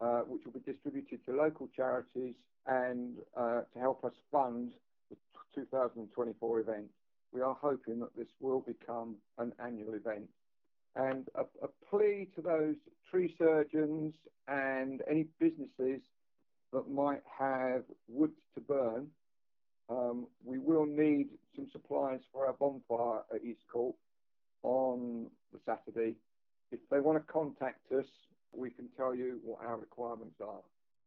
uh, 0.00 0.20
which 0.20 0.42
will 0.44 0.52
be 0.52 0.72
distributed 0.72 1.24
to 1.26 1.32
local 1.32 1.68
charities 1.74 2.34
and 2.66 3.16
uh, 3.36 3.62
to 3.72 3.78
help 3.78 4.04
us 4.04 4.12
fund 4.30 4.72
the 5.10 5.16
2024 5.54 6.60
event. 6.60 6.86
We 7.32 7.40
are 7.40 7.56
hoping 7.60 8.00
that 8.00 8.14
this 8.16 8.28
will 8.40 8.60
become 8.60 9.16
an 9.38 9.52
annual 9.64 9.94
event. 9.94 10.28
And 10.94 11.28
a, 11.34 11.42
a 11.64 11.68
plea 11.88 12.28
to 12.34 12.42
those 12.42 12.76
tree 13.10 13.34
surgeons 13.38 14.14
and 14.48 15.02
any 15.10 15.26
businesses 15.40 16.00
that 16.72 16.90
might 16.90 17.22
have 17.38 17.82
wood 18.08 18.32
to 18.54 18.60
burn, 18.60 19.08
um, 19.88 20.26
we 20.44 20.58
will 20.58 20.86
need 20.86 21.28
some 21.56 21.66
supplies 21.72 22.20
for 22.32 22.46
our 22.46 22.54
bonfire 22.54 23.22
at 23.34 23.44
East 23.44 23.62
Court 23.70 23.94
on 24.62 25.26
the 25.52 25.58
Saturday 25.66 26.16
if 26.72 26.80
they 26.90 27.00
want 27.00 27.24
to 27.24 27.32
contact 27.32 27.92
us, 27.92 28.06
we 28.52 28.70
can 28.70 28.88
tell 28.96 29.14
you 29.14 29.38
what 29.44 29.64
our 29.64 29.76
requirements 29.76 30.36
are. 30.40 30.60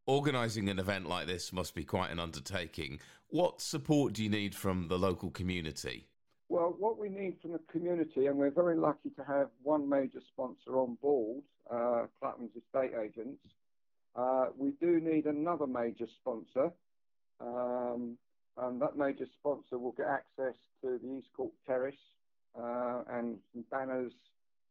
Organising 0.08 0.70
an 0.70 0.80
event 0.80 1.10
like 1.10 1.26
this 1.26 1.52
must 1.52 1.74
be 1.74 1.84
quite 1.84 2.12
an 2.12 2.20
undertaking. 2.20 3.00
What 3.30 3.60
support 3.60 4.14
do 4.14 4.24
you 4.24 4.30
need 4.30 4.54
from 4.54 4.88
the 4.88 5.00
local 5.00 5.32
community? 5.32 6.08
Well, 6.48 6.76
what 6.78 7.00
we 7.00 7.10
need 7.10 7.38
from 7.42 7.54
the 7.54 7.60
community, 7.72 8.28
and 8.28 8.38
we're 8.38 8.52
very 8.52 8.78
lucky 8.78 9.10
to 9.18 9.24
have 9.24 9.50
one 9.64 9.90
major 9.90 10.20
sponsor 10.32 10.78
on 10.78 10.96
board, 11.02 11.42
uh, 11.72 12.04
Clapham's 12.20 12.52
Estate 12.56 12.92
Agents. 12.96 13.42
Uh, 14.16 14.48
we 14.56 14.72
do 14.80 15.00
need 15.02 15.26
another 15.26 15.66
major 15.66 16.06
sponsor, 16.22 16.72
um, 17.42 18.16
and 18.58 18.80
that 18.80 18.96
major 18.96 19.26
sponsor 19.40 19.80
will 19.80 19.94
get 19.94 20.06
access 20.06 20.56
to 20.82 21.00
the 21.02 21.18
East 21.18 21.28
Court 21.36 21.52
Terrace 21.66 21.96
uh, 22.58 23.02
and 23.10 23.40
banners 23.72 24.14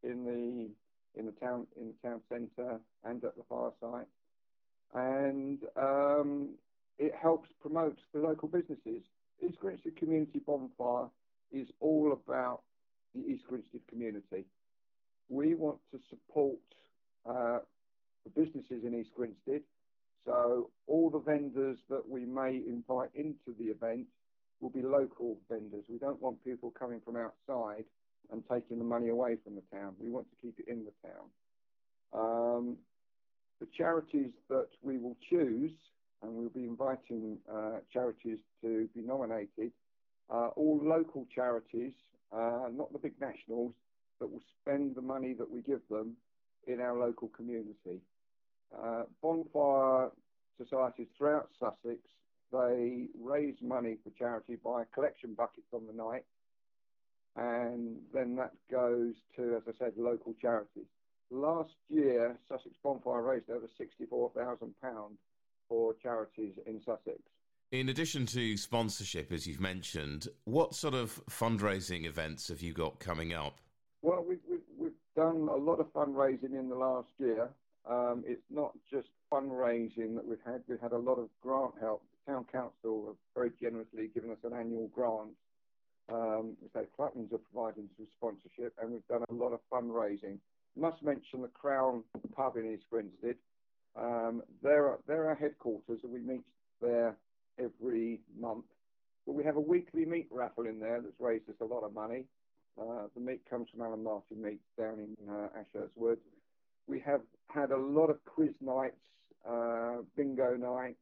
in 0.05 0.25
the 0.25 1.19
in 1.19 1.27
the 1.27 1.33
town 1.33 1.67
in 1.79 1.89
the 1.89 2.09
town 2.09 2.21
centre 2.29 2.79
and 3.05 3.23
at 3.25 3.37
the 3.37 3.43
fire 3.49 3.73
site, 3.81 4.07
and 4.95 5.59
um, 5.77 6.51
it 6.99 7.13
helps 7.21 7.49
promote 7.61 7.99
the 8.13 8.21
local 8.21 8.47
businesses. 8.47 9.03
East 9.45 9.59
Grinstead 9.59 9.97
Community 9.97 10.39
Bonfire 10.47 11.09
is 11.52 11.68
all 11.80 12.12
about 12.12 12.62
the 13.14 13.20
East 13.20 13.44
Grinstead 13.48 13.80
community. 13.88 14.44
We 15.28 15.54
want 15.54 15.78
to 15.92 15.98
support 16.11 16.59
uh, 17.28 17.59
the 18.24 18.30
businesses 18.30 18.85
in 18.85 18.98
East 18.98 19.11
Grinstead. 19.16 19.62
So 20.24 20.70
all 20.87 21.11
the 21.11 21.18
vendors 21.18 21.78
that 21.90 22.09
we 22.09 22.24
may 22.24 22.62
invite 22.66 23.11
into 23.14 23.54
the 23.59 23.66
event 23.66 24.07
will 24.61 24.70
be 24.70 24.83
local 24.83 25.37
vendors. 25.50 25.85
We 25.88 25.98
don't 25.98 26.20
want 26.20 26.42
people 26.44 26.72
coming 26.78 27.00
from 27.04 27.16
outside 27.16 27.85
and 28.33 28.42
taking 28.50 28.78
the 28.78 28.85
money 28.85 29.11
away 29.11 29.37
from 29.44 29.54
the 29.54 29.62
town. 29.76 29.94
We 30.00 30.11
want 30.11 30.26
to 30.30 30.37
keep 30.40 30.59
it 30.59 30.70
in 30.70 30.85
the 30.85 31.09
town. 31.09 31.28
Um, 32.14 32.76
the 33.61 33.66
charities 33.76 34.33
that 34.48 34.68
we 34.83 34.98
will 34.98 35.16
choose, 35.30 35.72
and 36.22 36.33
we'll 36.33 36.48
be 36.48 36.64
inviting 36.64 37.38
uh, 37.52 37.78
charities 37.92 38.38
to 38.62 38.88
be 38.94 39.02
nominated, 39.02 39.72
are 40.31 40.51
all 40.51 40.81
local 40.83 41.27
charities, 41.35 41.93
uh, 42.33 42.69
not 42.73 42.93
the 42.93 42.99
big 42.99 43.15
nationals, 43.21 43.73
that 44.21 44.31
will 44.31 44.43
spend 44.61 44.95
the 44.95 45.03
money 45.03 45.35
that 45.35 45.51
we 45.51 45.61
give 45.63 45.81
them 45.91 46.17
in 46.67 46.81
our 46.81 46.99
local 46.99 47.29
community. 47.29 48.01
Uh, 48.77 49.03
bonfire 49.23 50.11
societies 50.59 51.09
throughout 51.17 51.49
Sussex, 51.59 52.01
they 52.53 53.09
raise 53.21 53.57
money 53.61 53.97
for 54.03 54.11
charity 54.19 54.57
by 54.65 54.85
collection 54.95 55.35
buckets 55.35 55.67
on 55.73 55.87
the 55.87 55.93
night 55.93 56.25
and 57.37 57.97
then 58.13 58.37
that 58.37 58.53
goes 58.71 59.15
to, 59.37 59.57
as 59.57 59.63
I 59.67 59.73
said, 59.79 59.93
local 59.97 60.35
charities. 60.41 60.87
Last 61.31 61.75
year, 61.89 62.37
Sussex 62.49 62.77
Bonfire 62.83 63.23
raised 63.23 63.51
over 63.51 63.69
£64,000 63.81 64.73
for 65.69 65.95
charities 66.03 66.55
in 66.67 66.81
Sussex. 66.85 67.19
In 67.75 67.89
addition 67.89 68.25
to 68.27 68.57
sponsorship, 68.57 69.33
as 69.33 69.49
you've 69.49 69.59
mentioned, 69.59 70.29
what 70.45 70.77
sort 70.77 70.95
of 70.95 71.21
fundraising 71.29 72.07
events 72.07 72.47
have 72.47 72.63
you 72.63 72.73
got 72.73 73.01
coming 73.01 73.35
up? 73.35 73.59
Well, 74.01 74.25
we've, 74.25 74.39
we've, 74.49 74.61
we've 74.79 74.93
done 75.17 75.49
a 75.51 75.57
lot 75.57 75.81
of 75.81 75.93
fundraising 75.93 76.57
in 76.57 76.69
the 76.69 76.77
last 76.77 77.09
year. 77.19 77.49
Um, 77.91 78.23
it's 78.29 78.47
not 78.49 78.75
just 78.89 79.09
fundraising 79.29 80.15
that 80.15 80.25
we've 80.25 80.39
had, 80.47 80.63
we've 80.69 80.81
had 80.81 80.93
a 80.93 80.99
lot 80.99 81.19
of 81.19 81.29
grant 81.43 81.73
help. 81.81 82.05
The 82.25 82.33
Town 82.33 82.45
Council 82.53 83.07
have 83.09 83.17
very 83.35 83.51
generously 83.61 84.09
given 84.15 84.31
us 84.31 84.39
an 84.45 84.53
annual 84.53 84.87
grant. 84.95 85.35
Um, 86.09 86.57
so 86.73 86.87
Cluttons 86.95 87.33
are 87.33 87.41
providing 87.53 87.89
some 87.97 88.07
sponsorship, 88.17 88.75
and 88.81 88.93
we've 88.93 89.09
done 89.09 89.25
a 89.29 89.35
lot 89.35 89.53
of 89.53 89.59
fundraising. 89.69 90.39
Must 90.77 91.03
mention 91.03 91.43
the 91.43 91.49
Crown 91.49 92.05
Pub 92.37 92.57
in 92.57 92.73
East 92.73 92.85
Grinstead. 92.89 93.35
Um, 93.97 94.45
they're, 94.63 94.97
they're 95.09 95.27
our 95.27 95.35
headquarters, 95.35 95.99
and 96.05 96.13
we 96.13 96.21
meet 96.21 96.45
there 96.81 97.17
every 97.59 98.21
month. 98.38 98.64
But 99.27 99.35
we 99.35 99.45
have 99.45 99.57
a 99.57 99.61
weekly 99.61 100.05
meat 100.05 100.29
raffle 100.31 100.67
in 100.67 100.81
there 100.81 101.01
that's 101.01 101.19
raised 101.19 101.49
us 101.49 101.57
a 101.61 101.64
lot 101.64 101.83
of 101.83 101.95
money. 101.95 102.25
Uh, 102.81 103.07
the 103.14 103.21
meat 103.21 103.40
comes 103.49 103.69
from 103.71 103.83
Alan 103.83 104.03
Martin 104.03 104.43
Meats 104.43 104.64
down 104.79 104.99
in 104.99 105.17
uh, 105.31 105.49
Ashurst 105.59 105.93
Wood. 105.97 106.19
We 106.87 107.01
have 107.01 107.21
had 107.49 107.71
a 107.71 107.77
lot 107.77 108.11
of 108.11 108.23
quiz 108.25 108.51
nights, 108.61 108.97
uh, 109.49 109.99
bingo 110.17 110.57
nights. 110.57 110.99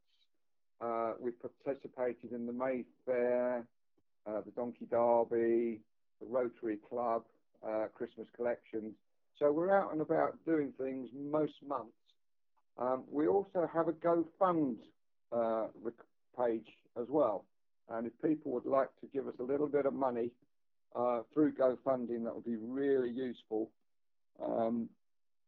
Uh, 0.80 1.12
we've 1.18 1.40
participated 1.40 2.32
in 2.32 2.46
the 2.46 2.52
Mayfair, 2.52 3.66
uh, 4.26 4.40
the 4.44 4.50
Donkey 4.54 4.86
Derby, 4.90 5.80
the 6.20 6.26
Rotary 6.28 6.78
Club, 6.88 7.24
uh, 7.66 7.86
Christmas 7.94 8.26
collections. 8.36 8.94
So 9.38 9.50
we're 9.50 9.76
out 9.76 9.92
and 9.92 10.00
about 10.00 10.36
doing 10.44 10.72
things 10.78 11.08
most 11.14 11.54
months. 11.66 11.92
Um, 12.78 13.04
we 13.10 13.26
also 13.26 13.68
have 13.72 13.88
a 13.88 13.92
GoFund 13.92 14.76
uh, 15.32 15.66
page 16.36 16.66
as 17.00 17.06
well. 17.08 17.44
And 17.88 18.06
if 18.06 18.12
people 18.22 18.52
would 18.52 18.66
like 18.66 18.88
to 19.00 19.06
give 19.12 19.26
us 19.26 19.34
a 19.40 19.42
little 19.42 19.66
bit 19.66 19.86
of 19.86 19.92
money 19.92 20.30
uh, 20.94 21.20
through 21.32 21.52
GoFunding, 21.52 22.24
that 22.24 22.34
would 22.34 22.44
be 22.44 22.56
really 22.56 23.10
useful. 23.10 23.70
Um, 24.44 24.88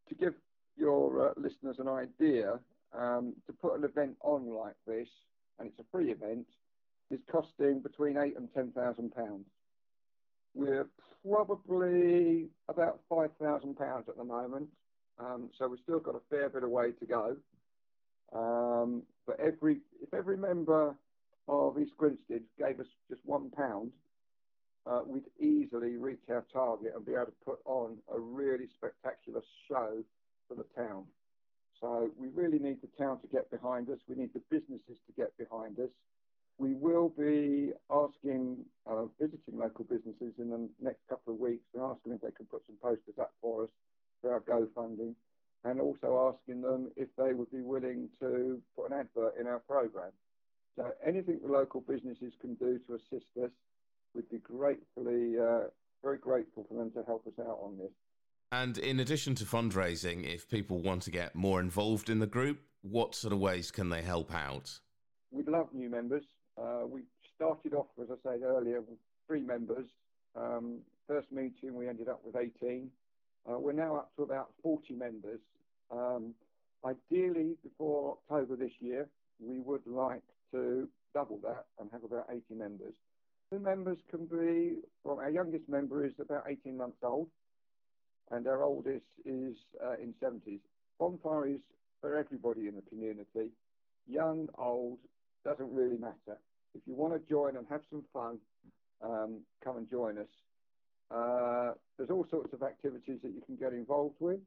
to 0.08 0.14
give 0.14 0.34
your 0.76 1.28
uh, 1.28 1.32
listeners 1.36 1.76
an 1.78 1.88
idea, 1.88 2.58
um, 2.96 3.34
to 3.46 3.52
put 3.52 3.78
an 3.78 3.84
event 3.84 4.16
on 4.20 4.54
like 4.54 4.76
this, 4.86 5.08
and 5.58 5.68
it's 5.68 5.78
a 5.78 5.84
free 5.90 6.10
event, 6.10 6.46
is 7.10 7.20
costing 7.30 7.80
between 7.80 8.16
eight 8.16 8.36
and 8.36 8.48
ten 8.54 8.72
thousand 8.72 9.14
pounds. 9.14 9.46
We're 10.54 10.86
probably 11.28 12.48
about 12.68 13.00
five 13.08 13.30
thousand 13.40 13.76
pounds 13.76 14.04
at 14.08 14.16
the 14.16 14.24
moment, 14.24 14.68
um, 15.18 15.50
so 15.58 15.68
we've 15.68 15.80
still 15.82 16.00
got 16.00 16.14
a 16.14 16.20
fair 16.30 16.48
bit 16.48 16.62
of 16.62 16.70
way 16.70 16.92
to 16.92 17.06
go. 17.06 17.36
Um, 18.32 19.02
but 19.26 19.38
every 19.40 19.78
if 20.02 20.12
every 20.12 20.36
member 20.36 20.94
of 21.48 21.78
East 21.78 21.92
Grinstead 21.96 22.42
gave 22.58 22.80
us 22.80 22.86
just 23.08 23.20
one 23.24 23.50
pound, 23.50 23.92
uh, 24.86 25.00
we'd 25.06 25.24
easily 25.38 25.96
reach 25.96 26.22
our 26.30 26.44
target 26.52 26.92
and 26.94 27.04
be 27.04 27.12
able 27.12 27.26
to 27.26 27.32
put 27.44 27.58
on 27.64 27.98
a 28.14 28.18
really 28.18 28.66
spectacular 28.76 29.42
show 29.68 30.02
for 30.48 30.54
the 30.54 30.64
town. 30.76 31.04
So 31.80 32.10
we 32.16 32.28
really 32.28 32.58
need 32.58 32.78
the 32.82 33.02
town 33.02 33.20
to 33.20 33.26
get 33.28 33.50
behind 33.50 33.90
us. 33.90 33.98
We 34.08 34.14
need 34.14 34.32
the 34.32 34.42
businesses 34.50 34.96
to 35.06 35.12
get 35.16 35.36
behind 35.36 35.78
us. 35.80 35.90
We 36.56 36.74
will 36.74 37.08
be 37.08 37.72
asking, 37.90 38.64
uh, 38.86 39.06
visiting 39.20 39.58
local 39.58 39.84
businesses 39.84 40.32
in 40.38 40.50
the 40.50 40.68
next 40.80 41.00
couple 41.08 41.34
of 41.34 41.40
weeks 41.40 41.64
and 41.74 41.82
asking 41.82 42.12
if 42.12 42.20
they 42.20 42.30
can 42.30 42.46
put 42.46 42.62
some 42.66 42.76
posters 42.80 43.18
up 43.20 43.32
for 43.40 43.64
us 43.64 43.70
for 44.22 44.32
our 44.32 44.40
GoFunding 44.40 45.14
and 45.64 45.80
also 45.80 46.34
asking 46.34 46.60
them 46.60 46.90
if 46.96 47.08
they 47.16 47.32
would 47.32 47.50
be 47.50 47.62
willing 47.62 48.08
to 48.20 48.60
put 48.76 48.90
an 48.90 48.98
advert 48.98 49.34
in 49.40 49.46
our 49.46 49.60
program. 49.60 50.12
So 50.76 50.90
anything 51.04 51.40
the 51.42 51.50
local 51.50 51.80
businesses 51.80 52.32
can 52.40 52.54
do 52.54 52.78
to 52.86 52.94
assist 52.94 53.26
us, 53.42 53.50
we'd 54.14 54.28
be 54.30 54.38
gratefully, 54.38 55.38
uh, 55.38 55.68
very 56.02 56.18
grateful 56.18 56.66
for 56.68 56.74
them 56.74 56.90
to 56.92 57.02
help 57.06 57.26
us 57.26 57.32
out 57.40 57.58
on 57.62 57.78
this. 57.78 57.92
And 58.52 58.78
in 58.78 59.00
addition 59.00 59.34
to 59.36 59.44
fundraising, 59.44 60.24
if 60.32 60.48
people 60.48 60.78
want 60.78 61.02
to 61.02 61.10
get 61.10 61.34
more 61.34 61.60
involved 61.60 62.10
in 62.10 62.18
the 62.18 62.26
group, 62.26 62.58
what 62.82 63.14
sort 63.14 63.32
of 63.32 63.38
ways 63.38 63.70
can 63.70 63.88
they 63.88 64.02
help 64.02 64.34
out? 64.34 64.78
We'd 65.30 65.48
love 65.48 65.68
new 65.72 65.88
members. 65.88 66.24
Uh, 66.60 66.82
we 66.86 67.02
started 67.34 67.74
off, 67.74 67.86
as 68.00 68.08
I 68.10 68.14
said 68.22 68.42
earlier, 68.42 68.80
with 68.80 68.98
three 69.26 69.40
members. 69.40 69.86
Um, 70.36 70.80
first 71.08 71.32
meeting, 71.32 71.74
we 71.74 71.88
ended 71.88 72.08
up 72.08 72.20
with 72.24 72.36
18. 72.36 72.90
Uh, 73.50 73.58
we're 73.58 73.72
now 73.72 73.96
up 73.96 74.14
to 74.16 74.22
about 74.22 74.50
40 74.62 74.94
members. 74.94 75.40
Um, 75.90 76.34
ideally, 76.84 77.56
before 77.62 78.18
October 78.30 78.56
this 78.56 78.72
year, 78.80 79.08
we 79.40 79.60
would 79.60 79.86
like 79.86 80.22
to 80.52 80.88
double 81.12 81.38
that 81.42 81.66
and 81.80 81.88
have 81.92 82.04
about 82.04 82.26
80 82.30 82.42
members. 82.54 82.94
The 83.50 83.58
members 83.58 83.98
can 84.10 84.26
be, 84.26 84.78
well, 85.04 85.18
our 85.20 85.30
youngest 85.30 85.68
member 85.68 86.04
is 86.04 86.12
about 86.18 86.44
18 86.48 86.76
months 86.76 86.96
old, 87.02 87.28
and 88.30 88.46
our 88.46 88.62
oldest 88.62 89.04
is 89.24 89.56
uh, 89.84 89.94
in 90.02 90.14
70s. 90.22 90.60
Bonfire 90.98 91.46
is 91.48 91.60
for 92.00 92.16
everybody 92.16 92.68
in 92.68 92.74
the 92.76 92.82
community, 92.82 93.50
young, 94.06 94.48
old, 94.58 94.98
doesn't 95.44 95.72
really 95.72 95.96
matter. 95.98 96.38
If 96.74 96.82
you 96.86 96.94
want 96.94 97.14
to 97.14 97.28
join 97.28 97.56
and 97.56 97.66
have 97.70 97.82
some 97.90 98.04
fun, 98.12 98.38
um, 99.02 99.40
come 99.62 99.76
and 99.76 99.90
join 99.90 100.18
us. 100.18 100.26
Uh, 101.10 101.72
there's 101.96 102.10
all 102.10 102.26
sorts 102.30 102.52
of 102.52 102.62
activities 102.62 103.18
that 103.22 103.32
you 103.32 103.42
can 103.46 103.56
get 103.56 103.72
involved 103.72 104.16
with. 104.18 104.40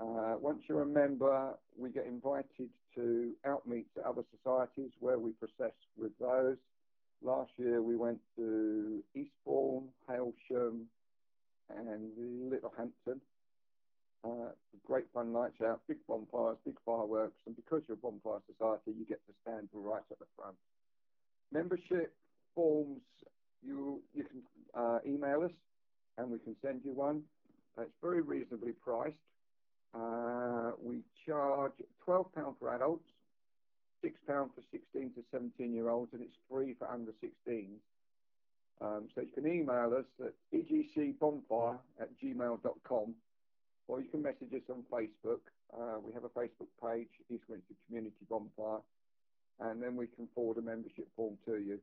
Uh, 0.00 0.34
once 0.40 0.62
you're 0.68 0.82
a 0.82 0.86
member, 0.86 1.54
we 1.76 1.90
get 1.90 2.06
invited 2.06 2.68
to 2.94 3.32
outmeets 3.46 3.96
at 3.96 4.04
other 4.04 4.22
societies 4.36 4.90
where 5.00 5.18
we 5.18 5.32
process 5.32 5.74
with 5.96 6.12
those. 6.20 6.56
Last 7.22 7.50
year 7.56 7.82
we 7.82 7.96
went 7.96 8.20
to 8.36 9.02
Eastbourne, 9.14 9.88
Hailsham, 10.08 10.84
and 11.68 12.50
Littlehampton. 12.50 13.20
Uh, 14.24 14.50
great 14.86 15.04
fun 15.12 15.32
nights 15.32 15.60
out, 15.64 15.80
big 15.88 15.98
bonfires, 16.08 16.58
big 16.64 16.76
fireworks, 16.84 17.38
and 17.46 17.54
because 17.56 17.82
you're 17.86 17.96
a 17.96 18.00
bonfire 18.00 18.40
society, 18.50 18.92
you 18.98 19.04
get 19.04 19.20
to 19.26 19.32
stand 19.42 19.68
right 19.72 20.02
at 20.10 20.18
the 20.18 20.26
front. 20.36 20.56
Membership 21.52 22.14
forms, 22.54 23.00
you 23.62 24.00
you 24.14 24.24
can 24.24 24.42
uh, 24.74 24.98
email 25.06 25.42
us, 25.42 25.52
and 26.18 26.30
we 26.30 26.38
can 26.38 26.54
send 26.62 26.80
you 26.84 26.92
one. 26.92 27.22
It's 27.78 27.90
very 28.02 28.22
reasonably 28.22 28.72
priced. 28.72 29.16
Uh, 29.94 30.72
we 30.82 31.02
charge 31.26 31.72
£12 32.06 32.32
for 32.58 32.74
adults, 32.74 33.08
£6 34.04 34.12
for 34.54 34.62
16 34.70 35.12
to 35.14 35.24
17 35.32 35.74
year 35.74 35.90
olds, 35.90 36.12
and 36.12 36.22
it's 36.22 36.36
free 36.50 36.74
for 36.78 36.90
under 36.90 37.12
16s. 37.12 37.78
Um, 38.80 39.08
so 39.14 39.22
you 39.22 39.32
can 39.34 39.46
email 39.46 39.92
us 39.98 40.06
at 40.20 40.34
egcbonfire 40.54 41.78
at 42.00 42.08
gmail.com 42.22 43.14
or 43.88 44.00
you 44.00 44.08
can 44.08 44.22
message 44.22 44.52
us 44.54 44.62
on 44.70 44.84
Facebook. 44.92 45.40
Uh, 45.72 45.98
we 46.00 46.12
have 46.12 46.24
a 46.24 46.28
Facebook 46.28 46.68
page, 46.82 47.08
East 47.30 47.44
Grinstead 47.46 47.76
Community 47.86 48.24
Bonfire, 48.28 48.80
and 49.60 49.82
then 49.82 49.96
we 49.96 50.06
can 50.06 50.28
forward 50.34 50.58
a 50.58 50.62
membership 50.62 51.08
form 51.16 51.36
to 51.46 51.52
you. 51.58 51.80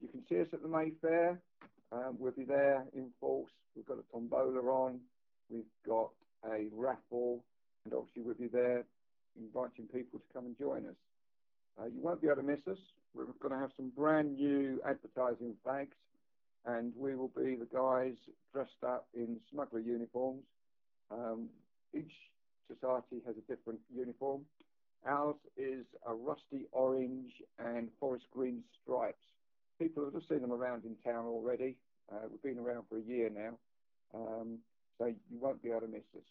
You 0.00 0.08
can 0.08 0.24
see 0.28 0.40
us 0.40 0.48
at 0.52 0.62
the 0.62 0.68
Mayfair. 0.68 1.40
Um, 1.92 2.16
we'll 2.18 2.32
be 2.32 2.44
there 2.44 2.84
in 2.94 3.10
force. 3.20 3.50
We've 3.74 3.86
got 3.86 3.98
a 3.98 4.12
tombola 4.12 4.60
on. 4.60 5.00
We've 5.48 5.64
got 5.86 6.10
a 6.52 6.66
raffle, 6.72 7.44
and 7.84 7.94
obviously 7.94 8.22
we'll 8.22 8.34
be 8.34 8.48
there 8.48 8.84
inviting 9.38 9.86
people 9.86 10.18
to 10.18 10.24
come 10.32 10.46
and 10.46 10.58
join 10.58 10.86
us. 10.86 10.96
Uh, 11.78 11.86
you 11.86 12.00
won't 12.00 12.20
be 12.22 12.28
able 12.28 12.36
to 12.36 12.42
miss 12.42 12.60
us. 12.70 12.78
We're 13.14 13.24
going 13.40 13.54
to 13.54 13.60
have 13.60 13.70
some 13.76 13.90
brand 13.96 14.36
new 14.36 14.80
advertising 14.86 15.54
flags, 15.62 15.96
and 16.64 16.92
we 16.96 17.14
will 17.14 17.32
be 17.36 17.56
the 17.56 17.68
guys 17.72 18.14
dressed 18.52 18.82
up 18.86 19.06
in 19.14 19.36
smuggler 19.50 19.80
uniforms. 19.80 20.42
Um, 21.10 21.48
each 21.94 22.12
society 22.68 23.22
has 23.26 23.36
a 23.36 23.54
different 23.54 23.80
uniform. 23.94 24.42
Ours 25.06 25.36
is 25.56 25.84
a 26.06 26.14
rusty 26.14 26.66
orange 26.72 27.30
and 27.58 27.88
forest 28.00 28.24
green 28.32 28.62
stripes. 28.82 29.22
People 29.78 30.04
have 30.04 30.14
just 30.14 30.28
seen 30.28 30.40
them 30.40 30.52
around 30.52 30.84
in 30.84 30.96
town 31.04 31.26
already. 31.26 31.76
Uh, 32.10 32.26
we've 32.30 32.42
been 32.42 32.58
around 32.62 32.84
for 32.88 32.98
a 32.98 33.02
year 33.02 33.30
now. 33.30 33.58
Um, 34.14 34.58
so 34.98 35.06
you 35.06 35.38
won't 35.40 35.62
be 35.62 35.70
able 35.70 35.82
to 35.82 35.88
miss 35.88 36.04
this. 36.14 36.24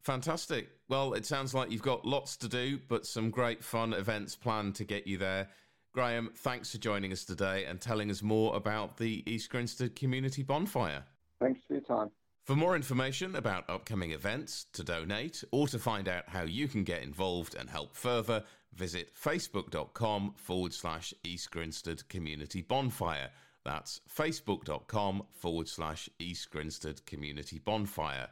Fantastic. 0.00 0.70
Well, 0.88 1.14
it 1.14 1.26
sounds 1.26 1.54
like 1.54 1.70
you've 1.70 1.82
got 1.82 2.04
lots 2.04 2.36
to 2.38 2.48
do, 2.48 2.78
but 2.88 3.06
some 3.06 3.30
great 3.30 3.62
fun 3.62 3.92
events 3.92 4.36
planned 4.36 4.74
to 4.76 4.84
get 4.84 5.06
you 5.06 5.18
there. 5.18 5.48
Graham, 5.92 6.30
thanks 6.36 6.70
for 6.70 6.78
joining 6.78 7.12
us 7.12 7.24
today 7.24 7.64
and 7.64 7.80
telling 7.80 8.10
us 8.10 8.22
more 8.22 8.54
about 8.54 8.98
the 8.98 9.22
East 9.30 9.50
Grinstead 9.50 9.96
Community 9.96 10.42
Bonfire. 10.42 11.04
Thanks 11.40 11.60
for 11.66 11.74
your 11.74 11.82
time. 11.82 12.10
For 12.44 12.56
more 12.56 12.76
information 12.76 13.36
about 13.36 13.68
upcoming 13.68 14.12
events, 14.12 14.66
to 14.72 14.82
donate, 14.82 15.44
or 15.50 15.68
to 15.68 15.78
find 15.78 16.08
out 16.08 16.24
how 16.28 16.44
you 16.44 16.68
can 16.68 16.84
get 16.84 17.02
involved 17.02 17.54
and 17.54 17.68
help 17.68 17.94
further, 17.94 18.44
visit 18.72 19.14
facebook.com 19.14 20.34
forward 20.36 20.72
slash 20.72 21.12
East 21.24 21.50
Grinstead 21.50 22.08
Community 22.08 22.62
Bonfire. 22.62 23.30
That's 23.64 24.00
facebook.com 24.14 25.24
forward 25.30 25.68
slash 25.68 26.08
East 26.18 26.50
Grinstead 26.50 27.04
Community 27.06 27.58
Bonfire. 27.58 28.28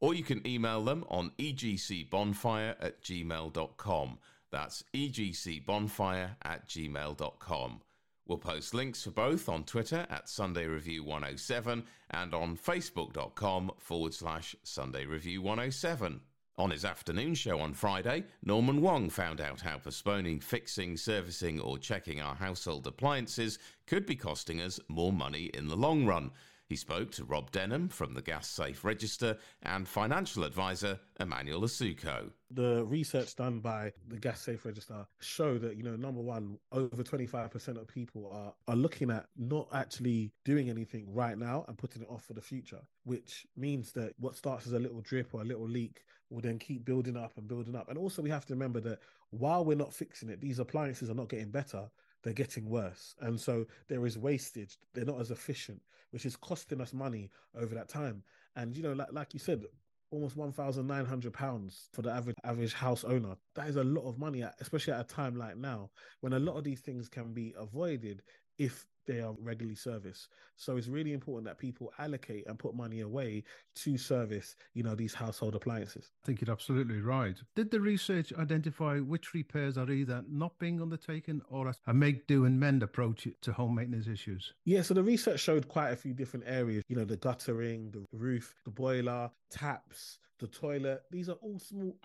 Or 0.00 0.14
you 0.14 0.22
can 0.22 0.46
email 0.46 0.84
them 0.84 1.04
on 1.08 1.32
egcbonfire 1.38 2.76
at 2.80 3.02
gmail.com. 3.02 4.18
That's 4.50 4.84
egcbonfire 4.92 6.36
at 6.42 6.68
gmail.com. 6.68 7.80
We'll 8.26 8.38
post 8.38 8.72
links 8.74 9.02
for 9.02 9.10
both 9.10 9.48
on 9.48 9.64
Twitter 9.64 10.06
at 10.08 10.28
Sunday 10.28 10.66
Review 10.66 11.04
107 11.04 11.84
and 12.10 12.34
on 12.34 12.56
facebook.com 12.56 13.72
forward 13.78 14.14
slash 14.14 14.56
Sunday 14.62 15.04
Review 15.04 15.42
107. 15.42 16.20
On 16.56 16.70
his 16.70 16.84
afternoon 16.84 17.34
show 17.34 17.58
on 17.58 17.74
Friday, 17.74 18.22
Norman 18.44 18.80
Wong 18.80 19.10
found 19.10 19.40
out 19.40 19.60
how 19.60 19.76
postponing 19.78 20.38
fixing, 20.38 20.96
servicing, 20.96 21.58
or 21.58 21.78
checking 21.78 22.20
our 22.20 22.36
household 22.36 22.86
appliances 22.86 23.58
could 23.88 24.06
be 24.06 24.14
costing 24.14 24.60
us 24.60 24.78
more 24.86 25.12
money 25.12 25.50
in 25.52 25.66
the 25.66 25.76
long 25.76 26.06
run. 26.06 26.30
He 26.74 26.78
spoke 26.78 27.12
to 27.12 27.24
Rob 27.24 27.52
Denham 27.52 27.88
from 27.88 28.14
the 28.14 28.20
Gas 28.20 28.48
Safe 28.48 28.84
Register 28.84 29.38
and 29.62 29.86
financial 29.86 30.42
advisor 30.42 30.98
Emmanuel 31.20 31.60
Asuquo. 31.60 32.32
The 32.50 32.84
research 32.84 33.36
done 33.36 33.60
by 33.60 33.92
the 34.08 34.18
Gas 34.18 34.40
Safe 34.40 34.66
Register 34.66 35.06
show 35.20 35.56
that, 35.58 35.76
you 35.76 35.84
know, 35.84 35.94
number 35.94 36.20
one, 36.20 36.58
over 36.72 37.04
25% 37.04 37.80
of 37.80 37.86
people 37.86 38.28
are, 38.34 38.52
are 38.66 38.74
looking 38.74 39.12
at 39.12 39.26
not 39.36 39.68
actually 39.72 40.32
doing 40.44 40.68
anything 40.68 41.06
right 41.14 41.38
now 41.38 41.64
and 41.68 41.78
putting 41.78 42.02
it 42.02 42.08
off 42.10 42.24
for 42.24 42.32
the 42.32 42.42
future, 42.42 42.80
which 43.04 43.46
means 43.56 43.92
that 43.92 44.12
what 44.18 44.34
starts 44.34 44.66
as 44.66 44.72
a 44.72 44.78
little 44.80 45.00
drip 45.00 45.32
or 45.32 45.42
a 45.42 45.44
little 45.44 45.68
leak 45.68 46.02
will 46.28 46.40
then 46.40 46.58
keep 46.58 46.84
building 46.84 47.16
up 47.16 47.34
and 47.36 47.46
building 47.46 47.76
up. 47.76 47.88
And 47.88 47.96
also, 47.96 48.20
we 48.20 48.30
have 48.30 48.46
to 48.46 48.52
remember 48.52 48.80
that 48.80 48.98
while 49.30 49.64
we're 49.64 49.76
not 49.76 49.94
fixing 49.94 50.28
it, 50.28 50.40
these 50.40 50.58
appliances 50.58 51.08
are 51.08 51.14
not 51.14 51.28
getting 51.28 51.52
better 51.52 51.88
they're 52.24 52.32
getting 52.32 52.68
worse. 52.68 53.14
And 53.20 53.38
so 53.38 53.66
there 53.88 54.04
is 54.06 54.18
wastage. 54.18 54.78
They're 54.94 55.04
not 55.04 55.20
as 55.20 55.30
efficient, 55.30 55.80
which 56.10 56.26
is 56.26 56.36
costing 56.36 56.80
us 56.80 56.92
money 56.92 57.30
over 57.54 57.74
that 57.74 57.88
time. 57.88 58.24
And, 58.56 58.76
you 58.76 58.82
know, 58.82 58.94
like, 58.94 59.12
like 59.12 59.34
you 59.34 59.40
said, 59.40 59.64
almost 60.10 60.36
£1,900 60.36 61.88
for 61.92 62.02
the 62.02 62.10
average 62.10 62.36
average 62.44 62.72
house 62.72 63.04
owner. 63.04 63.36
That 63.54 63.68
is 63.68 63.76
a 63.76 63.84
lot 63.84 64.08
of 64.08 64.18
money, 64.18 64.44
especially 64.60 64.92
at 64.94 65.00
a 65.00 65.04
time 65.04 65.36
like 65.36 65.56
now 65.56 65.90
when 66.20 66.32
a 66.32 66.38
lot 66.38 66.56
of 66.56 66.64
these 66.64 66.80
things 66.80 67.08
can 67.08 67.32
be 67.32 67.54
avoided 67.58 68.22
if 68.58 68.86
they 69.06 69.20
are 69.20 69.34
regularly 69.40 69.74
serviced. 69.74 70.28
So 70.56 70.76
it's 70.76 70.88
really 70.88 71.12
important 71.12 71.46
that 71.46 71.58
people 71.58 71.92
allocate 71.98 72.46
and 72.46 72.58
put 72.58 72.74
money 72.74 73.00
away 73.00 73.44
to 73.76 73.96
service, 73.98 74.56
you 74.74 74.82
know, 74.82 74.94
these 74.94 75.14
household 75.14 75.54
appliances. 75.54 76.10
I 76.22 76.26
think 76.26 76.40
you're 76.40 76.52
absolutely 76.52 77.00
right. 77.00 77.36
Did 77.54 77.70
the 77.70 77.80
research 77.80 78.32
identify 78.34 78.98
which 78.98 79.34
repairs 79.34 79.76
are 79.78 79.90
either 79.90 80.24
not 80.28 80.58
being 80.58 80.80
undertaken 80.80 81.42
or 81.48 81.72
a 81.86 81.94
make 81.94 82.26
do 82.26 82.44
and 82.44 82.58
mend 82.58 82.82
approach 82.82 83.26
to 83.40 83.52
home 83.52 83.74
maintenance 83.74 84.06
issues? 84.06 84.52
Yeah, 84.64 84.82
so 84.82 84.94
the 84.94 85.02
research 85.02 85.40
showed 85.40 85.68
quite 85.68 85.90
a 85.90 85.96
few 85.96 86.14
different 86.14 86.46
areas, 86.48 86.84
you 86.88 86.96
know, 86.96 87.04
the 87.04 87.16
guttering, 87.16 87.90
the 87.90 88.04
roof, 88.12 88.54
the 88.64 88.70
boiler, 88.70 89.30
taps, 89.50 90.18
the 90.38 90.46
toilet. 90.46 91.02
These 91.10 91.28
are 91.28 91.36
all 91.42 91.58
small 91.58 91.96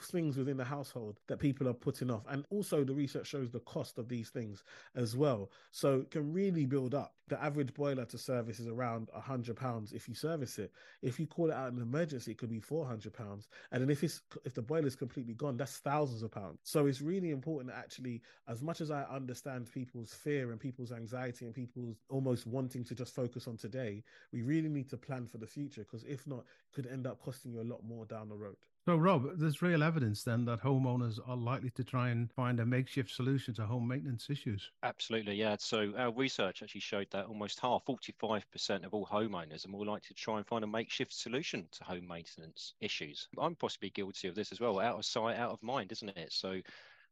things 0.00 0.36
within 0.36 0.56
the 0.56 0.64
household 0.64 1.20
that 1.28 1.38
people 1.38 1.68
are 1.68 1.74
putting 1.74 2.10
off. 2.10 2.24
And 2.28 2.44
also, 2.50 2.84
the 2.84 2.94
research 2.94 3.26
shows 3.26 3.50
the 3.50 3.60
cost 3.60 3.98
of 3.98 4.08
these 4.08 4.30
things 4.30 4.64
as 4.94 5.16
well. 5.16 5.50
So, 5.70 6.00
it 6.00 6.10
can 6.10 6.32
really 6.32 6.66
build 6.66 6.94
up. 6.94 7.14
The 7.28 7.42
average 7.42 7.72
boiler 7.72 8.04
to 8.04 8.18
service 8.18 8.60
is 8.60 8.68
around 8.68 9.08
a 9.14 9.20
hundred 9.20 9.56
pounds 9.56 9.92
if 9.92 10.08
you 10.08 10.14
service 10.14 10.58
it. 10.58 10.72
If 11.00 11.18
you 11.18 11.26
call 11.26 11.50
it 11.50 11.54
out 11.54 11.72
an 11.72 11.80
emergency, 11.80 12.32
it 12.32 12.38
could 12.38 12.50
be 12.50 12.60
four 12.60 12.86
hundred 12.86 13.14
pounds. 13.14 13.48
And 13.72 13.82
then 13.82 13.88
if 13.88 14.04
it's 14.04 14.20
if 14.44 14.52
the 14.52 14.60
boiler 14.60 14.86
is 14.86 14.96
completely 14.96 15.32
gone, 15.32 15.56
that's 15.56 15.78
thousands 15.78 16.22
of 16.22 16.30
pounds. 16.30 16.58
So 16.64 16.86
it's 16.86 17.00
really 17.00 17.30
important 17.30 17.72
actually, 17.74 18.20
as 18.46 18.60
much 18.62 18.82
as 18.82 18.90
I 18.90 19.04
understand 19.04 19.72
people's 19.72 20.12
fear 20.12 20.50
and 20.50 20.60
people's 20.60 20.92
anxiety 20.92 21.46
and 21.46 21.54
people's 21.54 21.96
almost 22.10 22.46
wanting 22.46 22.84
to 22.84 22.94
just 22.94 23.14
focus 23.14 23.48
on 23.48 23.56
today, 23.56 24.02
we 24.32 24.42
really 24.42 24.68
need 24.68 24.90
to 24.90 24.98
plan 24.98 25.26
for 25.26 25.38
the 25.38 25.46
future 25.46 25.82
because 25.82 26.04
if 26.04 26.26
not, 26.26 26.40
it 26.40 26.74
could 26.74 26.86
end 26.86 27.06
up 27.06 27.20
costing 27.22 27.52
you 27.52 27.62
a 27.62 27.64
lot 27.64 27.82
more 27.84 28.04
down 28.04 28.28
the 28.28 28.36
road. 28.36 28.56
So, 28.86 28.96
Rob, 28.96 29.36
there's 29.38 29.60
real 29.60 29.82
evidence 29.82 30.24
then 30.24 30.46
that 30.46 30.60
homeowners 30.60 31.18
are 31.28 31.36
likely 31.36 31.70
to 31.72 31.84
try 31.84 32.08
and 32.08 32.32
find 32.32 32.58
a 32.58 32.64
makeshift 32.64 33.10
solution 33.10 33.52
to 33.54 33.66
home 33.66 33.86
maintenance 33.88 34.30
issues. 34.30 34.72
Absolutely, 34.84 35.34
yeah. 35.36 35.56
So, 35.58 35.96
our 35.96 36.12
research 36.12 36.62
actually 36.62 36.82
showed 36.82 37.10
that 37.10 37.26
almost 37.26 37.58
half, 37.58 37.84
45% 37.86 38.84
of 38.84 38.92
all 38.94 39.06
homeowners 39.06 39.64
are 39.64 39.70
more 39.70 39.84
likely 39.86 40.08
to 40.08 40.14
try 40.14 40.36
and 40.36 40.46
find 40.46 40.62
a 40.62 40.66
makeshift 40.68 41.12
solution 41.12 41.68
to 41.72 41.84
home 41.84 42.06
maintenance 42.06 42.74
issues. 42.80 43.28
I'm 43.38 43.56
possibly 43.56 43.88
guilty 43.90 44.28
of 44.28 44.34
this 44.34 44.52
as 44.52 44.60
well. 44.60 44.78
Out 44.80 44.98
of 44.98 45.06
sight, 45.06 45.38
out 45.38 45.52
of 45.52 45.62
mind, 45.62 45.90
isn't 45.90 46.10
it? 46.10 46.32
So, 46.32 46.60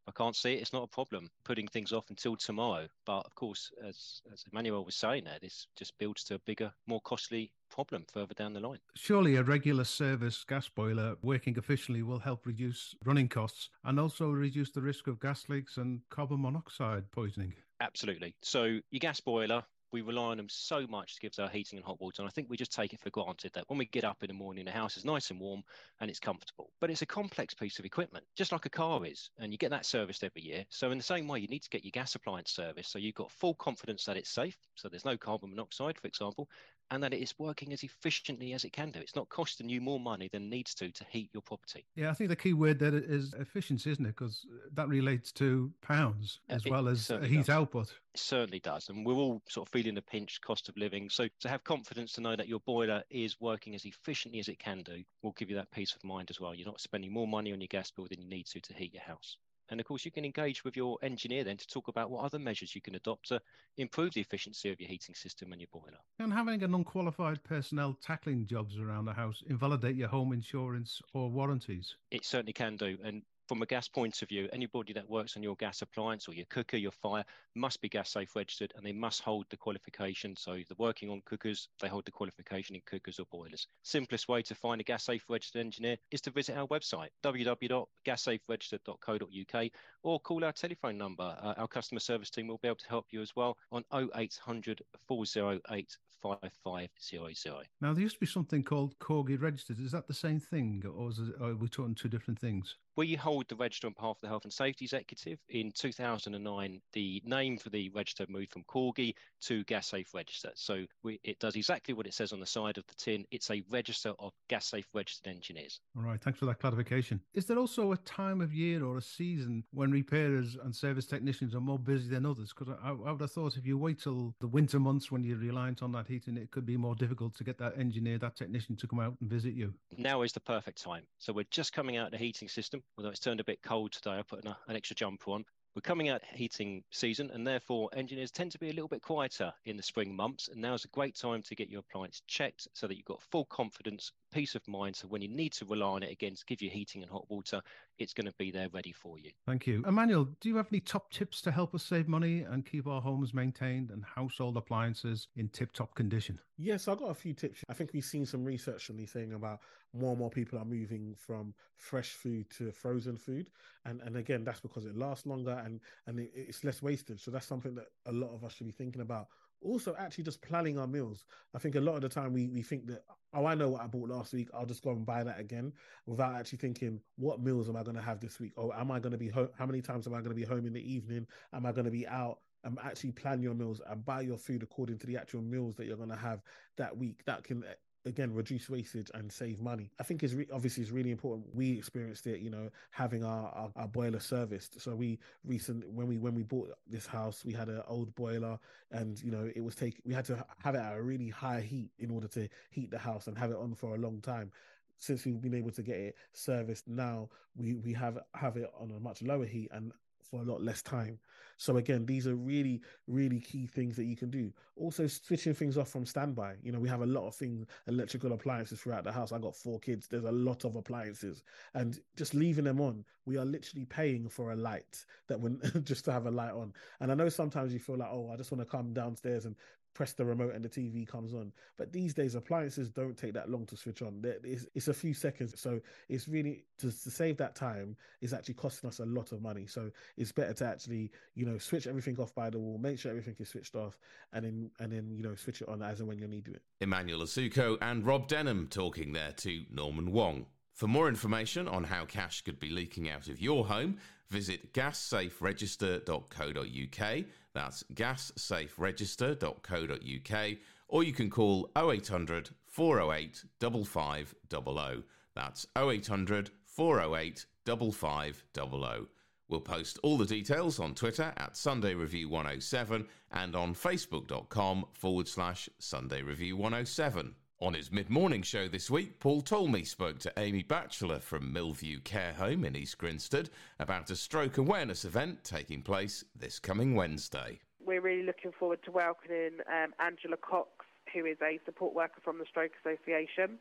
I 0.08 0.12
can't 0.12 0.36
see 0.36 0.54
it. 0.54 0.60
It's 0.60 0.72
not 0.72 0.82
a 0.82 0.88
problem 0.88 1.30
putting 1.44 1.68
things 1.68 1.92
off 1.92 2.10
until 2.10 2.36
tomorrow. 2.36 2.88
But 3.06 3.24
of 3.26 3.34
course, 3.34 3.70
as, 3.86 4.20
as 4.32 4.44
Emmanuel 4.50 4.84
was 4.84 4.96
saying 4.96 5.24
there, 5.24 5.38
this 5.40 5.66
just 5.76 5.96
builds 5.98 6.24
to 6.24 6.34
a 6.34 6.38
bigger, 6.40 6.72
more 6.86 7.00
costly 7.02 7.52
problem 7.70 8.04
further 8.12 8.34
down 8.34 8.52
the 8.52 8.60
line. 8.60 8.78
Surely 8.96 9.36
a 9.36 9.42
regular 9.42 9.84
service 9.84 10.44
gas 10.46 10.68
boiler 10.68 11.16
working 11.22 11.56
efficiently 11.56 12.02
will 12.02 12.18
help 12.18 12.46
reduce 12.46 12.94
running 13.04 13.28
costs 13.28 13.70
and 13.84 13.98
also 13.98 14.28
reduce 14.28 14.70
the 14.70 14.82
risk 14.82 15.06
of 15.06 15.20
gas 15.20 15.48
leaks 15.48 15.76
and 15.76 16.00
carbon 16.10 16.42
monoxide 16.42 17.10
poisoning. 17.12 17.54
Absolutely. 17.80 18.34
So 18.42 18.78
your 18.90 19.00
gas 19.00 19.20
boiler, 19.20 19.64
we 19.92 20.00
rely 20.00 20.30
on 20.30 20.36
them 20.36 20.48
so 20.48 20.86
much 20.88 21.14
to 21.14 21.20
give 21.20 21.32
us 21.32 21.38
our 21.38 21.48
heating 21.48 21.78
and 21.78 21.84
hot 21.84 22.00
water. 22.00 22.22
And 22.22 22.28
I 22.28 22.32
think 22.32 22.48
we 22.48 22.56
just 22.56 22.72
take 22.72 22.92
it 22.92 23.00
for 23.00 23.10
granted 23.10 23.52
that 23.54 23.64
when 23.68 23.78
we 23.78 23.86
get 23.86 24.04
up 24.04 24.18
in 24.22 24.28
the 24.28 24.34
morning, 24.34 24.64
the 24.64 24.70
house 24.70 24.96
is 24.96 25.04
nice 25.04 25.30
and 25.30 25.38
warm 25.38 25.62
and 26.00 26.10
it's 26.10 26.18
comfortable. 26.18 26.70
But 26.80 26.90
it's 26.90 27.02
a 27.02 27.06
complex 27.06 27.54
piece 27.54 27.78
of 27.78 27.84
equipment, 27.84 28.24
just 28.36 28.52
like 28.52 28.66
a 28.66 28.70
car 28.70 29.04
is. 29.06 29.30
And 29.38 29.52
you 29.52 29.58
get 29.58 29.70
that 29.70 29.86
serviced 29.86 30.24
every 30.24 30.42
year. 30.42 30.64
So, 30.70 30.90
in 30.90 30.98
the 30.98 31.04
same 31.04 31.28
way, 31.28 31.40
you 31.40 31.48
need 31.48 31.62
to 31.62 31.70
get 31.70 31.84
your 31.84 31.92
gas 31.92 32.14
appliance 32.14 32.52
serviced. 32.52 32.90
So, 32.90 32.98
you've 32.98 33.14
got 33.14 33.30
full 33.30 33.54
confidence 33.54 34.04
that 34.04 34.16
it's 34.16 34.30
safe. 34.30 34.56
So, 34.74 34.88
there's 34.88 35.04
no 35.04 35.16
carbon 35.16 35.50
monoxide, 35.50 35.98
for 35.98 36.08
example 36.08 36.48
and 36.90 37.02
that 37.02 37.14
it 37.14 37.20
is 37.20 37.34
working 37.38 37.72
as 37.72 37.82
efficiently 37.82 38.52
as 38.52 38.64
it 38.64 38.72
can 38.72 38.90
do. 38.90 39.00
It's 39.00 39.16
not 39.16 39.28
costing 39.28 39.68
you 39.68 39.80
more 39.80 40.00
money 40.00 40.28
than 40.32 40.50
needs 40.50 40.74
to 40.76 40.90
to 40.90 41.04
heat 41.10 41.30
your 41.32 41.42
property. 41.42 41.86
Yeah, 41.94 42.10
I 42.10 42.14
think 42.14 42.30
the 42.30 42.36
key 42.36 42.52
word 42.52 42.78
there 42.78 42.94
is 42.94 43.34
efficiency, 43.34 43.90
isn't 43.90 44.04
it? 44.04 44.16
Because 44.16 44.46
that 44.74 44.88
relates 44.88 45.32
to 45.32 45.72
pounds 45.80 46.40
uh, 46.50 46.54
as 46.54 46.66
it 46.66 46.70
well 46.70 46.88
as 46.88 47.08
heat 47.24 47.46
does. 47.46 47.48
output. 47.48 47.88
It 48.14 48.20
certainly 48.20 48.60
does. 48.60 48.88
And 48.88 49.06
we're 49.06 49.14
all 49.14 49.42
sort 49.48 49.68
of 49.68 49.72
feeling 49.72 49.94
the 49.94 50.02
pinch 50.02 50.40
cost 50.40 50.68
of 50.68 50.76
living. 50.76 51.08
So 51.08 51.28
to 51.40 51.48
have 51.48 51.64
confidence 51.64 52.12
to 52.14 52.20
know 52.20 52.36
that 52.36 52.48
your 52.48 52.60
boiler 52.60 53.02
is 53.10 53.40
working 53.40 53.74
as 53.74 53.84
efficiently 53.84 54.40
as 54.40 54.48
it 54.48 54.58
can 54.58 54.82
do 54.82 55.02
will 55.22 55.32
give 55.32 55.48
you 55.50 55.56
that 55.56 55.70
peace 55.70 55.94
of 55.94 56.04
mind 56.04 56.30
as 56.30 56.40
well. 56.40 56.54
You're 56.54 56.66
not 56.66 56.80
spending 56.80 57.12
more 57.12 57.28
money 57.28 57.52
on 57.52 57.60
your 57.60 57.68
gas 57.68 57.90
bill 57.90 58.06
than 58.10 58.20
you 58.20 58.28
need 58.28 58.46
to 58.46 58.60
to 58.60 58.74
heat 58.74 58.94
your 58.94 59.02
house. 59.02 59.36
And 59.72 59.80
of 59.80 59.86
course, 59.86 60.04
you 60.04 60.10
can 60.10 60.26
engage 60.26 60.64
with 60.64 60.76
your 60.76 60.98
engineer 61.02 61.44
then 61.44 61.56
to 61.56 61.66
talk 61.66 61.88
about 61.88 62.10
what 62.10 62.24
other 62.24 62.38
measures 62.38 62.74
you 62.74 62.82
can 62.82 62.94
adopt 62.94 63.28
to 63.28 63.40
improve 63.78 64.12
the 64.12 64.20
efficiency 64.20 64.70
of 64.70 64.78
your 64.78 64.88
heating 64.88 65.14
system 65.14 65.50
and 65.50 65.62
your 65.62 65.68
boiler. 65.72 65.96
And 66.18 66.30
having 66.30 66.62
an 66.62 66.74
unqualified 66.74 67.42
personnel 67.42 67.96
tackling 68.02 68.46
jobs 68.46 68.78
around 68.78 69.06
the 69.06 69.14
house 69.14 69.42
invalidate 69.48 69.96
your 69.96 70.08
home 70.08 70.34
insurance 70.34 71.00
or 71.14 71.30
warranties? 71.30 71.96
It 72.10 72.26
certainly 72.26 72.52
can 72.52 72.76
do. 72.76 72.98
And 73.02 73.22
from 73.52 73.60
a 73.60 73.66
gas 73.66 73.86
point 73.86 74.22
of 74.22 74.30
view, 74.30 74.48
anybody 74.50 74.94
that 74.94 75.06
works 75.10 75.36
on 75.36 75.42
your 75.42 75.56
gas 75.56 75.82
appliance 75.82 76.26
or 76.26 76.32
your 76.32 76.46
cooker, 76.46 76.78
your 76.78 76.90
fire, 76.90 77.22
must 77.54 77.82
be 77.82 77.88
gas 77.90 78.10
safe 78.10 78.34
registered 78.34 78.72
and 78.74 78.86
they 78.86 78.94
must 78.94 79.20
hold 79.20 79.44
the 79.50 79.58
qualification. 79.58 80.34
So 80.34 80.52
they're 80.52 80.64
working 80.78 81.10
on 81.10 81.20
cookers, 81.26 81.68
they 81.78 81.88
hold 81.88 82.06
the 82.06 82.12
qualification 82.12 82.76
in 82.76 82.82
cookers 82.86 83.18
or 83.18 83.26
boilers. 83.30 83.66
Simplest 83.82 84.26
way 84.26 84.40
to 84.40 84.54
find 84.54 84.80
a 84.80 84.84
gas 84.84 85.04
safe 85.04 85.26
registered 85.28 85.60
engineer 85.60 85.98
is 86.10 86.22
to 86.22 86.30
visit 86.30 86.56
our 86.56 86.66
website, 86.68 87.08
www.gassaferegistered.co.uk, 87.22 89.70
or 90.02 90.20
call 90.20 90.44
our 90.44 90.52
telephone 90.52 90.96
number. 90.96 91.36
Uh, 91.42 91.52
our 91.58 91.68
customer 91.68 92.00
service 92.00 92.30
team 92.30 92.48
will 92.48 92.60
be 92.62 92.68
able 92.68 92.76
to 92.76 92.88
help 92.88 93.04
you 93.10 93.20
as 93.20 93.36
well 93.36 93.58
on 93.70 93.84
0800 93.92 94.80
408 95.06 95.98
5500. 96.22 97.68
Now, 97.80 97.92
there 97.92 98.02
used 98.02 98.14
to 98.14 98.20
be 98.20 98.26
something 98.26 98.62
called 98.62 98.98
Corgi 98.98 99.40
Registered. 99.40 99.80
Is 99.80 99.92
that 99.92 100.06
the 100.06 100.14
same 100.14 100.38
thing, 100.38 100.84
or, 100.86 101.10
it, 101.10 101.18
or 101.40 101.50
are 101.50 101.56
we 101.56 101.68
talking 101.68 101.94
two 101.94 102.08
different 102.08 102.38
things? 102.38 102.76
We 102.94 103.14
hold 103.14 103.48
the 103.48 103.56
register 103.56 103.86
on 103.86 103.94
behalf 103.94 104.16
of 104.16 104.20
the 104.20 104.28
Health 104.28 104.44
and 104.44 104.52
Safety 104.52 104.84
Executive. 104.84 105.38
In 105.48 105.72
2009, 105.72 106.80
the 106.92 107.22
name 107.24 107.56
for 107.56 107.70
the 107.70 107.88
register 107.94 108.26
moved 108.28 108.52
from 108.52 108.64
Corgi 108.64 109.14
to 109.42 109.64
Gas 109.64 109.86
Safe 109.86 110.12
Register. 110.12 110.50
So 110.54 110.84
we, 111.02 111.18
it 111.24 111.38
does 111.38 111.56
exactly 111.56 111.94
what 111.94 112.06
it 112.06 112.12
says 112.12 112.34
on 112.34 112.40
the 112.40 112.46
side 112.46 112.76
of 112.76 112.86
the 112.88 112.94
tin. 112.96 113.24
It's 113.30 113.50
a 113.50 113.62
register 113.70 114.12
of 114.18 114.32
Gas 114.50 114.66
Safe 114.66 114.86
Registered 114.92 115.32
engineers. 115.32 115.80
All 115.96 116.02
right, 116.02 116.20
thanks 116.20 116.38
for 116.38 116.44
that 116.46 116.60
clarification. 116.60 117.18
Is 117.32 117.46
there 117.46 117.58
also 117.58 117.92
a 117.92 117.96
time 117.98 118.42
of 118.42 118.52
year 118.52 118.84
or 118.84 118.98
a 118.98 119.02
season 119.02 119.64
when 119.72 119.90
repairers 119.90 120.58
and 120.62 120.76
service 120.76 121.06
technicians 121.06 121.54
are 121.54 121.60
more 121.60 121.78
busy 121.78 122.10
than 122.10 122.26
others? 122.26 122.52
Because 122.52 122.74
I, 122.84 122.90
I 122.90 123.12
would 123.12 123.22
have 123.22 123.32
thought 123.32 123.56
if 123.56 123.64
you 123.64 123.78
wait 123.78 124.02
till 124.02 124.34
the 124.40 124.48
winter 124.48 124.78
months 124.78 125.10
when 125.10 125.24
you're 125.24 125.38
reliant 125.38 125.82
on 125.82 125.92
that 125.92 126.08
heating, 126.08 126.36
it 126.36 126.50
could 126.50 126.66
be 126.66 126.76
more 126.76 126.94
difficult 126.94 127.34
to 127.36 127.44
get 127.44 127.56
that 127.56 127.78
engineer, 127.78 128.18
that 128.18 128.36
technician 128.36 128.76
to 128.76 128.86
come 128.86 129.00
out 129.00 129.16
and 129.18 129.30
visit 129.30 129.54
you. 129.54 129.72
Now 129.96 130.20
is 130.20 130.32
the 130.32 130.40
perfect 130.40 130.82
time. 130.82 131.04
So 131.18 131.32
we're 131.32 131.46
just 131.50 131.72
coming 131.72 131.96
out 131.96 132.06
of 132.06 132.12
the 132.12 132.18
heating 132.18 132.48
system 132.48 132.81
although 132.96 133.10
it's 133.10 133.20
turned 133.20 133.40
a 133.40 133.44
bit 133.44 133.62
cold 133.62 133.92
today, 133.92 134.18
I 134.18 134.22
put 134.22 134.44
an, 134.44 134.50
uh, 134.50 134.54
an 134.68 134.76
extra 134.76 134.96
jumper 134.96 135.30
on. 135.32 135.44
We're 135.74 135.82
coming 135.82 136.10
out 136.10 136.22
heating 136.24 136.84
season, 136.90 137.30
and 137.30 137.46
therefore 137.46 137.88
engineers 137.94 138.30
tend 138.30 138.52
to 138.52 138.58
be 138.58 138.68
a 138.68 138.72
little 138.72 138.88
bit 138.88 139.02
quieter 139.02 139.52
in 139.64 139.76
the 139.76 139.82
spring 139.82 140.14
months. 140.14 140.48
And 140.48 140.60
now 140.60 140.74
is 140.74 140.84
a 140.84 140.88
great 140.88 141.14
time 141.14 141.42
to 141.42 141.54
get 141.54 141.70
your 141.70 141.80
appliance 141.80 142.22
checked 142.26 142.68
so 142.74 142.86
that 142.86 142.96
you've 142.96 143.06
got 143.06 143.22
full 143.22 143.46
confidence 143.46 144.12
peace 144.32 144.54
of 144.54 144.66
mind. 144.66 144.96
So 144.96 145.08
when 145.08 145.22
you 145.22 145.28
need 145.28 145.52
to 145.54 145.64
rely 145.64 145.86
on 145.86 146.02
it 146.02 146.10
again 146.10 146.34
to 146.34 146.44
give 146.46 146.60
you 146.60 146.70
heating 146.70 147.02
and 147.02 147.10
hot 147.10 147.30
water, 147.30 147.60
it's 147.98 148.12
going 148.12 148.26
to 148.26 148.34
be 148.38 148.50
there 148.50 148.68
ready 148.72 148.92
for 148.92 149.18
you. 149.18 149.30
Thank 149.46 149.66
you. 149.66 149.82
Emmanuel, 149.86 150.28
do 150.40 150.48
you 150.48 150.56
have 150.56 150.66
any 150.72 150.80
top 150.80 151.10
tips 151.10 151.40
to 151.42 151.50
help 151.50 151.74
us 151.74 151.82
save 151.82 152.08
money 152.08 152.40
and 152.42 152.66
keep 152.66 152.86
our 152.86 153.00
homes 153.00 153.32
maintained 153.32 153.90
and 153.90 154.04
household 154.04 154.56
appliances 154.56 155.28
in 155.36 155.48
tip 155.48 155.72
top 155.72 155.94
condition? 155.94 156.38
Yes, 156.58 156.88
I've 156.88 156.98
got 156.98 157.10
a 157.10 157.14
few 157.14 157.34
tips. 157.34 157.62
I 157.68 157.74
think 157.74 157.90
we've 157.92 158.04
seen 158.04 158.26
some 158.26 158.44
research 158.44 158.88
recently 158.88 159.06
saying 159.06 159.32
about 159.32 159.60
more 159.94 160.10
and 160.10 160.18
more 160.18 160.30
people 160.30 160.58
are 160.58 160.64
moving 160.64 161.14
from 161.16 161.54
fresh 161.76 162.10
food 162.10 162.48
to 162.50 162.72
frozen 162.72 163.16
food. 163.16 163.50
And 163.84 164.00
and 164.02 164.16
again, 164.16 164.44
that's 164.44 164.60
because 164.60 164.84
it 164.84 164.96
lasts 164.96 165.26
longer 165.26 165.60
and, 165.64 165.80
and 166.06 166.20
it, 166.20 166.30
it's 166.34 166.64
less 166.64 166.82
wasted. 166.82 167.20
So 167.20 167.30
that's 167.30 167.46
something 167.46 167.74
that 167.74 167.86
a 168.06 168.12
lot 168.12 168.32
of 168.32 168.44
us 168.44 168.54
should 168.54 168.66
be 168.66 168.72
thinking 168.72 169.02
about 169.02 169.28
also 169.64 169.94
actually 169.98 170.24
just 170.24 170.42
planning 170.42 170.78
our 170.78 170.86
meals. 170.86 171.24
I 171.54 171.58
think 171.58 171.74
a 171.74 171.80
lot 171.80 171.96
of 171.96 172.02
the 172.02 172.08
time 172.08 172.32
we, 172.32 172.48
we 172.48 172.62
think 172.62 172.86
that, 172.86 173.04
oh, 173.34 173.46
I 173.46 173.54
know 173.54 173.70
what 173.70 173.82
I 173.82 173.86
bought 173.86 174.10
last 174.10 174.32
week. 174.32 174.48
I'll 174.54 174.66
just 174.66 174.82
go 174.82 174.90
and 174.90 175.06
buy 175.06 175.24
that 175.24 175.40
again 175.40 175.72
without 176.06 176.34
actually 176.34 176.58
thinking, 176.58 177.00
what 177.16 177.40
meals 177.40 177.68
am 177.68 177.76
I 177.76 177.82
going 177.82 177.96
to 177.96 178.02
have 178.02 178.20
this 178.20 178.40
week? 178.40 178.52
Or 178.56 178.74
am 178.76 178.90
I 178.90 179.00
going 179.00 179.12
to 179.12 179.18
be 179.18 179.28
home? 179.28 179.48
How 179.58 179.66
many 179.66 179.80
times 179.80 180.06
am 180.06 180.14
I 180.14 180.18
going 180.18 180.30
to 180.30 180.36
be 180.36 180.44
home 180.44 180.66
in 180.66 180.72
the 180.72 180.92
evening? 180.92 181.26
Am 181.52 181.66
I 181.66 181.72
going 181.72 181.84
to 181.86 181.90
be 181.90 182.06
out? 182.06 182.38
And 182.64 182.78
actually 182.84 183.10
plan 183.12 183.42
your 183.42 183.54
meals 183.54 183.80
and 183.88 184.04
buy 184.04 184.20
your 184.20 184.38
food 184.38 184.62
according 184.62 184.98
to 184.98 185.06
the 185.06 185.16
actual 185.16 185.42
meals 185.42 185.74
that 185.76 185.86
you're 185.86 185.96
going 185.96 186.10
to 186.10 186.16
have 186.16 186.42
that 186.76 186.96
week. 186.96 187.24
That 187.26 187.42
can 187.42 187.64
again 188.04 188.32
reduce 188.34 188.68
wastage 188.68 189.10
and 189.14 189.30
save 189.30 189.60
money. 189.60 189.90
I 190.00 190.02
think 190.02 190.22
is 190.22 190.34
re- 190.34 190.48
obviously 190.52 190.82
is 190.82 190.90
really 190.90 191.10
important. 191.10 191.54
We 191.54 191.72
experienced 191.72 192.26
it 192.26 192.40
you 192.40 192.50
know 192.50 192.70
having 192.90 193.24
our, 193.24 193.48
our, 193.48 193.70
our 193.76 193.88
boiler 193.88 194.20
serviced. 194.20 194.80
So 194.80 194.94
we 194.94 195.18
recently 195.44 195.86
when 195.88 196.06
we 196.06 196.18
when 196.18 196.34
we 196.34 196.42
bought 196.42 196.72
this 196.86 197.06
house 197.06 197.44
we 197.44 197.52
had 197.52 197.68
an 197.68 197.82
old 197.86 198.14
boiler 198.14 198.58
and 198.90 199.22
you 199.22 199.30
know 199.30 199.50
it 199.54 199.62
was 199.62 199.74
take 199.74 200.00
we 200.04 200.14
had 200.14 200.24
to 200.26 200.44
have 200.58 200.74
it 200.74 200.78
at 200.80 200.96
a 200.96 201.02
really 201.02 201.28
high 201.28 201.60
heat 201.60 201.90
in 201.98 202.10
order 202.10 202.28
to 202.28 202.48
heat 202.70 202.90
the 202.90 202.98
house 202.98 203.26
and 203.26 203.38
have 203.38 203.50
it 203.50 203.56
on 203.56 203.74
for 203.74 203.94
a 203.94 203.98
long 203.98 204.20
time. 204.20 204.50
Since 204.98 205.24
we've 205.24 205.40
been 205.40 205.54
able 205.54 205.72
to 205.72 205.82
get 205.82 205.96
it 205.96 206.16
serviced 206.32 206.86
now 206.88 207.28
we 207.56 207.74
we 207.74 207.92
have 207.94 208.18
have 208.34 208.56
it 208.56 208.70
on 208.78 208.90
a 208.90 209.00
much 209.00 209.22
lower 209.22 209.46
heat 209.46 209.68
and 209.72 209.92
for 210.32 210.40
a 210.40 210.44
lot 210.44 210.62
less 210.62 210.80
time. 210.82 211.18
So 211.58 211.76
again, 211.76 212.06
these 212.06 212.26
are 212.26 212.34
really, 212.34 212.80
really 213.06 213.38
key 213.38 213.66
things 213.66 213.96
that 213.96 214.04
you 214.04 214.16
can 214.16 214.30
do. 214.30 214.50
Also, 214.76 215.06
switching 215.06 215.54
things 215.54 215.76
off 215.76 215.90
from 215.90 216.06
standby. 216.06 216.54
You 216.62 216.72
know, 216.72 216.80
we 216.80 216.88
have 216.88 217.02
a 217.02 217.06
lot 217.06 217.28
of 217.28 217.34
things, 217.34 217.66
electrical 217.86 218.32
appliances 218.32 218.80
throughout 218.80 219.04
the 219.04 219.12
house. 219.12 219.30
I 219.30 219.38
got 219.38 219.54
four 219.54 219.78
kids. 219.78 220.08
There's 220.08 220.24
a 220.24 220.32
lot 220.32 220.64
of 220.64 220.74
appliances, 220.74 221.42
and 221.74 222.00
just 222.16 222.34
leaving 222.34 222.64
them 222.64 222.80
on, 222.80 223.04
we 223.26 223.36
are 223.36 223.44
literally 223.44 223.84
paying 223.84 224.28
for 224.28 224.52
a 224.52 224.56
light 224.56 225.04
that 225.28 225.38
when 225.38 225.60
just 225.84 226.04
to 226.06 226.12
have 226.12 226.26
a 226.26 226.30
light 226.30 226.52
on. 226.52 226.72
And 227.00 227.12
I 227.12 227.14
know 227.14 227.28
sometimes 227.28 227.72
you 227.72 227.78
feel 227.78 227.98
like, 227.98 228.10
oh, 228.10 228.30
I 228.32 228.36
just 228.36 228.50
want 228.50 228.62
to 228.62 228.70
come 228.70 228.94
downstairs 228.94 229.44
and 229.44 229.54
press 229.94 230.12
the 230.12 230.24
remote 230.24 230.54
and 230.54 230.64
the 230.64 230.68
TV 230.68 231.06
comes 231.06 231.34
on. 231.34 231.52
But 231.76 231.92
these 231.92 232.14
days, 232.14 232.34
appliances 232.34 232.90
don't 232.90 233.16
take 233.16 233.34
that 233.34 233.50
long 233.50 233.66
to 233.66 233.76
switch 233.76 234.02
on. 234.02 234.22
It's, 234.44 234.66
it's 234.74 234.88
a 234.88 234.94
few 234.94 235.14
seconds. 235.14 235.58
So 235.60 235.80
it's 236.08 236.28
really 236.28 236.64
to, 236.78 236.86
to 236.86 237.10
save 237.10 237.36
that 237.38 237.54
time 237.54 237.96
is 238.20 238.32
actually 238.32 238.54
costing 238.54 238.88
us 238.88 238.98
a 238.98 239.04
lot 239.04 239.32
of 239.32 239.42
money. 239.42 239.66
So 239.66 239.90
it's 240.16 240.32
better 240.32 240.54
to 240.54 240.66
actually, 240.66 241.10
you 241.34 241.46
know, 241.46 241.58
switch 241.58 241.86
everything 241.86 242.18
off 242.18 242.34
by 242.34 242.50
the 242.50 242.58
wall, 242.58 242.78
make 242.78 242.98
sure 242.98 243.10
everything 243.10 243.36
is 243.38 243.48
switched 243.48 243.74
off, 243.74 243.98
and 244.32 244.44
then 244.44 244.70
and 244.80 244.92
then 244.92 245.10
you 245.14 245.22
know 245.22 245.34
switch 245.34 245.62
it 245.62 245.68
on 245.68 245.82
as 245.82 246.00
and 246.00 246.08
when 246.08 246.18
you 246.18 246.28
need 246.28 246.48
it. 246.48 246.62
Emmanuel 246.80 247.20
Asuquo 247.20 247.76
and 247.80 248.04
Rob 248.06 248.28
Denham 248.28 248.68
talking 248.68 249.12
there 249.12 249.32
to 249.38 249.64
Norman 249.70 250.12
Wong. 250.12 250.46
For 250.72 250.88
more 250.88 251.08
information 251.08 251.68
on 251.68 251.84
how 251.84 252.06
cash 252.06 252.42
could 252.42 252.58
be 252.58 252.70
leaking 252.70 253.08
out 253.08 253.28
of 253.28 253.40
your 253.40 253.66
home, 253.66 253.98
visit 254.30 254.72
gassaferegister.co.uk. 254.72 257.24
That's 257.54 257.84
gassaferegister.co.uk. 257.94 260.56
Or 260.88 261.04
you 261.04 261.12
can 261.12 261.30
call 261.30 261.70
0800 261.76 262.50
408 262.66 263.44
5500. 263.60 265.04
That's 265.34 265.66
0800 265.76 266.50
408 266.64 267.46
5500. 267.64 269.06
We'll 269.48 269.60
post 269.60 269.98
all 270.02 270.16
the 270.16 270.24
details 270.24 270.80
on 270.80 270.94
Twitter 270.94 271.34
at 271.36 271.58
Sunday 271.58 271.92
Review 271.94 272.30
107 272.30 273.06
and 273.32 273.54
on 273.54 273.74
facebook.com 273.74 274.86
forward 274.92 275.28
slash 275.28 275.68
Sunday 275.78 276.22
Review 276.22 276.56
107. 276.56 277.34
On 277.62 277.74
his 277.74 277.92
mid 277.92 278.10
morning 278.10 278.42
show 278.42 278.66
this 278.66 278.90
week, 278.90 279.20
Paul 279.20 279.40
Talmey 279.40 279.86
spoke 279.86 280.18
to 280.18 280.32
Amy 280.36 280.64
Batchelor 280.64 281.20
from 281.20 281.52
Mill 281.52 281.70
View 281.70 282.00
Care 282.00 282.32
Home 282.32 282.64
in 282.64 282.74
East 282.74 282.98
Grinstead 282.98 283.50
about 283.78 284.10
a 284.10 284.16
stroke 284.16 284.58
awareness 284.58 285.04
event 285.04 285.44
taking 285.44 285.80
place 285.80 286.24
this 286.34 286.58
coming 286.58 286.96
Wednesday. 286.96 287.60
We're 287.78 288.00
really 288.00 288.24
looking 288.24 288.50
forward 288.50 288.80
to 288.86 288.90
welcoming 288.90 289.60
um, 289.72 289.94
Angela 290.00 290.38
Cox, 290.38 290.70
who 291.14 291.24
is 291.24 291.36
a 291.40 291.60
support 291.64 291.94
worker 291.94 292.20
from 292.24 292.38
the 292.38 292.46
Stroke 292.50 292.72
Association. 292.84 293.60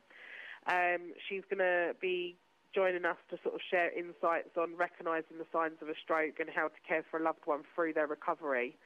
Um, 0.66 1.14
she's 1.30 1.44
going 1.48 1.60
to 1.60 1.94
be 2.02 2.38
joining 2.74 3.06
us 3.06 3.18
to 3.30 3.38
sort 3.44 3.54
of 3.54 3.62
share 3.70 3.96
insights 3.96 4.58
on 4.58 4.78
recognising 4.78 5.38
the 5.38 5.46
signs 5.54 5.78
of 5.80 5.90
a 5.90 5.96
stroke 6.04 6.40
and 6.40 6.50
how 6.50 6.70
to 6.70 6.82
care 6.88 7.06
for 7.12 7.20
a 7.20 7.24
loved 7.24 7.46
one 7.46 7.62
through 7.76 7.94
their 7.94 8.08
recovery. 8.08 8.80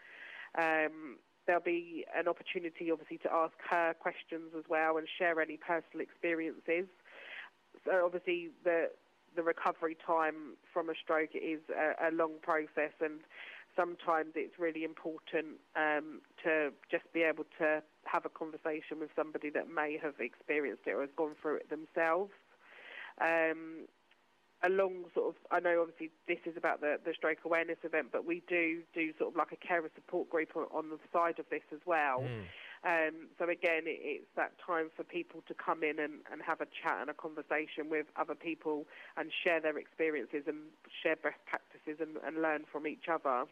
Um, 0.59 1.19
there'll 1.47 1.61
be 1.61 2.05
an 2.15 2.27
opportunity, 2.27 2.91
obviously, 2.91 3.17
to 3.19 3.31
ask 3.31 3.53
her 3.69 3.93
questions 3.99 4.51
as 4.57 4.63
well 4.69 4.97
and 4.97 5.07
share 5.17 5.39
any 5.41 5.57
personal 5.57 6.01
experiences. 6.01 6.87
So, 7.85 8.05
obviously, 8.05 8.49
the 8.63 8.89
the 9.35 9.43
recovery 9.43 9.97
time 10.05 10.55
from 10.71 10.89
a 10.89 10.93
stroke 10.95 11.31
is 11.35 11.59
a, 11.69 12.09
a 12.09 12.11
long 12.11 12.35
process, 12.41 12.93
and 13.01 13.19
sometimes 13.75 14.31
it's 14.35 14.57
really 14.57 14.83
important 14.83 15.59
um, 15.75 16.21
to 16.43 16.71
just 16.89 17.03
be 17.13 17.21
able 17.21 17.43
to 17.59 17.83
have 18.05 18.25
a 18.25 18.29
conversation 18.29 18.99
with 18.99 19.09
somebody 19.15 19.49
that 19.49 19.69
may 19.69 19.99
have 20.01 20.15
experienced 20.19 20.83
it 20.87 20.91
or 20.91 21.01
has 21.01 21.09
gone 21.17 21.35
through 21.41 21.57
it 21.57 21.69
themselves. 21.69 22.31
Um, 23.21 23.87
along 24.65 25.05
sort 25.13 25.29
of, 25.29 25.35
I 25.51 25.59
know 25.59 25.81
obviously 25.81 26.11
this 26.27 26.39
is 26.45 26.57
about 26.57 26.81
the, 26.81 26.97
the 27.03 27.13
stroke 27.13 27.39
awareness 27.45 27.77
event, 27.83 28.07
but 28.11 28.25
we 28.25 28.43
do 28.47 28.81
do 28.93 29.13
sort 29.17 29.31
of 29.31 29.37
like 29.37 29.51
a 29.51 29.55
carer 29.55 29.89
support 29.95 30.29
group 30.29 30.55
on, 30.55 30.65
on 30.73 30.89
the 30.89 30.99
side 31.13 31.39
of 31.39 31.45
this 31.49 31.63
as 31.71 31.79
well. 31.85 32.21
Mm. 32.21 32.45
Um, 32.85 33.15
so 33.39 33.45
again, 33.49 33.83
it, 33.85 33.99
it's 34.01 34.29
that 34.35 34.53
time 34.65 34.89
for 34.95 35.03
people 35.03 35.43
to 35.47 35.53
come 35.53 35.83
in 35.83 35.99
and, 35.99 36.21
and 36.31 36.41
have 36.45 36.61
a 36.61 36.65
chat 36.65 37.01
and 37.01 37.09
a 37.09 37.13
conversation 37.13 37.89
with 37.89 38.05
other 38.15 38.35
people 38.35 38.85
and 39.17 39.31
share 39.43 39.59
their 39.59 39.77
experiences 39.77 40.43
and 40.47 40.57
share 41.03 41.15
best 41.15 41.39
practices 41.45 41.97
and, 41.99 42.17
and 42.25 42.41
learn 42.41 42.65
from 42.71 42.87
each 42.87 43.05
other 43.11 43.45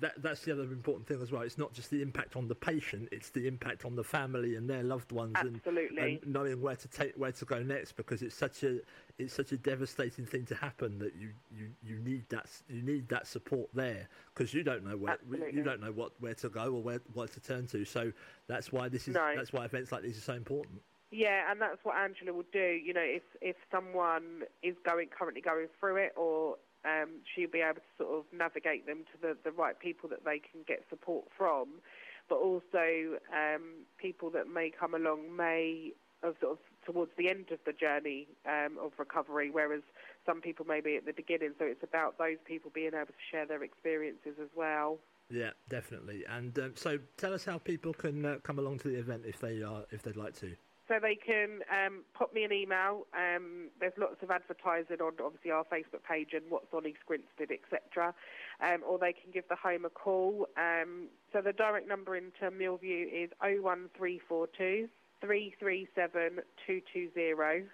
that 0.00 0.20
that's 0.22 0.42
the 0.42 0.52
other 0.52 0.64
important 0.64 1.06
thing 1.06 1.22
as 1.22 1.32
well. 1.32 1.42
It's 1.42 1.58
not 1.58 1.72
just 1.72 1.90
the 1.90 2.02
impact 2.02 2.36
on 2.36 2.48
the 2.48 2.54
patient; 2.54 3.08
it's 3.12 3.30
the 3.30 3.46
impact 3.46 3.84
on 3.84 3.96
the 3.96 4.04
family 4.04 4.56
and 4.56 4.68
their 4.68 4.82
loved 4.82 5.12
ones, 5.12 5.34
and, 5.38 5.60
and, 5.98 6.20
knowing 6.26 6.60
where 6.60 6.76
to 6.76 6.88
take 6.88 7.14
where 7.14 7.32
to 7.32 7.44
go 7.44 7.62
next. 7.62 7.92
Because 7.92 8.22
it's 8.22 8.34
such 8.34 8.62
a 8.62 8.80
it's 9.18 9.32
such 9.32 9.52
a 9.52 9.56
devastating 9.56 10.26
thing 10.26 10.44
to 10.46 10.54
happen 10.54 10.98
that 10.98 11.14
you 11.16 11.30
you, 11.56 11.68
you 11.82 11.98
need 11.98 12.28
that 12.28 12.46
you 12.68 12.82
need 12.82 13.08
that 13.08 13.26
support 13.26 13.68
there 13.74 14.08
because 14.34 14.52
you 14.52 14.62
don't 14.62 14.84
know 14.84 14.96
where 14.96 15.14
Absolutely. 15.14 15.54
you 15.54 15.62
don't 15.62 15.80
know 15.80 15.92
what 15.92 16.12
where 16.20 16.34
to 16.34 16.48
go 16.48 16.64
or 16.64 16.82
where 16.82 17.00
what 17.14 17.32
to 17.32 17.40
turn 17.40 17.66
to. 17.68 17.84
So 17.84 18.12
that's 18.48 18.72
why 18.72 18.88
this 18.88 19.08
is 19.08 19.14
no. 19.14 19.32
that's 19.34 19.52
why 19.52 19.64
events 19.64 19.92
like 19.92 20.02
these 20.02 20.18
are 20.18 20.22
so 20.22 20.34
important. 20.34 20.80
Yeah, 21.10 21.50
and 21.50 21.60
that's 21.60 21.78
what 21.84 21.96
Angela 21.96 22.32
will 22.32 22.44
do. 22.52 22.58
You 22.58 22.92
know, 22.92 23.04
if 23.04 23.22
if 23.40 23.56
someone 23.70 24.42
is 24.62 24.74
going 24.84 25.08
currently 25.16 25.40
going 25.40 25.68
through 25.78 25.96
it 25.96 26.12
or 26.16 26.56
um, 26.86 27.20
she'll 27.34 27.50
be 27.50 27.60
able 27.60 27.80
to 27.80 27.92
sort 27.98 28.18
of 28.18 28.24
navigate 28.32 28.86
them 28.86 29.04
to 29.12 29.20
the, 29.20 29.36
the 29.44 29.50
right 29.50 29.78
people 29.78 30.08
that 30.10 30.24
they 30.24 30.38
can 30.38 30.62
get 30.66 30.84
support 30.88 31.26
from. 31.36 31.80
But 32.28 32.36
also, 32.36 33.18
um, 33.32 33.84
people 33.98 34.30
that 34.30 34.48
may 34.48 34.70
come 34.70 34.94
along 34.94 35.36
may 35.36 35.92
of 36.22 36.34
sort 36.40 36.52
of 36.52 36.58
towards 36.84 37.10
the 37.18 37.28
end 37.28 37.46
of 37.50 37.58
the 37.66 37.72
journey 37.72 38.28
um, 38.46 38.78
of 38.82 38.92
recovery, 38.98 39.50
whereas 39.50 39.82
some 40.24 40.40
people 40.40 40.64
may 40.64 40.80
be 40.80 40.96
at 40.96 41.04
the 41.04 41.12
beginning. 41.12 41.52
So 41.58 41.64
it's 41.64 41.82
about 41.82 42.18
those 42.18 42.38
people 42.44 42.70
being 42.74 42.94
able 42.94 43.06
to 43.06 43.12
share 43.30 43.46
their 43.46 43.62
experiences 43.62 44.34
as 44.40 44.48
well. 44.56 44.98
Yeah, 45.30 45.50
definitely. 45.68 46.24
And 46.28 46.56
um, 46.58 46.72
so, 46.76 46.98
tell 47.16 47.34
us 47.34 47.44
how 47.44 47.58
people 47.58 47.92
can 47.92 48.24
uh, 48.24 48.36
come 48.42 48.58
along 48.58 48.78
to 48.80 48.88
the 48.88 48.94
event 48.96 49.22
if 49.26 49.40
they 49.40 49.62
are 49.62 49.84
if 49.90 50.02
they'd 50.02 50.16
like 50.16 50.38
to. 50.40 50.54
So 50.88 50.94
they 51.02 51.16
can 51.16 51.60
um, 51.70 52.04
pop 52.14 52.32
me 52.32 52.44
an 52.44 52.52
email. 52.52 53.06
Um, 53.12 53.70
there's 53.80 53.92
lots 53.98 54.22
of 54.22 54.30
advertising 54.30 55.00
on 55.00 55.14
obviously 55.24 55.50
our 55.50 55.64
Facebook 55.64 56.04
page 56.08 56.28
and 56.32 56.42
what's 56.48 56.72
on 56.72 56.86
East 56.86 57.04
Grinstead, 57.06 57.50
etc. 57.50 58.14
Um, 58.60 58.82
or 58.86 58.98
they 58.98 59.12
can 59.12 59.32
give 59.32 59.44
the 59.48 59.56
home 59.56 59.84
a 59.84 59.90
call. 59.90 60.46
Um, 60.56 61.08
so 61.32 61.40
the 61.40 61.52
direct 61.52 61.88
number 61.88 62.14
into 62.14 62.50
Mill 62.52 62.76
View 62.76 63.08
is 63.08 63.30
01342 63.40 64.88
337 65.20 66.40
220. 66.66 67.66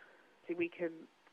So 0.49 0.55
we 0.57 0.69
can 0.69 0.91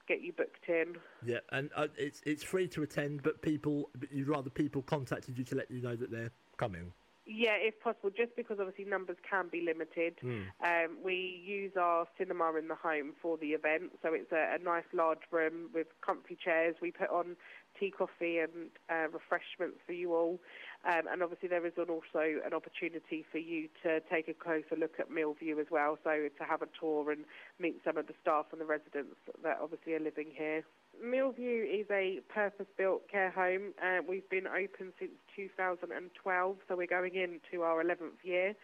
get 0.09 0.21
you 0.21 0.33
booked 0.33 0.67
in. 0.67 0.95
Yeah, 1.25 1.39
and 1.51 1.69
uh, 1.75 1.87
it's 1.97 2.21
it's 2.25 2.43
free 2.43 2.67
to 2.69 2.83
attend, 2.83 3.23
but 3.23 3.41
people 3.41 3.89
you'd 4.11 4.27
rather 4.27 4.49
people 4.49 4.81
contacted 4.81 5.37
you 5.37 5.45
to 5.45 5.55
let 5.55 5.71
you 5.71 5.81
know 5.81 5.95
that 5.95 6.11
they're 6.11 6.31
coming. 6.57 6.91
Yeah, 7.31 7.57
if 7.59 7.79
possible, 7.79 8.09
just 8.09 8.35
because 8.35 8.57
obviously 8.59 8.85
numbers 8.85 9.17
can 9.29 9.49
be 9.49 9.61
limited. 9.61 10.15
Mm. 10.23 10.45
Um, 10.65 10.97
we 11.03 11.43
use 11.45 11.73
our 11.79 12.07
cinema 12.17 12.51
in 12.57 12.69
the 12.69 12.75
home 12.75 13.13
for 13.21 13.37
the 13.37 13.49
event, 13.49 13.91
so 14.01 14.15
it's 14.15 14.31
a, 14.31 14.55
a 14.59 14.63
nice 14.63 14.89
large 14.93 15.19
room 15.29 15.69
with 15.71 15.85
comfy 16.03 16.35
chairs. 16.43 16.75
We 16.81 16.89
put 16.89 17.11
on 17.11 17.35
tea, 17.79 17.91
coffee, 17.91 18.39
and 18.39 18.69
uh, 18.89 19.07
refreshments 19.11 19.79
for 19.85 19.93
you 19.93 20.13
all, 20.13 20.39
um, 20.85 21.03
and 21.11 21.21
obviously 21.23 21.49
there 21.49 21.65
is 21.65 21.73
an 21.77 21.89
also 21.89 22.39
an 22.45 22.53
opportunity 22.53 23.25
for 23.31 23.37
you 23.37 23.67
to 23.83 23.99
take 24.11 24.27
a 24.27 24.33
closer 24.33 24.75
look 24.77 24.99
at 24.99 25.11
Mill 25.11 25.33
View 25.33 25.59
as 25.59 25.67
well. 25.69 25.97
So 26.03 26.29
to 26.37 26.43
have 26.43 26.61
a 26.61 26.67
tour 26.79 27.11
and 27.11 27.25
meet 27.59 27.81
some 27.83 27.97
of 27.97 28.07
the 28.07 28.13
staff 28.21 28.47
and 28.51 28.61
the 28.61 28.65
residents 28.65 29.15
that 29.43 29.59
obviously 29.61 29.93
are 29.93 29.99
living 29.99 30.27
here. 30.35 30.63
Mill 31.01 31.31
View 31.31 31.63
is 31.63 31.85
a 31.91 32.19
purpose-built 32.33 33.09
care 33.09 33.31
home. 33.31 33.73
Uh, 33.81 34.01
we've 34.07 34.29
been 34.29 34.47
open 34.47 34.91
since 34.99 35.11
2012, 35.35 36.57
so 36.67 36.75
we're 36.75 36.87
going 36.87 37.15
into 37.15 37.63
our 37.63 37.83
11th 37.83 38.23
year. 38.23 38.55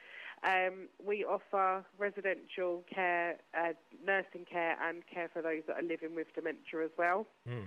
Um, 0.44 0.90
we 1.04 1.24
offer 1.24 1.86
residential 1.98 2.84
care, 2.94 3.38
uh, 3.58 3.74
nursing 4.06 4.46
care, 4.50 4.78
and 4.82 5.02
care 5.08 5.30
for 5.32 5.42
those 5.42 5.64
that 5.68 5.78
are 5.78 5.88
living 5.88 6.16
with 6.16 6.28
dementia 6.36 6.84
as 6.84 6.92
well. 6.98 7.26
Mm. 7.50 7.64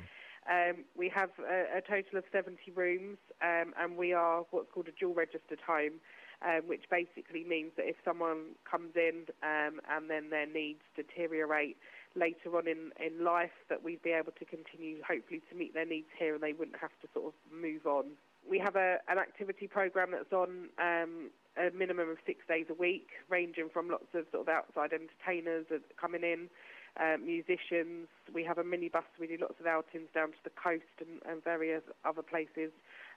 Um, 0.51 0.85
we 0.97 1.11
have 1.11 1.31
a, 1.39 1.79
a, 1.79 1.81
total 1.83 2.19
of 2.19 2.25
70 2.33 2.57
rooms, 2.75 3.19
um, 3.43 3.75
and 3.79 3.97
we 3.97 4.15
are 4.15 4.45
what's 4.51 4.71
called 4.73 4.89
a 4.89 4.93
dual 4.99 5.13
registered 5.13 5.61
home, 5.67 6.01
um, 6.41 6.63
which 6.67 6.85
basically 6.91 7.45
means 7.45 7.73
that 7.77 7.87
if 7.87 7.97
someone 8.05 8.57
comes 8.69 8.97
in 8.97 9.27
um, 9.43 9.81
and 9.91 10.09
then 10.09 10.31
their 10.31 10.47
needs 10.47 10.81
deteriorate, 10.97 11.77
later 12.15 12.57
on 12.57 12.67
in, 12.67 12.91
in 13.05 13.25
life 13.25 13.55
that 13.69 13.83
we'd 13.83 14.03
be 14.03 14.11
able 14.11 14.33
to 14.33 14.45
continue 14.45 14.99
hopefully 15.07 15.41
to 15.51 15.57
meet 15.57 15.75
their 15.75 15.87
needs 15.87 16.09
here 16.19 16.35
and 16.35 16.43
they 16.43 16.53
wouldn't 16.53 16.79
have 16.79 16.91
to 17.03 17.09
sort 17.13 17.27
of 17.27 17.33
move 17.53 17.87
on. 17.87 18.05
We 18.49 18.59
have 18.59 18.77
a, 18.77 18.99
an 19.09 19.19
activity 19.19 19.67
program 19.67 20.11
that's 20.13 20.33
on 20.33 20.69
um, 20.79 21.31
a 21.57 21.71
minimum 21.77 22.09
of 22.09 22.17
six 22.27 22.41
days 22.49 22.67
a 22.71 22.75
week, 22.75 23.09
ranging 23.29 23.69
from 23.73 23.89
lots 23.89 24.07
of 24.15 24.25
sort 24.33 24.49
of 24.49 24.49
outside 24.49 24.93
entertainers 24.93 25.67
coming 26.01 26.23
in, 26.23 26.49
uh, 26.97 27.17
musicians. 27.23 28.09
We 28.33 28.45
have 28.45 28.59
a 28.59 28.65
minibus. 28.65 29.05
We 29.21 29.27
do 29.27 29.39
lots 29.41 29.61
of 29.61 29.67
outings 29.67 30.09
down 30.15 30.29
to 30.29 30.39
the 30.45 30.51
coast 30.51 30.85
and, 31.01 31.21
and 31.29 31.43
various 31.43 31.83
other 32.05 32.23
places 32.23 32.71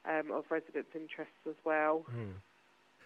um, 0.05 0.31
of 0.31 0.45
residents' 0.49 0.95
interests 0.95 1.45
as 1.47 1.55
well. 1.65 2.05
Mm. 2.15 2.33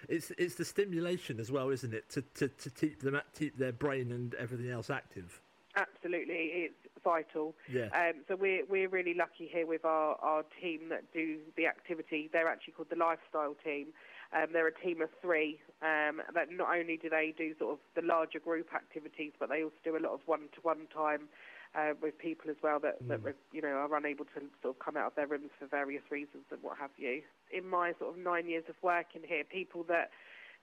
It's 0.09 0.31
it's 0.37 0.55
the 0.55 0.65
stimulation 0.65 1.39
as 1.39 1.51
well, 1.51 1.69
isn't 1.69 1.93
it, 1.93 2.09
to, 2.09 2.21
to, 2.21 2.47
to 2.47 2.69
keep 2.69 3.01
them 3.01 3.19
keep 3.37 3.57
their 3.57 3.71
brain 3.71 4.11
and 4.11 4.35
everything 4.35 4.69
else 4.69 4.89
active. 4.89 5.41
Absolutely, 5.75 6.35
it's 6.35 7.03
vital. 7.03 7.55
Yeah. 7.71 7.87
Um, 7.93 8.23
so 8.27 8.35
we're 8.35 8.65
we're 8.65 8.89
really 8.89 9.13
lucky 9.13 9.47
here 9.51 9.65
with 9.65 9.85
our, 9.85 10.15
our 10.21 10.43
team 10.61 10.89
that 10.89 11.11
do 11.13 11.37
the 11.57 11.67
activity. 11.67 12.29
They're 12.31 12.47
actually 12.47 12.73
called 12.73 12.89
the 12.89 12.97
lifestyle 12.97 13.55
team. 13.63 13.87
Um, 14.33 14.47
they're 14.53 14.67
a 14.67 14.79
team 14.81 15.01
of 15.01 15.09
three. 15.21 15.59
Um, 15.81 16.21
that 16.33 16.51
not 16.51 16.75
only 16.75 16.97
do 16.97 17.09
they 17.09 17.33
do 17.37 17.53
sort 17.59 17.73
of 17.73 17.79
the 17.95 18.01
larger 18.01 18.39
group 18.39 18.73
activities, 18.73 19.33
but 19.39 19.49
they 19.49 19.63
also 19.63 19.75
do 19.83 19.97
a 19.97 20.01
lot 20.01 20.13
of 20.13 20.21
one-to-one 20.25 20.87
time 20.93 21.27
uh, 21.75 21.93
with 22.01 22.17
people 22.17 22.49
as 22.49 22.55
well 22.63 22.79
that, 22.79 23.03
mm. 23.03 23.09
that 23.09 23.35
you 23.51 23.61
know 23.61 23.67
are 23.67 23.95
unable 23.97 24.25
to 24.25 24.39
sort 24.61 24.75
of 24.75 24.79
come 24.79 24.97
out 24.97 25.07
of 25.07 25.15
their 25.15 25.27
rooms 25.27 25.51
for 25.59 25.67
various 25.67 26.03
reasons 26.09 26.43
and 26.51 26.63
what 26.63 26.77
have 26.77 26.91
you. 26.97 27.21
In 27.51 27.67
my 27.67 27.93
sort 27.99 28.15
of 28.15 28.17
nine 28.17 28.47
years 28.47 28.63
of 28.69 28.75
working 28.81 29.21
here, 29.27 29.43
people 29.43 29.83
that 29.89 30.09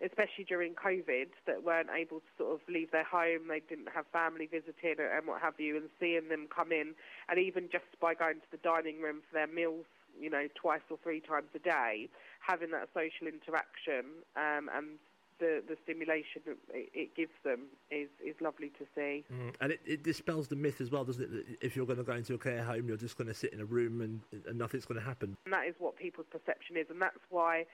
especially 0.05 0.45
during 0.45 0.75
COVID, 0.75 1.29
that 1.47 1.63
weren't 1.63 1.89
able 1.95 2.19
to 2.19 2.31
sort 2.37 2.53
of 2.55 2.61
leave 2.69 2.91
their 2.91 3.05
home. 3.05 3.47
They 3.49 3.63
didn't 3.69 3.89
have 3.95 4.05
family 4.13 4.47
visiting 4.47 4.97
and 4.99 5.27
what 5.27 5.41
have 5.41 5.55
you, 5.59 5.77
and 5.77 5.89
seeing 6.01 6.29
them 6.29 6.49
come 6.55 6.73
in, 6.73 6.95
and 7.29 7.39
even 7.39 7.69
just 7.71 7.87
by 8.01 8.15
going 8.15 8.41
to 8.41 8.51
the 8.51 8.59
dining 8.59 9.01
room 9.01 9.23
for 9.29 9.35
their 9.35 9.47
meals, 9.47 9.87
you 10.19 10.31
know, 10.31 10.49
twice 10.55 10.83
or 10.91 10.99
three 11.03 11.21
times 11.21 11.49
a 11.55 11.59
day, 11.59 12.09
having 12.47 12.71
that 12.71 12.89
social 12.95 13.27
interaction 13.27 14.23
um, 14.37 14.69
and 14.75 14.99
the, 15.43 15.63
the 15.67 15.77
stimulation 15.83 16.43
it, 16.73 16.91
it, 16.95 17.17
gives 17.17 17.33
them 17.45 17.63
is, 17.91 18.09
is 18.25 18.37
lovely 18.41 18.71
to 18.79 18.85
see. 18.95 19.25
Mm. 19.33 19.55
And 19.61 19.73
it, 19.73 19.81
it, 19.85 20.05
dispels 20.05 20.47
the 20.47 20.57
myth 20.57 20.81
as 20.81 20.91
well, 20.91 21.05
doesn't 21.05 21.23
it? 21.23 21.31
That 21.33 21.45
if 21.61 21.75
you're 21.75 21.87
going 21.87 21.99
to 21.99 22.05
go 22.05 22.13
into 22.13 22.35
a 22.35 22.39
care 22.39 22.63
home, 22.63 22.87
you're 22.87 22.97
just 22.97 23.17
going 23.17 23.27
to 23.27 23.35
sit 23.35 23.53
in 23.53 23.61
a 23.61 23.65
room 23.65 24.01
and, 24.01 24.21
and 24.47 24.57
nothing's 24.57 24.85
going 24.85 25.01
to 25.01 25.05
happen. 25.05 25.37
And 25.45 25.53
that 25.53 25.67
is 25.67 25.75
what 25.79 25.97
people's 25.97 26.29
perception 26.31 26.77
is, 26.77 26.87
and 26.91 27.03
that's 27.03 27.19
why 27.29 27.67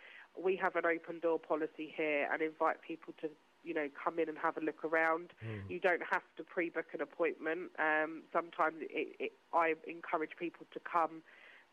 we 0.43 0.57
have 0.57 0.77
an 0.77 0.87
open 0.87 1.21
door 1.21 1.39
policy 1.39 1.93
here 1.95 2.29
and 2.33 2.41
invite 2.41 2.81
people 2.81 3.13
to 3.21 3.29
you 3.65 3.75
know 3.75 3.89
come 4.03 4.19
in 4.19 4.29
and 4.29 4.39
have 4.39 4.57
a 4.57 4.61
look 4.61 4.85
around. 4.85 5.33
Mm. 5.45 5.71
You 5.71 5.81
don't 5.81 6.03
have 6.11 6.23
to 6.39 6.43
pre-book 6.45 6.87
an 6.95 7.03
appointment. 7.03 7.71
Um, 7.79 8.23
sometimes 8.33 8.77
it, 8.81 9.17
it, 9.19 9.33
I 9.53 9.75
encourage 9.87 10.33
people 10.39 10.67
to 10.73 10.81
come, 10.81 11.23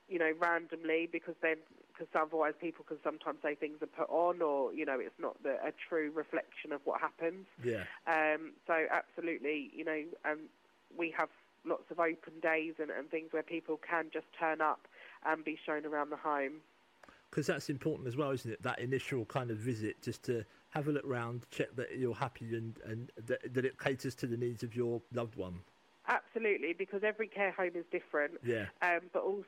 you 0.10 0.20
know, 0.20 0.32
randomly 0.40 1.08
because 1.10 1.36
then 1.42 1.58
because 1.96 2.08
otherwise 2.16 2.54
people 2.60 2.86
can 2.88 2.98
sometimes 3.04 3.38
say 3.42 3.56
things 3.56 3.78
are 3.82 3.88
put 3.88 4.10
on 4.10 4.42
or 4.42 4.74
you 4.74 4.86
know 4.86 5.00
it's 5.00 5.20
not 5.20 5.42
the, 5.44 5.56
a 5.66 5.72
true 5.88 6.12
reflection 6.14 6.72
of 6.72 6.82
what 6.84 7.00
happens. 7.00 7.46
Yeah. 7.64 7.84
Um, 8.08 8.54
so 8.68 8.86
absolutely, 8.92 9.72
you 9.76 9.86
know, 9.86 10.04
um, 10.30 10.40
we 10.98 11.14
have 11.18 11.30
lots 11.66 11.90
of 11.90 12.00
open 12.00 12.34
days 12.42 12.74
and, 12.80 12.92
and 12.92 13.10
things 13.10 13.30
where 13.32 13.44
people 13.44 13.80
can 13.88 14.10
just 14.14 14.28
turn 14.40 14.62
up 14.62 14.88
and 15.26 15.44
be 15.44 15.58
shown 15.66 15.86
around 15.86 16.12
the 16.12 16.18
home 16.18 16.62
because 17.36 17.48
that's 17.48 17.70
important 17.70 18.08
as 18.08 18.16
well, 18.16 18.32
isn't 18.32 18.50
it? 18.50 18.64
That 18.64 18.80
initial 18.80 19.26
kind 19.26 19.52
of 19.52 19.58
visit, 19.58 20.02
just 20.02 20.24
to 20.24 20.46
have 20.70 20.88
a 20.88 20.92
look 20.92 21.04
round, 21.06 21.46
check 21.52 21.76
that 21.76 21.98
you're 21.98 22.16
happy 22.16 22.56
and, 22.56 22.78
and 22.86 23.12
that, 23.28 23.54
that 23.54 23.66
it 23.66 23.78
caters 23.78 24.16
to 24.16 24.28
the 24.28 24.38
needs 24.38 24.64
of 24.64 24.74
your 24.74 25.02
loved 25.14 25.36
one. 25.36 25.60
Absolutely, 26.08 26.72
because 26.72 27.04
every 27.04 27.28
care 27.28 27.52
home 27.52 27.72
is 27.76 27.84
different. 27.92 28.36
Yeah. 28.42 28.68
Um, 28.82 29.02
but 29.12 29.24
also, 29.24 29.46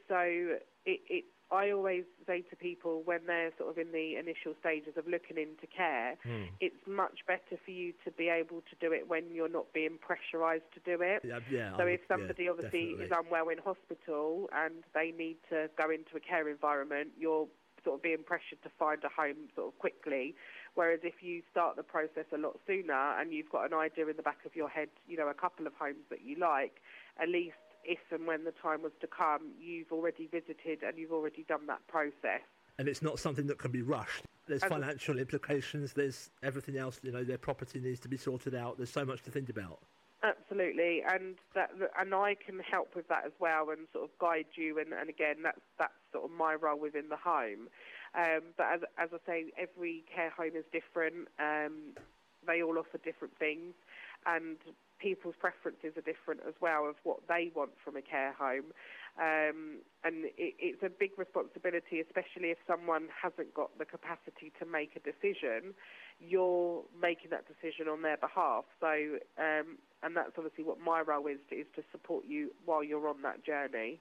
it, 0.85 0.99
it, 1.09 1.25
I 1.49 1.71
always 1.71 2.03
say 2.25 2.41
to 2.49 2.55
people 2.55 3.03
when 3.05 3.21
they're 3.25 3.51
sort 3.57 3.69
of 3.69 3.77
in 3.77 3.91
the 3.93 4.15
initial 4.15 4.53
stages 4.59 4.97
of 4.97 5.07
looking 5.07 5.37
into 5.37 5.65
care, 5.65 6.15
mm. 6.27 6.47
it's 6.59 6.75
much 6.85 7.19
better 7.25 7.59
for 7.63 7.71
you 7.71 7.93
to 8.03 8.11
be 8.11 8.27
able 8.27 8.61
to 8.67 8.75
do 8.81 8.91
it 8.91 9.07
when 9.07 9.23
you're 9.31 9.49
not 9.49 9.71
being 9.73 9.97
pressurised 9.97 10.67
to 10.73 10.81
do 10.83 11.01
it. 11.01 11.21
Yeah, 11.23 11.39
yeah 11.49 11.77
so 11.77 11.83
I, 11.83 11.95
if 11.95 12.01
somebody 12.07 12.43
yeah, 12.43 12.51
obviously 12.51 12.91
definitely. 12.91 13.05
is 13.05 13.11
unwell 13.15 13.49
in 13.49 13.57
hospital 13.59 14.49
and 14.53 14.83
they 14.93 15.13
need 15.17 15.37
to 15.49 15.69
go 15.77 15.89
into 15.89 16.17
a 16.17 16.19
care 16.19 16.49
environment, 16.49 17.09
you're 17.17 17.47
sort 17.83 17.95
of 17.95 18.03
being 18.03 18.23
pressured 18.25 18.61
to 18.63 18.69
find 18.77 19.01
a 19.05 19.09
home 19.09 19.47
sort 19.55 19.67
of 19.67 19.79
quickly. 19.79 20.35
Whereas 20.75 20.99
if 21.03 21.23
you 21.23 21.41
start 21.49 21.77
the 21.77 21.83
process 21.83 22.25
a 22.33 22.37
lot 22.37 22.59
sooner 22.67 23.19
and 23.19 23.31
you've 23.31 23.49
got 23.49 23.65
an 23.65 23.73
idea 23.73 24.07
in 24.07 24.17
the 24.17 24.21
back 24.21 24.43
of 24.45 24.55
your 24.55 24.67
head, 24.67 24.89
you 25.07 25.15
know, 25.15 25.27
a 25.29 25.33
couple 25.33 25.65
of 25.65 25.73
homes 25.79 26.03
that 26.09 26.21
you 26.21 26.35
like, 26.37 26.81
at 27.21 27.29
least 27.29 27.55
if 27.87 27.99
and 28.11 28.27
when 28.27 28.43
the 28.43 28.51
time 28.51 28.83
was 28.83 28.91
to 29.01 29.07
come, 29.07 29.53
you've 29.59 29.91
already 29.91 30.27
visited 30.27 30.83
and 30.83 30.97
you've 30.97 31.13
already 31.13 31.43
done 31.47 31.65
that 31.67 31.85
process. 31.87 32.41
And 32.77 32.87
it's 32.87 33.01
not 33.01 33.17
something 33.17 33.47
that 33.47 33.57
can 33.57 33.71
be 33.71 33.81
rushed. 33.81 34.25
There's 34.45 34.61
And- 34.61 34.71
financial 34.71 35.17
implications. 35.17 35.93
There's 35.93 36.29
everything 36.43 36.77
else. 36.77 36.99
You 37.01 37.11
know, 37.11 37.23
their 37.23 37.37
property 37.37 37.79
needs 37.79 37.99
to 38.01 38.07
be 38.07 38.17
sorted 38.17 38.53
out. 38.53 38.77
There's 38.77 38.91
so 38.91 39.05
much 39.05 39.23
to 39.23 39.31
think 39.31 39.49
about. 39.49 39.79
Absolutely, 40.23 41.03
and 41.03 41.37
that 41.53 41.69
and 41.97 42.13
I 42.15 42.35
can 42.35 42.59
help 42.59 42.95
with 42.95 43.07
that 43.07 43.23
as 43.25 43.33
well, 43.39 43.69
and 43.69 43.87
sort 43.93 44.03
of 44.05 44.17
guide 44.17 44.47
you. 44.55 44.79
And, 44.79 44.91
and 44.91 45.09
again, 45.09 45.43
that's 45.43 45.61
that's 45.77 45.93
sort 46.11 46.25
of 46.25 46.31
my 46.31 46.55
role 46.55 46.79
within 46.79 47.09
the 47.09 47.17
home. 47.17 47.69
Um, 48.15 48.41
but 48.57 48.65
as 48.73 48.81
as 48.97 49.09
I 49.13 49.17
say, 49.27 49.45
every 49.57 50.03
care 50.13 50.31
home 50.31 50.55
is 50.55 50.65
different. 50.71 51.27
Um, 51.39 51.93
they 52.47 52.63
all 52.63 52.79
offer 52.79 52.97
different 52.97 53.37
things, 53.37 53.75
and 54.25 54.57
people's 54.99 55.35
preferences 55.39 55.93
are 55.97 56.01
different 56.01 56.41
as 56.47 56.53
well 56.61 56.87
of 56.87 56.95
what 57.03 57.19
they 57.27 57.51
want 57.55 57.71
from 57.83 57.95
a 57.95 58.01
care 58.01 58.33
home. 58.33 58.73
Um, 59.17 59.81
and 60.03 60.25
it, 60.37 60.53
it's 60.59 60.83
a 60.83 60.89
big 60.89 61.11
responsibility, 61.17 61.99
especially 61.99 62.49
if 62.49 62.57
someone 62.67 63.07
hasn't 63.09 63.53
got 63.53 63.77
the 63.79 63.85
capacity 63.85 64.53
to 64.59 64.65
make 64.65 64.95
a 64.95 64.99
decision. 64.99 65.73
You're 66.19 66.83
making 66.99 67.31
that 67.31 67.45
decision 67.47 67.87
on 67.87 68.03
their 68.03 68.17
behalf. 68.17 68.65
So, 68.79 69.17
um, 69.37 69.77
and 70.03 70.15
that's 70.15 70.33
obviously 70.37 70.63
what 70.63 70.79
my 70.79 71.01
role 71.01 71.27
is 71.27 71.39
is 71.51 71.65
to 71.75 71.83
support 71.91 72.25
you 72.27 72.51
while 72.65 72.83
you're 72.83 73.07
on 73.07 73.21
that 73.23 73.43
journey. 73.43 73.99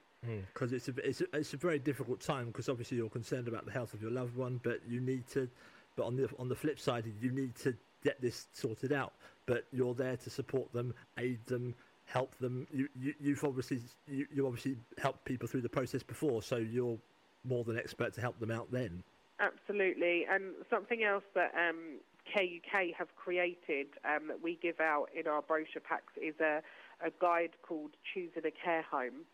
Because 0.53 0.73
it's 0.73 0.87
a, 0.87 0.93
it's, 1.03 1.21
a, 1.21 1.25
it's 1.33 1.53
a 1.53 1.57
very 1.57 1.79
difficult 1.79 2.19
time 2.19 2.47
because 2.47 2.69
obviously 2.69 2.97
you're 2.97 3.09
concerned 3.09 3.47
about 3.47 3.65
the 3.65 3.71
health 3.71 3.93
of 3.93 4.01
your 4.01 4.11
loved 4.11 4.35
one, 4.35 4.59
but 4.63 4.81
you 4.87 4.99
need 4.99 5.27
to, 5.29 5.49
but 5.95 6.05
on 6.05 6.15
the 6.15 6.29
on 6.37 6.49
the 6.49 6.55
flip 6.55 6.79
side, 6.79 7.05
you 7.19 7.31
need 7.31 7.55
to 7.55 7.75
get 8.07 8.21
this 8.21 8.47
sorted 8.53 8.93
out. 8.93 9.13
But 9.45 9.65
you're 9.71 9.93
there 9.93 10.17
to 10.17 10.29
support 10.29 10.71
them, 10.73 10.93
aid 11.17 11.45
them, 11.45 11.75
help 12.05 12.37
them. 12.39 12.67
You, 12.71 12.87
you 12.99 13.13
you've 13.19 13.43
obviously 13.43 13.81
you, 14.07 14.25
you 14.33 14.47
obviously 14.47 14.75
helped 14.97 15.25
people 15.25 15.47
through 15.47 15.61
the 15.61 15.69
process 15.69 16.03
before, 16.03 16.41
so 16.41 16.57
you're 16.57 16.97
more 17.43 17.63
than 17.63 17.77
expert 17.77 18.13
to 18.15 18.21
help 18.21 18.39
them 18.39 18.51
out 18.51 18.71
then. 18.71 19.03
Absolutely, 19.39 20.25
and 20.29 20.53
something 20.69 21.03
else 21.03 21.23
that 21.35 21.51
um, 21.55 21.99
Care 22.31 22.43
UK 22.43 22.95
have 22.97 23.15
created 23.15 23.87
um, 24.03 24.27
that 24.27 24.41
we 24.41 24.57
give 24.61 24.79
out 24.79 25.07
in 25.17 25.27
our 25.27 25.41
brochure 25.41 25.81
packs 25.81 26.13
is 26.21 26.35
a, 26.41 26.61
a 27.05 27.11
guide 27.21 27.51
called 27.61 27.91
Choosing 28.13 28.45
a 28.45 28.51
Care 28.51 28.83
Home, 28.89 29.25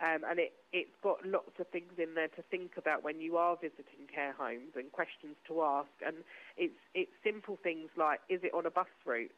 um, 0.00 0.24
and 0.28 0.38
it, 0.38 0.52
it's 0.72 0.94
got 1.02 1.24
lots 1.26 1.58
of 1.58 1.68
things 1.68 1.92
in 1.98 2.14
there 2.14 2.28
to 2.28 2.42
think 2.50 2.72
about 2.76 3.02
when 3.04 3.20
you 3.20 3.36
are 3.36 3.56
visiting 3.56 4.06
care 4.12 4.32
homes 4.32 4.72
and 4.76 4.90
questions 4.92 5.36
to 5.48 5.62
ask, 5.62 5.90
and 6.04 6.16
it's 6.56 6.78
it's 6.94 7.12
simple 7.22 7.58
things 7.62 7.90
like 7.96 8.20
is 8.28 8.40
it 8.42 8.52
on 8.54 8.66
a 8.66 8.70
bus 8.70 8.88
route? 9.04 9.32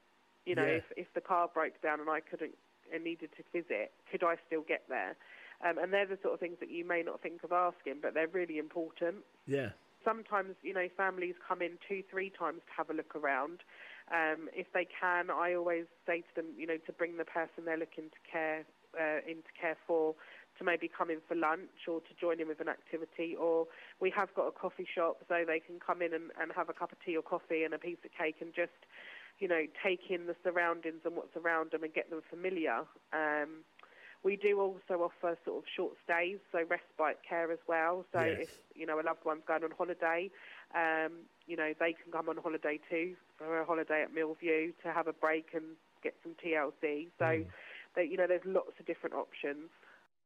You 0.47 0.55
know, 0.55 0.65
Yeah. 0.67 0.79
if 0.79 0.85
if 0.97 1.07
the 1.15 1.21
car 1.21 1.49
broke 1.53 1.81
down 1.83 2.01
and 2.01 2.11
I 2.11 2.21
couldn't 2.21 2.55
and 2.93 3.05
needed 3.05 3.31
to 3.37 3.43
visit, 3.53 3.93
could 4.11 4.23
I 4.23 4.37
still 4.47 4.63
get 4.63 4.83
there? 4.89 5.17
Um, 5.65 5.79
and 5.79 5.93
they're 5.93 6.07
the 6.07 6.19
sort 6.23 6.35
of 6.35 6.41
things 6.41 6.59
that 6.61 6.71
you 6.71 6.85
may 6.85 7.03
not 7.03 7.23
think 7.23 7.45
of 7.45 7.53
asking, 7.53 8.01
but 8.03 8.15
they're 8.15 8.27
really 8.29 8.59
important. 8.59 9.25
Yeah, 9.47 9.71
sometimes, 10.05 10.55
you 10.63 10.75
know, 10.75 10.89
families 10.97 11.35
come 11.47 11.63
in 11.63 11.79
two, 11.89 12.03
three 12.11 12.31
times 12.31 12.61
to 12.67 12.73
have 12.77 12.91
a 12.91 12.95
look 12.95 13.15
around. 13.15 13.61
Um, 14.11 14.49
if 14.53 14.67
they 14.73 14.87
can, 14.87 15.31
I 15.31 15.55
always 15.55 15.87
say 16.07 16.21
to 16.21 16.33
them, 16.35 16.47
you 16.57 16.67
know, 16.67 16.79
to 16.87 16.93
bring 16.93 17.17
the 17.17 17.25
person 17.25 17.65
they're 17.65 17.79
looking 17.79 18.11
to 18.11 18.21
care 18.31 18.65
uh, 18.99 19.21
into 19.27 19.49
care 19.59 19.77
for 19.87 20.15
to 20.59 20.65
maybe 20.65 20.89
come 20.89 21.11
in 21.11 21.19
for 21.27 21.35
lunch 21.35 21.89
or 21.89 22.01
to 22.01 22.13
join 22.21 22.41
in 22.41 22.49
with 22.49 22.61
an 22.61 22.69
activity. 22.69 23.35
Or 23.39 23.67
we 24.01 24.11
have 24.15 24.35
got 24.35 24.47
a 24.49 24.53
coffee 24.53 24.87
shop 24.87 25.23
so 25.29 25.45
they 25.47 25.61
can 25.61 25.81
come 25.81 26.03
in 26.03 26.13
and, 26.13 26.31
and 26.41 26.53
have 26.55 26.69
a 26.69 26.75
cup 26.75 26.93
of 26.93 26.99
tea 27.05 27.17
or 27.17 27.23
coffee 27.23 27.65
and 27.65 27.73
a 27.73 27.79
piece 27.79 27.99
of 28.05 28.11
cake 28.13 28.37
and 28.41 28.53
just, 28.55 28.77
you 29.39 29.49
know, 29.49 29.65
take 29.83 30.11
in 30.11 30.27
the 30.27 30.37
surroundings 30.45 31.01
and 31.05 31.17
what's 31.17 31.37
around 31.37 31.71
them 31.73 31.83
and 31.85 31.95
get 31.95 32.11
them 32.11 32.21
familiar. 32.29 32.85
Um, 33.13 33.65
we 34.23 34.37
do 34.37 34.61
also 34.61 35.03
offer 35.03 35.37
sort 35.45 35.59
of 35.59 35.65
short 35.75 35.95
stays, 36.05 36.39
so 36.53 36.59
respite 36.69 37.19
care 37.29 37.51
as 37.51 37.59
well. 37.67 38.05
So 38.13 38.21
Yes. 38.21 38.39
if 38.39 38.49
you 38.75 38.87
know 38.87 39.01
a 39.01 39.03
loved 39.03 39.25
one's 39.25 39.43
going 39.47 39.65
on 39.65 39.71
holiday, 39.77 40.31
um, 40.75 41.13
you 41.47 41.57
know 41.57 41.73
they 41.79 41.93
can 41.93 42.13
come 42.13 42.29
on 42.29 42.37
holiday 42.37 42.79
too 42.91 43.15
for 43.39 43.61
a 43.61 43.65
holiday 43.65 44.03
at 44.03 44.15
Mill 44.15 44.37
View 44.41 44.73
to 44.83 44.93
have 44.93 45.07
a 45.07 45.13
break 45.13 45.51
and 45.55 45.65
get 46.03 46.15
some 46.23 46.35
TLC. 46.45 47.09
So, 47.19 47.45
that 47.97 48.09
you 48.09 48.17
know, 48.17 48.27
there's 48.27 48.43
lots 48.45 48.73
of 48.79 48.87
different 48.87 49.15
options. 49.15 49.71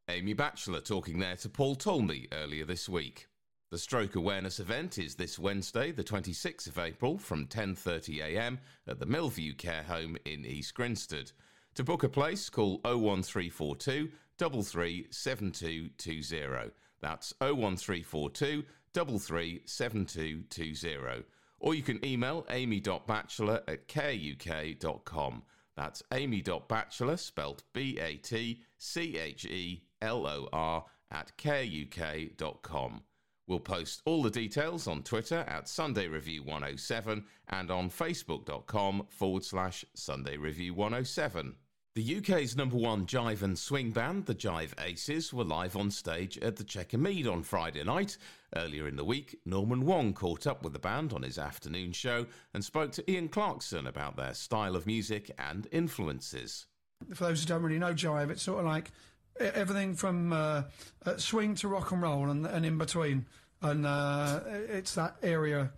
Amy 0.09 0.35
Batchelor 0.35 0.81
talking 0.81 1.19
there 1.19 1.35
to 1.37 1.49
Paul 1.49 1.75
Talmey 1.77 2.27
earlier 2.33 2.65
this 2.65 2.89
week. 2.89 3.27
The 3.73 3.79
stroke 3.79 4.15
awareness 4.15 4.61
event 4.61 4.99
is 4.99 5.17
this 5.17 5.41
Wednesday, 5.41 5.91
the 5.91 6.05
26th 6.05 6.69
of 6.69 6.79
April 6.79 7.19
from 7.19 7.49
10.30am 7.49 8.59
at 8.87 9.01
the 9.01 9.07
Mill 9.07 9.29
View 9.29 9.55
Care 9.55 9.83
Home 9.83 10.17
in 10.25 10.47
East 10.47 10.75
Grinstead. 10.75 11.33
To 11.75 11.83
book 11.83 12.05
a 12.05 12.09
place, 12.09 12.49
call 12.49 12.81
01342 12.85 14.09
337220. 14.39 16.71
That's 17.01 17.35
01342 17.41 18.63
337220. 19.05 21.25
Or 21.61 21.75
you 21.75 21.83
can 21.83 22.05
email 22.05 22.45
amy.batchelor 22.51 23.63
at 23.67 23.89
careuk.com. 23.89 25.43
That's 25.77 26.03
amy.batchelor, 26.13 27.17
spelt 27.17 27.63
B 27.73 27.99
A 28.01 28.17
T 28.17 28.61
C 28.79 29.19
H 29.19 29.45
E 29.45 29.83
L 30.03 30.27
O 30.27 30.49
R, 30.53 30.85
at 31.11 31.33
careuk.com. 31.39 33.03
We'll 33.47 33.61
post 33.61 34.03
all 34.05 34.23
the 34.23 34.31
details 34.31 34.89
on 34.89 35.05
Twitter 35.05 35.45
at 35.47 35.69
Sunday 35.69 36.09
Review 36.09 36.43
107 36.43 37.25
and 37.49 37.71
on 37.71 37.91
facebook.com 37.91 39.07
forward 39.09 39.45
slash 39.45 39.85
Sunday 39.95 40.37
Review 40.37 40.75
107. 40.75 41.55
The 41.95 42.19
UK's 42.19 42.57
number 42.57 42.77
one 42.77 43.07
jive 43.07 43.43
and 43.43 43.59
swing 43.59 43.91
band, 43.91 44.27
the 44.27 44.35
Jive 44.35 44.73
Aces, 44.85 45.33
were 45.33 45.45
live 45.45 45.77
on 45.77 45.91
stage 45.91 46.37
at 46.39 46.57
the 46.57 46.65
Chequer 46.65 46.99
Mead 46.99 47.27
on 47.27 47.43
Friday 47.43 47.85
night. 47.85 48.19
Earlier 48.57 48.89
in 48.89 48.97
the 48.97 49.05
week, 49.05 49.39
Norman 49.45 49.85
Wong 49.85 50.15
caught 50.15 50.47
up 50.47 50.63
with 50.63 50.73
the 50.73 50.79
band 50.79 51.13
on 51.13 51.23
his 51.23 51.39
afternoon 51.39 51.93
show 51.93 52.27
and 52.55 52.65
spoke 52.65 52.91
to 52.93 53.11
Ian 53.11 53.29
Clarkson 53.29 53.87
about 53.87 54.17
their 54.17 54.33
style 54.33 54.75
of 54.75 54.87
music 54.87 55.31
and 55.39 55.69
influences. 55.71 56.67
for 57.15 57.25
those 57.25 57.43
who 57.43 57.47
don't 57.47 57.63
really 57.63 57.79
know 57.79 57.93
jive, 57.93 58.31
it's 58.31 58.43
sort 58.43 58.61
of 58.61 58.65
like 58.65 58.93
everything 59.39 59.95
from 59.95 60.33
uh, 60.33 60.63
uh, 61.05 61.17
swing 61.19 61.55
to 61.57 61.69
rock 61.69 61.93
and 61.93 62.01
roll 62.01 62.31
and, 62.31 62.47
and 62.47 62.65
in 62.65 62.79
between. 62.79 63.27
And 63.61 63.85
uh, 63.87 64.41
it's 64.47 64.95
that 64.95 65.17
area 65.23 65.73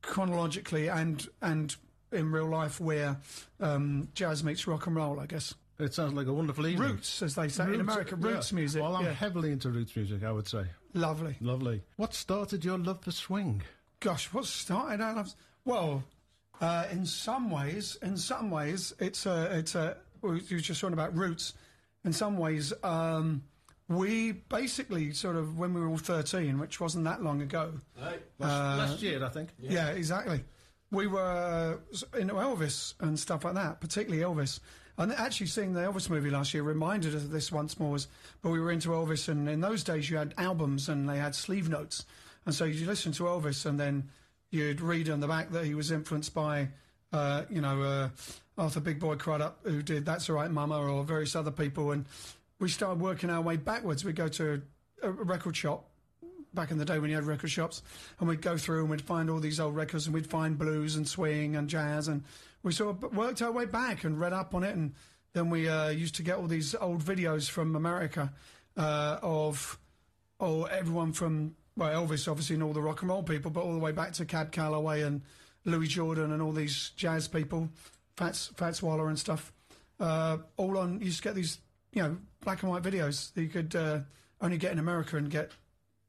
chronologically 0.00 0.88
and 0.88 1.26
and 1.42 1.76
in 2.12 2.32
real 2.32 2.48
life 2.48 2.80
where 2.80 3.18
um, 3.60 4.08
jazz 4.14 4.42
meets 4.42 4.66
rock 4.66 4.86
and 4.86 4.96
roll, 4.96 5.20
I 5.20 5.26
guess. 5.26 5.54
It 5.82 5.94
sounds 5.94 6.14
like 6.14 6.26
a 6.26 6.32
wonderful 6.32 6.66
evening. 6.66 6.90
Roots, 6.92 7.22
as 7.22 7.34
they 7.34 7.48
say 7.48 7.64
in 7.64 7.80
America, 7.80 8.16
yeah. 8.20 8.28
roots 8.28 8.52
music. 8.52 8.82
Well, 8.82 8.96
I'm 8.96 9.04
yeah. 9.04 9.12
heavily 9.12 9.52
into 9.52 9.68
roots 9.70 9.96
music, 9.96 10.22
I 10.22 10.30
would 10.30 10.46
say. 10.46 10.64
Lovely. 10.94 11.36
Lovely. 11.40 11.82
What 11.96 12.14
started 12.14 12.64
your 12.64 12.78
love 12.78 13.02
for 13.02 13.10
swing? 13.10 13.62
Gosh, 14.00 14.32
what 14.32 14.44
started 14.46 15.00
our 15.00 15.14
love? 15.14 15.34
Well, 15.64 16.04
uh, 16.60 16.86
in 16.92 17.06
some 17.06 17.50
ways, 17.50 17.96
in 18.02 18.16
some 18.16 18.50
ways, 18.50 18.94
it's 18.98 19.26
a, 19.26 19.58
it's 19.58 19.74
a. 19.74 19.96
well, 20.20 20.36
You 20.36 20.56
were 20.56 20.60
just 20.62 20.80
talking 20.80 20.94
about 20.94 21.16
roots. 21.16 21.54
In 22.04 22.12
some 22.12 22.36
ways, 22.36 22.72
um, 22.82 23.42
we 23.88 24.32
basically 24.32 25.12
sort 25.12 25.36
of 25.36 25.58
when 25.58 25.74
we 25.74 25.80
were 25.80 25.88
all 25.88 25.98
thirteen, 25.98 26.58
which 26.58 26.80
wasn't 26.80 27.04
that 27.04 27.22
long 27.22 27.42
ago. 27.42 27.72
Last, 27.98 28.20
last 28.40 29.02
year, 29.02 29.24
I 29.24 29.28
think. 29.28 29.50
Yeah, 29.58 29.88
exactly. 29.90 30.44
We 30.90 31.06
were 31.06 31.78
uh, 32.12 32.18
into 32.18 32.34
Elvis 32.34 32.94
and 33.00 33.18
stuff 33.18 33.44
like 33.44 33.54
that, 33.54 33.80
particularly 33.80 34.22
Elvis. 34.22 34.60
And 35.02 35.12
actually, 35.12 35.48
seeing 35.48 35.74
the 35.74 35.80
Elvis 35.80 36.08
movie 36.08 36.30
last 36.30 36.54
year 36.54 36.62
reminded 36.62 37.14
us 37.14 37.24
of 37.24 37.30
this 37.30 37.50
once 37.50 37.78
more. 37.78 37.90
Was, 37.90 38.06
but 38.40 38.50
we 38.50 38.60
were 38.60 38.70
into 38.70 38.90
Elvis, 38.90 39.28
and 39.28 39.48
in 39.48 39.60
those 39.60 39.82
days 39.82 40.08
you 40.08 40.16
had 40.16 40.32
albums 40.38 40.88
and 40.88 41.08
they 41.08 41.18
had 41.18 41.34
sleeve 41.34 41.68
notes, 41.68 42.06
and 42.46 42.54
so 42.54 42.64
you 42.64 42.86
listen 42.86 43.12
to 43.12 43.24
Elvis, 43.24 43.66
and 43.66 43.78
then 43.78 44.08
you'd 44.50 44.80
read 44.80 45.10
on 45.10 45.20
the 45.20 45.28
back 45.28 45.50
that 45.50 45.64
he 45.64 45.74
was 45.74 45.90
influenced 45.90 46.32
by, 46.34 46.68
uh, 47.12 47.42
you 47.50 47.60
know, 47.60 47.82
uh, 47.82 48.08
Arthur 48.56 48.80
Big 48.80 49.00
Boy 49.00 49.16
Crudup, 49.16 49.58
who 49.64 49.82
did 49.82 50.04
"That's 50.04 50.30
All 50.30 50.36
Right, 50.36 50.50
Mama," 50.50 50.78
or 50.78 51.04
various 51.04 51.34
other 51.34 51.50
people, 51.50 51.90
and 51.90 52.06
we 52.58 52.68
started 52.68 53.00
working 53.00 53.28
our 53.28 53.42
way 53.42 53.56
backwards. 53.56 54.04
We'd 54.04 54.16
go 54.16 54.28
to 54.28 54.62
a, 55.02 55.08
a 55.08 55.10
record 55.10 55.56
shop 55.56 55.88
back 56.54 56.70
in 56.70 56.78
the 56.78 56.84
day 56.84 56.98
when 56.98 57.10
you 57.10 57.16
had 57.16 57.24
record 57.24 57.50
shops, 57.50 57.82
and 58.20 58.28
we'd 58.28 58.42
go 58.42 58.56
through 58.56 58.82
and 58.82 58.90
we'd 58.90 59.02
find 59.02 59.30
all 59.30 59.40
these 59.40 59.58
old 59.58 59.74
records, 59.74 60.06
and 60.06 60.14
we'd 60.14 60.30
find 60.30 60.58
blues 60.58 60.96
and 60.96 61.08
swing 61.08 61.56
and 61.56 61.68
jazz, 61.68 62.08
and 62.08 62.22
we 62.62 62.72
sort 62.72 63.02
of 63.02 63.16
worked 63.16 63.42
our 63.42 63.52
way 63.52 63.64
back 63.64 64.04
and 64.04 64.18
read 64.20 64.32
up 64.32 64.54
on 64.54 64.64
it, 64.64 64.74
and 64.74 64.94
then 65.32 65.50
we 65.50 65.68
uh, 65.68 65.88
used 65.88 66.14
to 66.16 66.22
get 66.22 66.36
all 66.36 66.46
these 66.46 66.74
old 66.74 67.02
videos 67.02 67.48
from 67.48 67.74
America 67.76 68.32
uh, 68.76 69.18
of 69.22 69.78
oh 70.40 70.64
everyone 70.64 71.12
from 71.12 71.54
well 71.76 72.06
Elvis 72.06 72.28
obviously 72.28 72.54
and 72.54 72.62
all 72.62 72.72
the 72.72 72.82
rock 72.82 73.02
and 73.02 73.10
roll 73.10 73.22
people, 73.22 73.50
but 73.50 73.62
all 73.62 73.72
the 73.72 73.78
way 73.78 73.92
back 73.92 74.12
to 74.14 74.24
Cab 74.24 74.52
Calloway 74.52 75.02
and 75.02 75.22
Louis 75.64 75.88
Jordan 75.88 76.32
and 76.32 76.42
all 76.42 76.52
these 76.52 76.90
jazz 76.96 77.28
people, 77.28 77.68
Fats 78.16 78.50
Fats 78.56 78.82
Waller 78.82 79.08
and 79.08 79.18
stuff. 79.18 79.52
Uh, 80.00 80.38
all 80.56 80.78
on 80.78 81.00
you 81.00 81.10
to 81.10 81.22
get 81.22 81.34
these 81.34 81.58
you 81.92 82.02
know 82.02 82.16
black 82.40 82.62
and 82.62 82.70
white 82.70 82.82
videos 82.82 83.32
that 83.34 83.42
you 83.42 83.48
could 83.48 83.74
uh, 83.76 84.00
only 84.40 84.58
get 84.58 84.72
in 84.72 84.78
America 84.78 85.16
and 85.16 85.30
get 85.30 85.50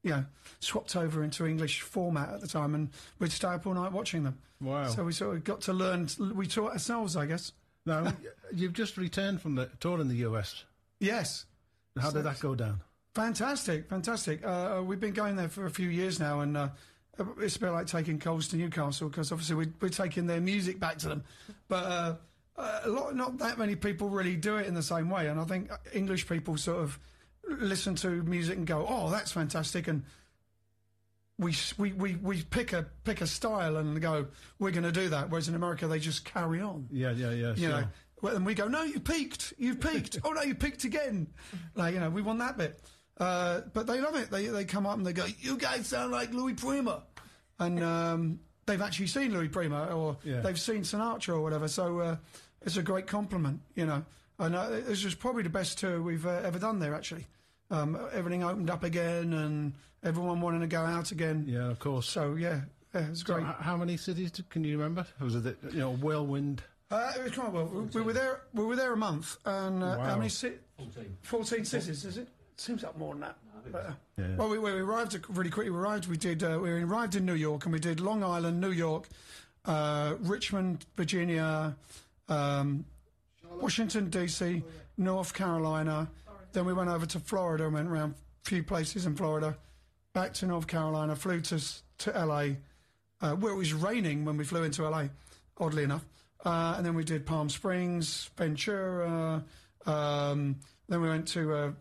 you 0.03 0.11
know, 0.11 0.25
swapped 0.59 0.95
over 0.95 1.23
into 1.23 1.45
English 1.45 1.81
format 1.81 2.29
at 2.29 2.41
the 2.41 2.47
time, 2.47 2.75
and 2.75 2.89
we'd 3.19 3.31
stay 3.31 3.47
up 3.47 3.65
all 3.65 3.73
night 3.73 3.91
watching 3.91 4.23
them. 4.23 4.37
Wow. 4.61 4.87
So 4.87 5.03
we 5.03 5.13
sort 5.13 5.35
of 5.35 5.43
got 5.43 5.61
to 5.61 5.73
learn. 5.73 6.07
We 6.33 6.47
taught 6.47 6.73
ourselves, 6.73 7.15
I 7.15 7.25
guess. 7.25 7.51
Now, 7.85 8.13
you've 8.53 8.73
just 8.73 8.97
returned 8.97 9.41
from 9.41 9.55
the 9.55 9.69
tour 9.79 9.99
in 9.99 10.07
the 10.07 10.17
US. 10.27 10.63
Yes. 10.99 11.45
How 11.99 12.11
did 12.11 12.23
that 12.23 12.39
go 12.39 12.55
down? 12.55 12.81
Fantastic, 13.13 13.89
fantastic. 13.89 14.43
Uh, 14.43 14.81
we've 14.83 14.99
been 14.99 15.13
going 15.13 15.35
there 15.35 15.49
for 15.49 15.65
a 15.65 15.69
few 15.69 15.89
years 15.89 16.19
now, 16.19 16.39
and 16.39 16.57
uh, 16.57 16.69
it's 17.39 17.57
a 17.57 17.59
bit 17.59 17.69
like 17.69 17.85
taking 17.85 18.19
coals 18.19 18.47
to 18.47 18.55
Newcastle 18.55 19.09
because 19.09 19.31
obviously 19.31 19.55
we, 19.55 19.67
we're 19.79 19.89
taking 19.89 20.25
their 20.25 20.41
music 20.41 20.79
back 20.79 20.97
to 20.99 21.09
them. 21.09 21.23
But 21.67 21.83
uh, 21.83 22.15
a 22.57 22.89
lot, 22.89 23.15
not 23.15 23.37
that 23.37 23.59
many 23.59 23.75
people 23.75 24.09
really 24.09 24.35
do 24.35 24.57
it 24.57 24.65
in 24.65 24.73
the 24.73 24.81
same 24.81 25.09
way, 25.09 25.27
and 25.27 25.39
I 25.39 25.43
think 25.43 25.69
English 25.93 26.27
people 26.27 26.57
sort 26.57 26.81
of 26.81 26.97
listen 27.47 27.95
to 27.95 28.09
music 28.23 28.57
and 28.57 28.67
go, 28.67 28.85
"Oh, 28.87 29.09
that's 29.09 29.31
fantastic," 29.31 29.87
and 29.87 30.03
we 31.39 31.55
we 31.77 31.93
we, 31.93 32.15
we 32.15 32.41
pick 32.43 32.73
a 32.73 32.83
pick 33.03 33.21
a 33.21 33.27
style 33.27 33.77
and 33.77 33.99
go, 34.01 34.27
"We're 34.59 34.71
going 34.71 34.83
to 34.83 34.91
do 34.91 35.09
that." 35.09 35.29
Whereas 35.29 35.47
in 35.47 35.55
America, 35.55 35.87
they 35.87 35.99
just 35.99 36.25
carry 36.25 36.61
on. 36.61 36.87
Yeah, 36.91 37.11
yeah, 37.11 37.31
yeah. 37.31 37.49
You 37.51 37.55
sure. 37.55 37.69
know, 37.69 37.83
well, 38.21 38.35
and 38.35 38.45
we 38.45 38.53
go, 38.53 38.67
"No, 38.67 38.83
you 38.83 38.99
peaked. 38.99 39.53
You 39.57 39.75
peaked. 39.75 40.19
oh 40.23 40.31
no, 40.31 40.41
you 40.41 40.55
peaked 40.55 40.83
again." 40.83 41.27
Like 41.75 41.93
you 41.93 41.99
know, 41.99 42.09
we 42.09 42.21
won 42.21 42.37
that 42.39 42.57
bit. 42.57 42.79
Uh, 43.17 43.61
but 43.73 43.87
they 43.87 43.99
love 43.99 44.15
it. 44.15 44.29
They 44.31 44.47
they 44.47 44.65
come 44.65 44.85
up 44.85 44.97
and 44.97 45.05
they 45.05 45.13
go, 45.13 45.25
"You 45.39 45.57
guys 45.57 45.87
sound 45.87 46.11
like 46.11 46.33
Louis 46.33 46.53
Prima," 46.53 47.03
and 47.59 47.83
um, 47.83 48.39
they've 48.65 48.81
actually 48.81 49.07
seen 49.07 49.33
Louis 49.33 49.49
Prima 49.49 49.87
or 49.87 50.17
Yeah. 50.23 50.41
they've 50.41 50.59
seen 50.59 50.81
Sinatra 50.81 51.29
or 51.35 51.41
whatever. 51.41 51.67
So 51.67 51.99
uh, 51.99 52.15
it's 52.61 52.77
a 52.77 52.83
great 52.83 53.07
compliment, 53.07 53.61
you 53.75 53.85
know. 53.85 54.05
And 54.43 54.55
uh, 54.55 54.69
this 54.69 55.03
was 55.05 55.15
probably 55.15 55.43
the 55.43 55.49
best 55.49 55.79
tour 55.79 56.01
we've 56.01 56.25
uh, 56.25 56.41
ever 56.43 56.59
done 56.59 56.79
there. 56.79 56.93
Actually, 56.93 57.27
um, 57.71 57.97
everything 58.11 58.43
opened 58.43 58.69
up 58.69 58.83
again 58.83 59.33
and 59.33 59.73
everyone 60.03 60.41
wanting 60.41 60.61
to 60.61 60.67
go 60.67 60.81
out 60.81 61.11
again. 61.11 61.45
Yeah, 61.47 61.69
of 61.69 61.79
course. 61.79 62.07
So 62.09 62.35
yeah, 62.35 62.61
yeah 62.93 63.01
it 63.05 63.09
was 63.11 63.19
So 63.21 63.33
great. 63.35 63.45
h- 63.47 63.55
how 63.59 63.77
many 63.77 63.95
cities 63.97 64.31
did- 64.31 64.49
can 64.49 64.63
you 64.63 64.77
remember? 64.77 65.05
Was 65.21 65.35
it 65.35 65.57
you 65.71 65.79
know 65.79 65.93
whirlwind? 65.95 66.61
Uh, 66.91 67.11
it 67.17 67.23
was 67.23 67.31
quite 67.31 67.51
well. 67.51 67.65
We, 67.65 67.81
we 67.85 68.01
were 68.01 68.13
there. 68.13 68.41
We 68.53 68.65
were 68.65 68.75
there 68.75 68.93
a 68.93 68.97
month, 68.97 69.37
and 69.45 69.81
uh, 69.81 69.95
Wow. 69.97 70.03
how 70.05 70.15
many? 70.17 70.29
Ci- 70.29 70.59
14. 70.77 71.17
14 71.23 71.65
cities, 71.65 72.05
is 72.05 72.17
it? 72.17 72.27
Seems 72.57 72.83
like 72.83 72.97
more 72.97 73.13
than 73.13 73.21
that. 73.21 73.37
But, 73.71 73.85
uh, 73.85 73.91
Yeah. 74.17 74.35
Well, 74.35 74.49
we, 74.49 74.59
we 74.59 74.71
arrived 74.71 75.17
really 75.29 75.49
quickly. 75.49 75.69
We 75.71 75.77
arrived. 75.77 76.07
We 76.07 76.17
did. 76.17 76.43
Uh, 76.43 76.59
we 76.61 76.69
arrived 76.69 77.15
in 77.15 77.25
New 77.25 77.33
York, 77.35 77.63
and 77.65 77.71
we 77.73 77.79
did 77.79 77.99
Long 78.01 78.23
Island, 78.23 78.59
New 78.59 78.71
York, 78.71 79.07
uh, 79.65 80.15
Richmond, 80.19 80.85
Virginia, 80.97 81.75
um, 82.27 82.85
Washington 83.59 84.09
D.C., 84.09 84.63
North 84.97 85.33
Carolina. 85.33 86.09
Then 86.51 86.65
we 86.65 86.73
went 86.73 86.89
over 86.89 87.05
to 87.05 87.19
Florida 87.19 87.65
and 87.65 87.73
went 87.73 87.87
around 87.87 88.15
a 88.45 88.49
few 88.49 88.63
places 88.63 89.05
in 89.05 89.15
Florida. 89.15 89.57
Back 90.13 90.33
to 90.35 90.45
North 90.45 90.67
Carolina. 90.67 91.15
Flew 91.15 91.41
to 91.41 91.59
to 91.99 92.15
L.A. 92.15 92.57
Uh, 93.21 93.35
where 93.35 93.53
it 93.53 93.55
was 93.55 93.73
raining 93.73 94.25
when 94.25 94.35
we 94.35 94.43
flew 94.43 94.63
into 94.63 94.87
LA, 94.87 95.05
oddly 95.57 95.83
enough. 95.83 96.05
Uh, 96.43 96.73
and 96.75 96.85
then 96.85 96.93
we 96.93 97.05
did 97.05 97.25
Palm 97.25 97.49
Springs, 97.49 98.29
Ventura. 98.35 99.41
Um, 99.85 100.57
then 100.89 101.01
we 101.01 101.07
went 101.07 101.29
to 101.29 101.53
uh, 101.53 101.71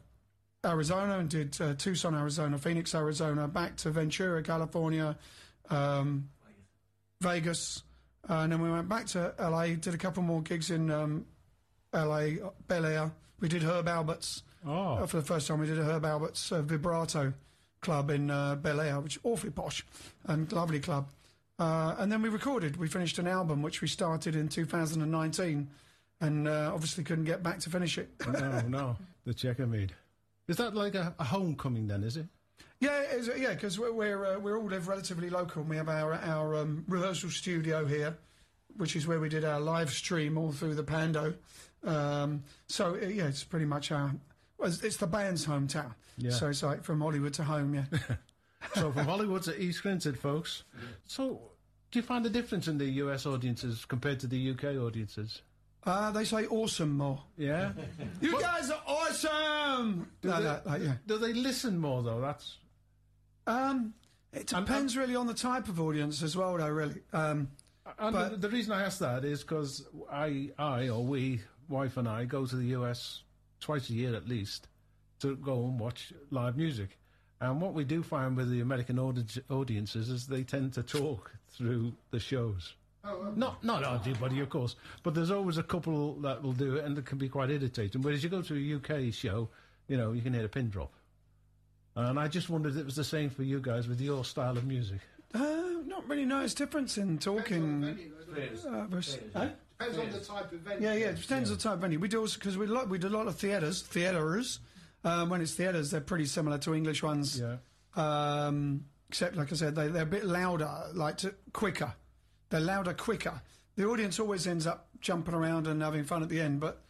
Arizona 0.65 1.19
and 1.19 1.29
did 1.29 1.61
uh, 1.61 1.75
Tucson, 1.75 2.15
Arizona, 2.15 2.59
Phoenix, 2.59 2.95
Arizona, 2.95 3.49
back 3.49 3.77
to 3.79 3.91
Ventura, 3.91 4.41
California, 4.43 5.19
um, 5.69 6.29
Vegas, 7.21 7.83
uh, 8.31 8.35
and 8.35 8.53
then 8.53 8.63
we 8.63 8.71
went 8.71 8.89
back 8.89 9.07
to 9.07 9.35
LA. 9.41 9.75
Did 9.75 9.95
a 9.95 9.99
couple 9.99 10.23
more 10.23 10.43
gigs 10.43 10.71
in 10.71 10.93
um, 10.93 11.27
LA, 11.93 12.49
Bel 12.69 12.87
Air. 12.87 13.11
We 13.41 13.49
did 13.49 13.63
Herb 13.63 13.87
Alpert's. 13.87 14.43
Oh. 14.67 14.95
Uh, 14.95 15.07
for 15.07 15.17
the 15.17 15.25
first 15.25 15.49
time, 15.49 15.61
we 15.61 15.67
did 15.67 15.79
a 15.79 15.85
Herb 15.85 16.05
Alpert's 16.05 16.53
uh, 16.53 16.63
vibrato 16.63 17.33
club 17.81 18.11
in 18.11 18.31
uh, 18.31 18.55
Bel 18.57 18.81
Air, 18.81 19.01
which 19.01 19.17
is 19.17 19.23
awfully 19.25 19.51
posh 19.51 19.85
and 20.27 20.51
lovely 20.53 20.81
club. 20.81 21.09
Uh, 21.59 21.95
and 21.99 22.11
then 22.11 22.23
we 22.23 22.29
recorded. 22.29 22.77
We 22.77 22.89
finished 22.89 23.19
an 23.19 23.27
album 23.27 23.63
which 23.63 23.83
we 23.83 23.89
started 23.89 24.35
in 24.35 24.49
2019, 24.49 25.69
and 26.21 26.49
uh, 26.49 26.71
obviously 26.73 27.05
couldn't 27.05 27.25
get 27.25 27.43
back 27.43 27.61
to 27.61 27.71
finish 27.71 27.99
it. 27.99 28.11
no, 28.27 28.61
no, 28.69 28.97
the 29.25 29.67
Mead. 29.67 29.93
Is 30.49 30.57
that 30.57 30.75
like 30.75 30.95
a, 30.95 31.15
a 31.19 31.25
homecoming 31.25 31.87
then? 31.87 32.03
Is 32.03 32.17
it? 32.17 32.27
Yeah, 32.81 33.01
it's, 33.13 33.29
yeah, 33.39 33.55
because 33.55 33.79
we're 33.79 33.93
we're, 33.93 34.25
uh, 34.25 34.39
we 34.41 34.53
all 34.53 34.65
live 34.65 34.89
relatively 34.89 35.31
local. 35.31 35.63
We 35.63 35.77
have 35.77 35.89
our 35.89 36.15
our 36.15 36.57
um, 36.57 36.85
rehearsal 36.89 37.31
studio 37.31 37.85
here, 37.85 38.17
which 38.77 38.97
is 38.97 39.07
where 39.07 39.21
we 39.21 39.29
did 39.29 39.45
our 39.45 39.61
live 39.61 39.91
stream 39.93 40.37
all 40.37 40.51
through 40.51 40.75
the 40.75 40.83
Pando. 40.83 41.35
Um, 41.85 42.45
so 42.69 42.95
uh, 42.95 43.07
yeah, 43.07 43.27
it's 43.27 43.45
pretty 43.45 43.67
much 43.67 43.91
our 43.93 44.13
well, 44.59 44.69
it's, 44.69 44.83
it's 44.83 44.97
the 44.99 45.07
band's 45.07 45.47
hometown. 45.47 45.95
Yeah. 46.17 46.31
So 46.31 46.49
it's 46.49 46.63
like 46.63 46.85
from 46.85 47.01
Hollywood 47.01 47.35
to 47.35 47.45
home. 47.45 47.75
Yeah. 47.75 47.85
So 48.77 48.93
from 48.93 49.07
Hollywood 49.07 49.43
to 49.43 49.61
East 49.61 49.83
Grinstead, 49.83 50.17
folks. 50.17 50.63
So 51.09 51.41
do 51.91 51.99
you 51.99 52.03
find 52.05 52.25
a 52.25 52.31
difference 52.31 52.69
in 52.69 52.79
the 52.79 52.85
US 53.03 53.27
audiences 53.27 53.85
compared 53.85 54.21
to 54.21 54.29
the 54.29 54.51
UK 54.53 54.77
audiences? 54.81 55.43
Uh, 55.85 56.13
they 56.13 56.23
say 56.25 56.47
awesome 56.47 56.97
more. 56.97 57.21
Yeah. 57.37 57.73
You 58.21 58.41
guys 58.41 58.71
are 58.71 58.81
awesome. 58.87 60.09
Do, 60.23 60.29
No, 60.29 60.37
they, 60.37 60.43
no, 60.45 60.61
like, 60.65 60.83
yeah. 60.83 60.95
do 61.09 61.19
they 61.19 61.33
listen 61.33 61.77
more 61.81 62.05
though? 62.05 62.21
That's 62.21 62.59
Um, 63.49 63.95
it 64.33 64.47
depends 64.47 64.97
really 64.97 65.17
on 65.17 65.27
the 65.27 65.35
type 65.35 65.69
of 65.69 65.81
audience 65.81 66.23
as 66.23 66.37
well, 66.37 66.57
though. 66.57 66.69
Really. 66.69 67.03
Um, 67.13 67.49
And 67.99 68.13
But- 68.15 68.31
the, 68.31 68.37
the 68.37 68.49
reason 68.49 68.73
I 68.73 68.85
ask 68.85 69.01
that 69.01 69.25
is 69.25 69.43
because 69.43 69.85
I, 70.11 70.51
I 70.57 70.89
or 70.89 71.05
we, 71.05 71.41
wife 71.73 71.97
and 71.97 72.07
I, 72.09 72.25
go 72.25 72.47
to 72.47 72.55
the 72.57 72.67
US 72.79 73.23
twice 73.61 73.89
a 73.91 73.95
year 73.95 74.15
at 74.15 74.29
least 74.29 74.69
to 75.21 75.35
go 75.37 75.65
and 75.65 75.81
watch 75.81 76.13
live 76.31 76.57
music. 76.57 76.99
And 77.41 77.61
what 77.61 77.75
we 77.75 77.83
do 77.85 78.03
find 78.05 78.37
with 78.37 78.51
the 78.51 78.61
American 78.61 78.99
audi- 79.01 79.43
audiences 79.51 80.09
is 80.11 80.27
they 80.27 80.45
tend 80.45 80.75
to 80.75 80.83
talk 80.85 81.33
through 81.49 81.93
the 82.13 82.21
shows. 82.21 82.75
Not 83.35 83.65
not 83.65 83.83
everybody, 83.83 84.39
of 84.41 84.49
course, 84.49 84.77
but 85.03 85.13
there's 85.15 85.33
always 85.33 85.59
a 85.59 85.63
couple 85.65 86.15
that 86.21 86.41
will 86.41 86.53
do 86.53 86.77
it, 86.77 86.85
and 86.85 86.97
it 86.97 87.05
can 87.05 87.19
be 87.19 87.29
quite 87.29 87.51
irritating. 87.51 88.01
Whereas 88.01 88.23
you 88.23 88.29
go 88.31 88.43
to 88.43 88.55
a 88.55 88.77
UK 88.77 89.13
show, 89.13 89.49
you 89.89 89.97
know, 89.97 90.13
you 90.13 90.23
can 90.23 90.35
hear 90.35 90.45
a 90.45 90.49
pin 90.49 90.69
drop. 90.71 90.93
And 91.97 92.19
I 92.19 92.29
just 92.29 92.49
wondered 92.49 92.75
if 92.75 92.79
it 92.79 92.85
was 92.87 92.95
the 92.97 93.03
same 93.05 93.29
for 93.29 93.43
you 93.43 93.59
guys 93.61 93.89
with 93.89 94.01
your 94.01 94.25
style 94.25 94.57
of 94.57 94.65
music. 94.67 95.01
uh, 95.35 95.41
not 95.87 96.09
really 96.09 96.25
noticed 96.25 96.59
difference 96.59 96.97
in 96.97 97.19
talking. 97.19 97.83
Uh, 98.65 98.87
versus- 98.89 99.19
Huh? 99.35 99.49
Depends 99.91 99.99
on 99.99 100.21
the 100.21 100.25
type 100.25 100.53
of 100.53 100.59
venue. 100.61 100.89
Yeah, 100.89 100.95
yeah. 100.95 101.07
It 101.07 101.21
depends 101.21 101.51
on 101.51 101.57
the 101.57 101.63
type 101.63 101.75
of 101.75 101.81
venue. 101.81 101.99
We 101.99 102.09
do 102.09 102.21
also 102.21 102.39
because 102.39 102.57
we 102.57 102.67
lot 102.67 102.89
we 102.89 102.99
do 102.99 103.09
a 103.09 103.11
lot 103.11 103.27
of 103.27 103.37
theatres. 103.37 103.83
Theatres. 103.83 104.61
Um, 105.05 105.31
when 105.31 105.41
it's 105.41 105.55
theatres, 105.55 105.91
they're 105.91 106.01
pretty 106.01 106.27
similar 106.27 106.59
to 106.59 106.75
English 106.75 107.03
ones. 107.03 107.41
Yeah. 107.41 107.57
Um, 107.97 108.85
except, 109.09 109.37
like 109.37 109.53
I 109.53 109.57
said, 109.57 109.75
they 109.75 109.89
they're 109.89 110.05
a 110.05 110.07
bit 110.07 110.25
louder, 110.25 110.71
like 110.95 111.19
to, 111.19 111.35
quicker. 111.53 111.93
They're 112.51 112.61
louder, 112.61 112.95
quicker. 112.95 113.43
The 113.77 113.87
audience 113.87 114.21
always 114.21 114.47
ends 114.47 114.67
up 114.67 114.89
jumping 115.01 115.35
around 115.35 115.67
and 115.67 115.83
having 115.83 116.05
fun 116.05 116.23
at 116.23 116.29
the 116.29 116.41
end, 116.41 116.61
but 116.61 116.83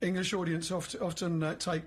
English 0.00 0.32
audience 0.32 0.70
oft, 0.70 0.94
often 1.00 1.42
uh, 1.42 1.54
take 1.54 1.82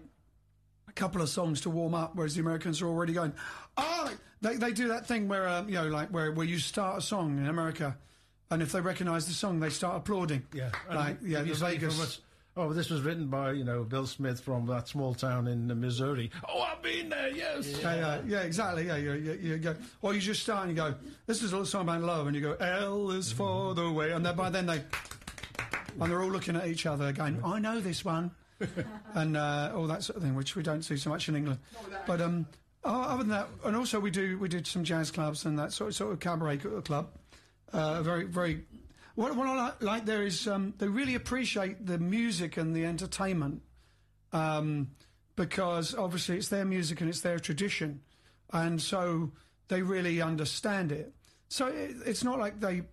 a 0.87 0.91
couple 0.91 1.21
of 1.21 1.29
songs 1.29 1.61
to 1.61 1.69
warm 1.69 1.93
up, 1.93 2.15
whereas 2.15 2.35
the 2.35 2.41
Americans 2.41 2.81
are 2.81 2.87
already 2.87 3.13
going. 3.13 3.33
Oh, 3.77 4.11
they 4.41 4.55
they 4.55 4.71
do 4.71 4.89
that 4.89 5.07
thing 5.07 5.27
where 5.27 5.47
um, 5.47 5.69
you 5.69 5.75
know, 5.75 5.87
like 5.87 6.09
where 6.09 6.31
where 6.31 6.45
you 6.45 6.59
start 6.59 6.97
a 6.97 7.01
song 7.01 7.37
in 7.37 7.47
America, 7.47 7.97
and 8.51 8.61
if 8.61 8.71
they 8.71 8.81
recognise 8.81 9.27
the 9.27 9.33
song, 9.33 9.59
they 9.59 9.69
start 9.69 9.97
applauding. 9.97 10.43
Yeah, 10.53 10.71
like 10.91 11.19
And 11.21 11.29
yeah, 11.29 11.39
if 11.41 11.59
the 11.59 11.65
Vegas. 11.65 12.01
us, 12.01 12.19
oh, 12.57 12.73
this 12.73 12.89
was 12.89 13.01
written 13.01 13.27
by 13.27 13.51
you 13.51 13.63
know 13.63 13.83
Bill 13.83 14.07
Smith 14.07 14.39
from 14.41 14.65
that 14.67 14.87
small 14.87 15.13
town 15.13 15.47
in 15.47 15.67
Missouri. 15.79 16.31
Oh, 16.47 16.61
I've 16.61 16.81
been 16.81 17.09
there. 17.09 17.29
Yes. 17.29 17.79
Yeah, 17.81 17.95
yeah, 17.95 18.21
yeah, 18.25 18.39
exactly. 18.41 18.87
Yeah, 18.87 18.97
you, 18.97 19.13
you, 19.13 19.33
you 19.33 19.57
go, 19.57 19.75
or 20.01 20.13
you 20.15 20.19
just 20.19 20.41
start 20.41 20.67
and 20.67 20.71
you 20.71 20.75
go, 20.75 20.95
this 21.27 21.43
is 21.43 21.51
a 21.51 21.55
little 21.55 21.65
song 21.65 21.83
about 21.83 22.01
love, 22.01 22.27
and 22.27 22.35
you 22.35 22.41
go, 22.41 22.53
L 22.53 23.11
is 23.11 23.31
for 23.31 23.75
the 23.75 23.91
way, 23.91 24.11
and 24.11 24.25
then 24.25 24.35
by 24.35 24.49
then 24.49 24.65
they, 24.65 24.81
and 25.99 26.11
they're 26.11 26.21
all 26.21 26.31
looking 26.31 26.55
at 26.55 26.67
each 26.67 26.85
other 26.85 27.11
going, 27.11 27.39
I 27.43 27.59
know 27.59 27.79
this 27.79 28.03
one, 28.03 28.31
and 29.13 29.37
uh, 29.37 29.73
all 29.75 29.85
that 29.87 30.03
sort 30.03 30.17
of 30.17 30.23
thing, 30.23 30.33
which 30.33 30.55
we 30.55 30.63
don't 30.63 30.81
see 30.81 30.97
so 30.97 31.11
much 31.11 31.29
in 31.29 31.35
England. 31.35 31.59
But 32.07 32.19
um, 32.19 32.47
other 32.83 33.19
than 33.19 33.29
that, 33.29 33.47
and 33.63 33.75
also 33.75 33.99
we 33.99 34.09
do 34.09 34.39
we 34.39 34.47
did 34.49 34.65
some 34.65 34.83
jazz 34.83 35.11
clubs 35.11 35.45
and 35.45 35.57
that 35.59 35.71
sort 35.71 35.89
of, 35.89 35.95
sort 35.95 36.13
of 36.13 36.19
cabaret 36.19 36.57
club, 36.57 37.09
uh, 37.73 38.01
very 38.01 38.25
very. 38.25 38.65
What, 39.15 39.35
what 39.35 39.47
I 39.47 39.73
like, 39.81 40.05
there 40.05 40.23
is 40.23 40.47
um, 40.47 40.73
they 40.77 40.87
really 40.87 41.15
appreciate 41.15 41.85
the 41.85 41.97
music 41.97 42.57
and 42.57 42.75
the 42.75 42.85
entertainment 42.85 43.61
um, 44.31 44.91
because 45.35 45.93
obviously 45.93 46.37
it's 46.37 46.47
their 46.47 46.65
music 46.65 47.01
and 47.01 47.09
it's 47.09 47.21
their 47.21 47.39
tradition, 47.39 48.01
and 48.53 48.81
so 48.81 49.31
they 49.67 49.81
really 49.81 50.21
understand 50.21 50.91
it. 50.91 51.13
So 51.49 51.67
it, 51.67 51.95
it's 52.05 52.23
not 52.23 52.39
like 52.39 52.59
they 52.59 52.83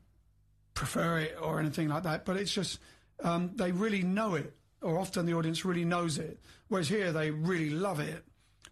prefer 0.75 1.19
it 1.19 1.37
or 1.41 1.61
anything 1.61 1.89
like 1.89 2.03
that, 2.05 2.25
but 2.25 2.37
it's 2.37 2.53
just 2.53 2.81
um, 3.23 3.53
they 3.55 3.73
really 3.73 4.03
know 4.03 4.35
it, 4.35 4.53
or 4.83 4.99
often 4.99 5.27
the 5.27 5.35
audience 5.35 5.65
really 5.65 5.85
knows 5.85 6.19
it. 6.19 6.39
Whereas 6.69 6.89
here 6.89 7.13
they 7.13 7.31
really 7.31 7.71
love 7.71 8.01
it, 8.01 8.25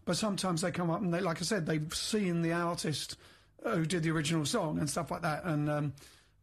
but 0.04 0.16
sometimes 0.16 0.60
they 0.60 0.70
come 0.70 0.90
up 0.90 1.00
and 1.00 1.12
they, 1.12 1.20
like 1.20 1.40
I 1.40 1.44
said, 1.44 1.66
they've 1.66 1.94
seen 1.94 2.42
the 2.42 2.52
artist 2.52 3.16
who 3.64 3.86
did 3.86 4.02
the 4.02 4.10
original 4.10 4.44
song 4.44 4.78
and 4.78 4.88
stuff 4.88 5.10
like 5.10 5.22
that, 5.22 5.44
and 5.44 5.70
um, 5.70 5.92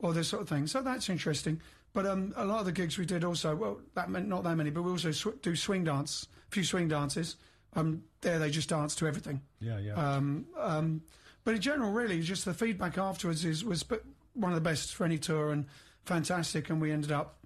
all 0.02 0.12
this 0.12 0.28
sort 0.28 0.42
of 0.42 0.50
thing. 0.50 0.68
So 0.68 0.82
that's 0.82 1.10
interesting. 1.10 1.62
But 1.94 2.06
um, 2.06 2.34
a 2.38 2.46
lot 2.46 2.60
of 2.60 2.66
the 2.66 2.72
gigs 2.72 2.98
we 2.98 3.06
did 3.06 3.24
also, 3.24 3.56
well, 3.56 3.82
that 3.96 4.10
meant 4.10 4.28
not 4.28 4.44
that 4.44 4.56
many, 4.56 4.70
but 4.70 4.82
we 4.84 4.92
also 4.92 5.12
sw- 5.12 5.40
do 5.42 5.56
swing 5.56 5.84
dance, 5.84 6.28
a 6.48 6.52
few 6.52 6.64
swing 6.64 6.88
dances. 6.88 7.36
Um, 7.74 8.04
there 8.22 8.40
they 8.40 8.50
just 8.50 8.70
dance 8.70 8.96
to 8.96 9.08
everything. 9.08 9.42
Yeah, 9.60 9.80
yeah. 9.80 9.94
Um, 9.94 10.46
um, 10.58 11.02
but 11.44 11.56
in 11.56 11.62
general, 11.62 11.92
really, 11.92 12.22
just 12.22 12.46
the 12.46 12.54
feedback 12.54 12.98
afterwards 12.98 13.46
is 13.46 13.64
was 13.66 13.84
one 14.34 14.52
of 14.52 14.56
the 14.56 14.62
best 14.62 14.94
for 14.94 15.06
any 15.06 15.18
tour 15.18 15.52
and 15.52 15.66
fantastic. 16.06 16.70
And 16.70 16.82
we 16.82 16.92
ended 16.92 17.12
up 17.12 17.38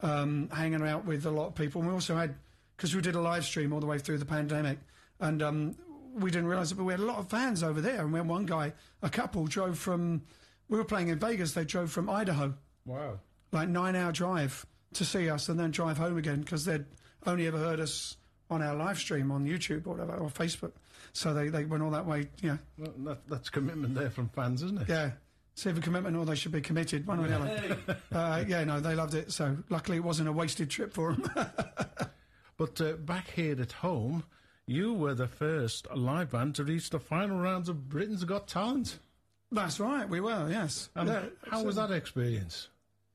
um, 0.00 0.48
hanging 0.52 0.82
out 0.86 1.04
with 1.04 1.26
a 1.26 1.30
lot 1.30 1.48
of 1.48 1.54
people. 1.54 1.80
And 1.80 1.88
we 1.88 1.94
also 1.94 2.16
had 2.16 2.34
because 2.76 2.94
we 2.94 3.02
did 3.02 3.14
a 3.14 3.20
live 3.20 3.44
stream 3.44 3.72
all 3.72 3.80
the 3.80 3.86
way 3.86 3.98
through 3.98 4.18
the 4.18 4.24
pandemic, 4.24 4.78
and 5.20 5.42
um, 5.42 5.76
we 6.14 6.30
didn't 6.30 6.48
realise 6.48 6.72
it, 6.72 6.76
but 6.76 6.84
we 6.84 6.92
had 6.92 7.00
a 7.00 7.04
lot 7.04 7.18
of 7.18 7.28
fans 7.28 7.62
over 7.62 7.80
there. 7.80 8.04
And 8.04 8.14
had 8.14 8.28
one 8.28 8.46
guy, 8.46 8.72
a 9.02 9.10
couple, 9.10 9.46
drove 9.46 9.78
from. 9.78 10.22
We 10.68 10.78
were 10.78 10.84
playing 10.84 11.08
in 11.08 11.18
Vegas. 11.18 11.52
They 11.52 11.64
drove 11.64 11.90
from 11.90 12.08
Idaho, 12.08 12.54
Wow. 12.86 13.18
like 13.52 13.68
nine 13.68 13.96
hour 13.96 14.12
drive 14.12 14.64
to 14.94 15.04
see 15.04 15.28
us, 15.28 15.48
and 15.48 15.58
then 15.58 15.70
drive 15.70 15.98
home 15.98 16.16
again 16.16 16.40
because 16.40 16.64
they'd 16.64 16.84
only 17.26 17.46
ever 17.46 17.58
heard 17.58 17.80
us 17.80 18.16
on 18.50 18.62
our 18.62 18.74
live 18.74 18.98
stream 18.98 19.30
on 19.30 19.46
YouTube 19.46 19.86
or 19.86 19.94
whatever 19.94 20.14
or 20.16 20.28
Facebook. 20.28 20.72
So 21.12 21.34
they, 21.34 21.48
they 21.48 21.64
went 21.64 21.82
all 21.82 21.90
that 21.90 22.06
way. 22.06 22.28
Yeah. 22.40 22.56
Well, 22.78 22.92
that, 22.98 23.28
that's 23.28 23.48
commitment 23.50 23.94
there 23.94 24.10
from 24.10 24.28
fans, 24.28 24.62
isn't 24.62 24.80
it? 24.82 24.88
Yeah. 24.88 25.10
See 25.54 25.68
either 25.68 25.80
commitment 25.80 26.16
or 26.16 26.24
they 26.24 26.36
should 26.36 26.52
be 26.52 26.60
committed, 26.60 27.06
one 27.06 27.20
or 27.20 27.28
the 27.28 27.34
other. 27.36 27.98
uh, 28.12 28.44
yeah, 28.46 28.62
no, 28.64 28.80
they 28.80 28.94
loved 28.94 29.14
it. 29.14 29.30
So 29.32 29.56
luckily 29.68 29.98
it 29.98 30.04
wasn't 30.04 30.28
a 30.28 30.32
wasted 30.32 30.70
trip 30.70 30.92
for 30.92 31.14
them. 31.14 31.30
But 32.56 32.78
uh, 32.80 32.92
back 32.92 33.30
here 33.30 33.58
at 33.60 33.72
home, 33.72 34.24
you 34.70 34.94
were 34.94 35.14
the 35.14 35.26
first 35.26 35.92
live 35.96 36.30
band 36.30 36.54
to 36.54 36.62
reach 36.62 36.90
the 36.90 37.00
final 37.00 37.38
rounds 37.38 37.68
of 37.68 37.88
Britain's 37.88 38.22
Got 38.22 38.46
Talent. 38.46 39.00
That's 39.50 39.80
right, 39.80 40.08
we 40.08 40.20
were, 40.20 40.48
yes. 40.48 40.90
And 40.94 41.08
Yeah, 41.08 41.24
how 41.50 41.64
was 41.64 41.74
that 41.74 41.90
experience? 41.90 42.68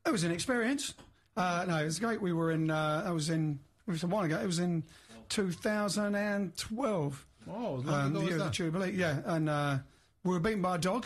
It 0.05 0.11
was 0.11 0.25
an 0.25 0.31
experience. 0.31 0.93
Uh, 1.37 1.63
no, 1.67 1.77
it 1.77 1.85
was 1.85 1.97
great. 1.97 2.21
We 2.21 2.33
were 2.33 2.51
in, 2.51 2.69
uh, 2.69 3.03
that 3.05 3.13
was 3.13 3.29
in, 3.29 3.59
it 3.87 3.91
was 3.91 4.03
a 4.03 4.07
while 4.07 4.25
ago, 4.25 4.37
it 4.37 4.45
was 4.45 4.59
in 4.59 4.83
2012. 5.29 7.25
Oh, 7.49 7.83
um, 7.87 8.13
the 8.13 8.19
year 8.21 8.33
of 8.33 8.43
the. 8.43 8.49
Jubilee, 8.49 8.91
yeah. 8.91 9.21
And 9.25 9.47
uh, 9.47 9.77
we 10.25 10.33
were 10.33 10.39
beaten 10.41 10.61
by 10.61 10.75
a 10.75 10.79
dog. 10.79 11.05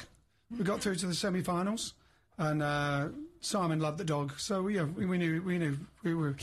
We 0.58 0.64
got 0.64 0.82
through 0.82 0.96
to 0.96 1.06
the 1.06 1.14
semi-finals, 1.14 1.94
and 2.40 2.64
uh, 2.64 3.10
Simon 3.40 3.80
loved 3.80 4.00
the 4.00 4.04
dog, 4.04 4.34
so 4.40 4.68
yeah, 4.68 4.84
we, 4.84 5.06
we 5.06 5.20
knew 5.20 5.44
we 5.44 5.60
knew 5.60 5.78
we 6.02 6.16
were. 6.16 6.36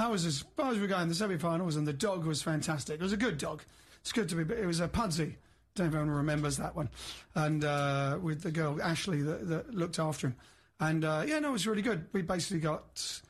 That 0.00 0.10
was 0.10 0.24
as 0.24 0.42
far 0.56 0.72
as 0.72 0.78
we 0.78 0.86
got 0.86 1.02
in 1.02 1.08
the 1.08 1.14
semi-finals, 1.14 1.76
and 1.76 1.86
the 1.86 1.92
dog 1.92 2.24
was 2.24 2.40
fantastic. 2.40 2.94
It 2.94 3.02
was 3.02 3.12
a 3.12 3.18
good 3.18 3.36
dog. 3.36 3.62
It's 4.00 4.12
good 4.12 4.30
to 4.30 4.42
be. 4.42 4.54
It 4.54 4.64
was 4.64 4.80
a 4.80 4.88
Pudsey. 4.88 5.34
Don't 5.74 5.88
anyone 5.88 6.08
remembers 6.08 6.56
that 6.56 6.74
one, 6.74 6.88
and 7.34 7.62
uh, 7.62 8.18
with 8.22 8.40
the 8.40 8.50
girl 8.50 8.76
Ashleigh 8.76 9.26
that, 9.26 9.46
that 9.48 9.74
looked 9.74 9.98
after 9.98 10.28
him, 10.28 10.36
and 10.80 11.04
uh, 11.04 11.24
yeah, 11.26 11.38
no, 11.40 11.50
it 11.50 11.52
was 11.52 11.66
really 11.66 11.82
good. 11.82 12.06
We 12.14 12.22
basically 12.22 12.60
got 12.60 13.20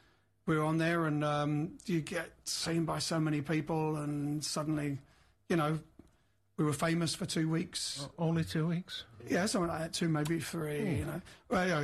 we 0.46 0.56
were 0.56 0.62
on 0.62 0.78
there, 0.78 1.06
and 1.06 1.24
um, 1.24 1.72
you 1.86 2.02
get 2.02 2.30
seen 2.44 2.84
by 2.84 3.00
so 3.00 3.18
many 3.18 3.40
people, 3.40 3.96
and 3.96 4.44
suddenly, 4.44 4.98
you 5.48 5.56
know, 5.56 5.80
we 6.60 6.66
were 6.66 6.74
famous 6.74 7.14
for 7.14 7.24
two 7.24 7.48
weeks. 7.48 8.06
Only 8.18 8.44
two 8.44 8.66
weeks? 8.66 9.04
Yeah, 9.26 9.46
something 9.46 9.70
like 9.70 9.80
that, 9.80 9.92
two, 9.94 10.08
maybe 10.08 10.40
three, 10.40 10.98
you 10.98 11.04
know. 11.06 11.22
Well, 11.48 11.66
yeah, 11.66 11.80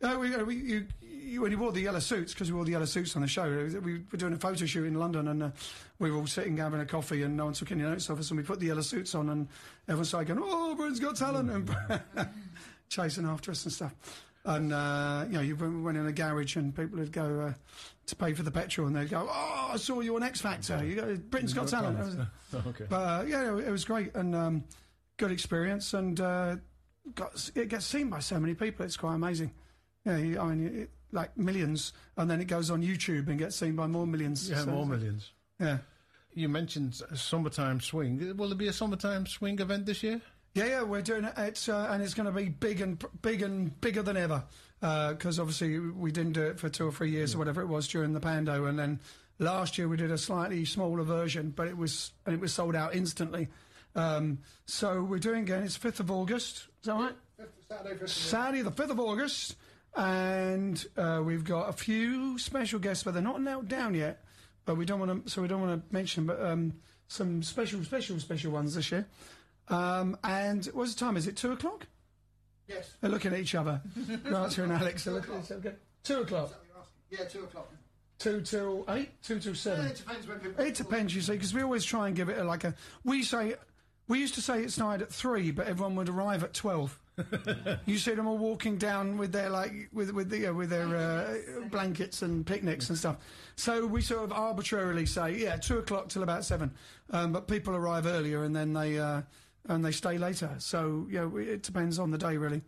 yeah. 0.00 0.10
Uh, 0.10 0.16
we, 0.16 0.36
we, 0.44 0.54
you, 0.54 0.86
you, 1.00 1.42
when 1.42 1.50
you 1.50 1.58
wore 1.58 1.72
the 1.72 1.80
yellow 1.80 1.98
suits, 1.98 2.32
because 2.32 2.48
we 2.48 2.54
wore 2.54 2.64
the 2.64 2.70
yellow 2.70 2.84
suits 2.84 3.16
on 3.16 3.22
the 3.22 3.28
show, 3.28 3.68
we 3.82 4.02
were 4.12 4.18
doing 4.18 4.32
a 4.32 4.36
photo 4.36 4.64
shoot 4.64 4.86
in 4.86 4.94
London 4.94 5.26
and 5.26 5.42
uh, 5.42 5.50
we 5.98 6.12
were 6.12 6.18
all 6.18 6.26
sitting 6.28 6.56
having 6.56 6.80
a 6.80 6.86
coffee 6.86 7.24
and 7.24 7.36
no 7.36 7.46
one 7.46 7.54
took 7.54 7.72
any 7.72 7.82
notes 7.82 8.08
of 8.10 8.20
us 8.20 8.30
and 8.30 8.38
we 8.38 8.44
put 8.44 8.60
the 8.60 8.66
yellow 8.66 8.80
suits 8.80 9.12
on 9.16 9.28
and 9.28 9.48
everyone 9.88 10.04
started 10.04 10.28
going, 10.28 10.40
oh, 10.40 10.76
Britain's 10.76 11.00
got 11.00 11.16
talent. 11.16 11.50
And 11.50 12.00
chasing 12.88 13.26
after 13.26 13.50
us 13.50 13.64
and 13.64 13.72
stuff. 13.72 13.94
And 14.44 14.72
uh, 14.72 15.24
you 15.28 15.34
know, 15.34 15.40
you 15.40 15.56
went 15.56 15.96
in 15.96 16.06
a 16.06 16.12
garage 16.12 16.56
and 16.56 16.74
people 16.74 16.98
would 16.98 17.12
go 17.12 17.40
uh, 17.40 17.52
to 18.12 18.16
pay 18.16 18.32
for 18.34 18.42
the 18.42 18.50
petrol, 18.50 18.86
and 18.86 18.94
they'd 18.96 19.10
go, 19.10 19.26
"Oh, 19.28 19.70
I 19.72 19.76
saw 19.76 20.00
you 20.00 20.14
on 20.16 20.22
X 20.22 20.40
Factor. 20.40 20.84
You 20.84 20.94
go, 20.94 21.16
Britain's 21.16 21.52
Got 21.54 21.68
Talent." 21.68 22.18
okay. 22.66 22.84
But 22.88 22.96
uh, 22.96 23.24
yeah, 23.26 23.58
it 23.58 23.70
was 23.70 23.84
great 23.84 24.14
and 24.14 24.34
um, 24.34 24.64
good 25.16 25.32
experience, 25.32 25.94
and 25.94 26.20
uh, 26.20 26.56
got 27.14 27.50
it 27.54 27.68
gets 27.68 27.86
seen 27.86 28.08
by 28.10 28.20
so 28.20 28.38
many 28.38 28.54
people. 28.54 28.84
It's 28.84 28.96
quite 28.96 29.14
amazing. 29.16 29.52
Yeah, 30.04 30.16
you- 30.18 30.38
I 30.40 30.54
mean, 30.54 30.80
it, 30.82 30.90
like 31.12 31.36
millions, 31.36 31.92
and 32.16 32.30
then 32.30 32.40
it 32.40 32.46
goes 32.46 32.70
on 32.70 32.82
YouTube 32.82 33.28
and 33.28 33.38
gets 33.38 33.56
seen 33.56 33.76
by 33.76 33.86
more 33.86 34.06
millions. 34.06 34.48
Yeah, 34.48 34.64
So- 34.64 34.70
more 34.70 34.86
millions. 34.86 35.32
Yeah. 35.60 35.78
You 36.34 36.48
mentioned 36.48 36.94
summertime 37.14 37.78
swing. 37.80 38.36
Will 38.38 38.48
there 38.48 38.56
be 38.56 38.68
a 38.68 38.72
summertime 38.72 39.26
swing 39.26 39.58
event 39.60 39.84
this 39.84 40.02
year? 40.02 40.20
Yeah, 40.54 40.64
yeah, 40.66 40.82
we're 40.82 41.02
doing 41.02 41.24
it. 41.24 41.34
It's 41.36 41.68
uh, 41.68 41.88
and 41.90 42.02
it's 42.02 42.14
going 42.14 42.24
to 42.26 42.32
be 42.32 42.48
big 42.48 42.80
and 42.80 43.02
big 43.20 43.42
and 43.42 43.78
bigger 43.82 44.02
than 44.02 44.16
ever 44.16 44.42
because 44.82 45.38
obviously 45.38 45.78
we 45.78 46.10
didn't 46.10 46.32
do 46.32 46.42
it 46.42 46.58
for 46.58 46.68
two 46.68 46.86
or 46.86 46.92
three 46.92 47.10
years 47.10 47.34
or 47.34 47.38
whatever 47.38 47.62
it 47.62 47.68
was 47.68 47.86
during 47.86 48.12
the 48.12 48.20
pando, 48.20 48.64
and 48.64 48.76
then 48.76 48.98
last 49.38 49.78
year 49.78 49.86
we 49.86 49.96
did 49.96 50.10
a 50.10 50.18
slightly 50.18 50.64
smaller 50.64 51.04
version, 51.04 51.50
but 51.54 51.68
it 51.68 51.76
was 51.76 52.10
and 52.26 52.34
it 52.34 52.40
was 52.40 52.52
sold 52.52 52.74
out 52.74 52.94
instantly. 52.94 53.48
Um, 53.94 54.38
so 54.66 55.02
we're 55.02 55.18
doing 55.18 55.42
again. 55.42 55.62
It's 55.62 55.76
fifth 55.76 56.00
of 56.00 56.10
August. 56.10 56.66
Is 56.80 56.86
that 56.86 56.94
right? 56.94 57.14
Saturday, 58.08 58.62
the 58.62 58.72
fifth 58.72 58.90
of 58.90 58.98
August, 58.98 59.56
and 59.94 60.84
uh, 60.96 61.22
we've 61.24 61.44
got 61.44 61.68
a 61.68 61.72
few 61.72 62.38
special 62.38 62.80
guests, 62.80 63.04
but 63.04 63.14
they're 63.14 63.22
not 63.22 63.40
nailed 63.40 63.68
down 63.68 63.94
yet. 63.94 64.24
But 64.64 64.76
we 64.76 64.84
don't 64.84 65.00
want 65.00 65.26
to, 65.26 65.30
so 65.30 65.42
we 65.42 65.48
don't 65.48 65.60
want 65.60 65.88
to 65.88 65.94
mention, 65.94 66.26
but 66.26 66.40
um, 66.40 66.74
some 67.08 67.42
special, 67.42 67.82
special, 67.84 68.18
special 68.18 68.52
ones 68.52 68.74
this 68.74 68.90
year. 68.90 69.06
Um, 69.68 70.16
and 70.24 70.64
what's 70.66 70.94
the 70.94 71.00
time? 71.00 71.16
Is 71.16 71.26
it 71.26 71.36
two 71.36 71.52
o'clock? 71.52 71.86
Yes. 72.68 72.94
They're 73.00 73.10
looking 73.10 73.32
at 73.32 73.40
each 73.40 73.54
other. 73.54 73.80
Rancher 74.24 74.64
and 74.64 74.72
Alex 74.72 75.06
are 75.06 75.12
looking 75.12 75.34
at 75.34 75.44
each 75.44 75.52
other. 75.52 75.76
Two 76.02 76.20
o'clock. 76.20 76.52
Yeah, 77.10 77.24
two 77.24 77.40
o'clock. 77.40 77.70
Two 78.18 78.40
till 78.40 78.84
eight. 78.88 79.10
Two 79.22 79.38
till 79.38 79.54
seven. 79.54 79.84
Yeah, 79.84 79.90
it 79.90 79.96
depends 79.96 80.26
when 80.28 80.38
people. 80.38 80.64
It 80.64 80.74
depends, 80.74 81.14
you 81.14 81.20
see, 81.20 81.32
because 81.32 81.52
we 81.52 81.62
always 81.62 81.84
try 81.84 82.06
and 82.06 82.16
give 82.16 82.28
it 82.28 82.38
a, 82.38 82.44
like 82.44 82.64
a. 82.64 82.74
We 83.04 83.22
say, 83.22 83.56
we 84.08 84.20
used 84.20 84.34
to 84.34 84.40
say 84.40 84.62
it 84.62 84.70
started 84.70 85.02
at 85.02 85.12
three, 85.12 85.50
but 85.50 85.66
everyone 85.66 85.96
would 85.96 86.08
arrive 86.08 86.44
at 86.44 86.54
twelve. 86.54 86.98
you 87.86 87.98
see 87.98 88.14
them 88.14 88.26
all 88.26 88.38
walking 88.38 88.78
down 88.78 89.18
with 89.18 89.32
their 89.32 89.50
like 89.50 89.88
with 89.92 90.12
with 90.12 90.30
the, 90.30 90.46
uh, 90.46 90.52
with 90.52 90.70
their 90.70 90.96
uh, 90.96 91.34
blankets 91.70 92.22
and 92.22 92.46
picnics 92.46 92.88
and 92.88 92.96
stuff. 92.96 93.16
So 93.56 93.86
we 93.86 94.00
sort 94.00 94.24
of 94.24 94.32
arbitrarily 94.32 95.04
say, 95.04 95.36
yeah, 95.36 95.56
two 95.56 95.78
o'clock 95.78 96.08
till 96.08 96.22
about 96.22 96.44
seven, 96.44 96.72
um, 97.10 97.32
but 97.32 97.48
people 97.48 97.74
arrive 97.74 98.06
earlier 98.06 98.44
and 98.44 98.56
then 98.56 98.72
they 98.72 98.98
uh, 98.98 99.22
and 99.68 99.84
they 99.84 99.92
stay 99.92 100.18
later. 100.18 100.50
So 100.58 101.06
yeah, 101.10 101.24
we- 101.24 101.48
it 101.48 101.62
depends 101.62 101.98
on 101.98 102.10
the 102.10 102.18
day 102.18 102.36
really. 102.36 102.62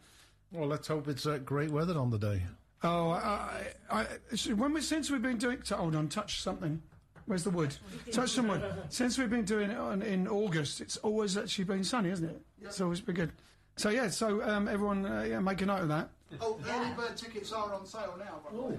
Well, 0.52 0.68
let's 0.68 0.86
hope 0.88 1.08
it's 1.08 1.26
uh, 1.26 1.38
great 1.38 1.70
weather 1.70 1.98
on 1.98 2.10
the 2.10 2.18
day. 2.18 2.42
Oh, 2.82 3.10
I, 3.10 3.72
I, 3.90 4.00
I, 4.02 4.52
when 4.52 4.72
we 4.74 4.80
since 4.82 5.10
we've 5.10 5.22
been 5.22 5.38
doing, 5.38 5.62
t- 5.62 5.74
hold 5.74 5.96
on, 5.96 6.08
touch 6.08 6.40
something. 6.42 6.80
Where's 7.26 7.42
the 7.42 7.50
wood? 7.50 7.74
touch 8.12 8.30
some 8.30 8.48
wood. 8.48 8.62
Since 8.90 9.16
we've 9.16 9.30
been 9.30 9.46
doing 9.46 9.70
it 9.70 9.78
on, 9.78 10.02
in 10.02 10.28
August, 10.28 10.82
it's 10.82 10.98
always 10.98 11.38
actually 11.38 11.64
been 11.64 11.82
sunny, 11.82 12.10
isn't 12.10 12.28
it? 12.28 12.40
It's 12.60 12.80
always 12.82 13.00
been 13.00 13.14
good. 13.14 13.32
So 13.76 13.88
yeah, 13.88 14.08
so 14.10 14.42
um, 14.42 14.68
everyone, 14.68 15.06
uh, 15.06 15.22
yeah, 15.26 15.40
make 15.40 15.62
a 15.62 15.66
note 15.66 15.80
of 15.82 15.88
that. 15.88 16.10
Oh, 16.40 16.60
early 16.68 16.92
bird 16.92 17.16
tickets 17.16 17.50
are 17.52 17.72
on 17.72 17.86
sale 17.86 18.14
now. 18.18 18.40
By 18.44 18.56
the. 18.68 18.78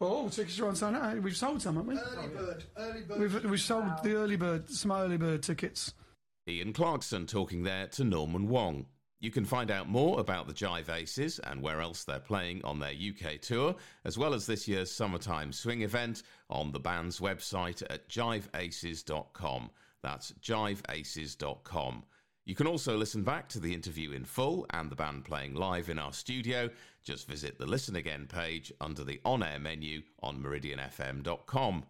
Oh, 0.00 0.28
tickets 0.28 0.58
are 0.58 0.66
on 0.66 0.74
sale 0.76 0.90
now. 0.90 1.14
We've 1.14 1.36
sold 1.36 1.62
some, 1.62 1.76
haven't 1.76 1.94
we? 1.94 1.98
Early 1.98 2.28
bird, 2.28 2.64
early 2.76 3.00
bird. 3.02 3.18
We've 3.20 3.44
we've 3.44 3.60
sold 3.60 3.84
the 4.02 4.14
early 4.16 4.36
bird, 4.36 4.68
some 4.68 4.90
early 4.92 5.16
bird 5.16 5.42
tickets. 5.44 5.94
Ian 6.46 6.74
Clarkson 6.74 7.26
talking 7.26 7.62
there 7.62 7.86
to 7.86 8.04
Norman 8.04 8.48
Wong. 8.48 8.84
You 9.18 9.30
can 9.30 9.46
find 9.46 9.70
out 9.70 9.88
more 9.88 10.20
about 10.20 10.46
the 10.46 10.52
Jive 10.52 10.90
Aces 10.90 11.38
and 11.38 11.62
where 11.62 11.80
else 11.80 12.04
they're 12.04 12.20
playing 12.20 12.62
on 12.64 12.78
their 12.78 12.92
UK 12.92 13.40
tour, 13.40 13.74
as 14.04 14.18
well 14.18 14.34
as 14.34 14.44
this 14.44 14.68
year's 14.68 14.90
Summertime 14.90 15.52
Swing 15.52 15.80
event, 15.80 16.22
on 16.50 16.70
the 16.70 16.78
band's 16.78 17.20
website 17.20 17.82
at 17.88 18.10
jiveaces.com. 18.10 19.70
That's 20.02 20.32
jiveaces.com. 20.32 22.04
You 22.44 22.54
can 22.54 22.66
also 22.66 22.94
listen 22.94 23.22
back 23.22 23.48
to 23.48 23.60
the 23.60 23.72
interview 23.72 24.12
in 24.12 24.26
full 24.26 24.66
and 24.68 24.90
the 24.90 24.96
band 24.96 25.24
playing 25.24 25.54
live 25.54 25.88
in 25.88 25.98
our 25.98 26.12
studio. 26.12 26.68
Just 27.02 27.26
visit 27.26 27.58
the 27.58 27.64
Listen 27.64 27.96
Again 27.96 28.26
page 28.26 28.70
under 28.82 29.02
the 29.02 29.18
on 29.24 29.42
air 29.42 29.58
menu 29.58 30.02
on 30.22 30.42
meridianfm.com. 30.42 31.84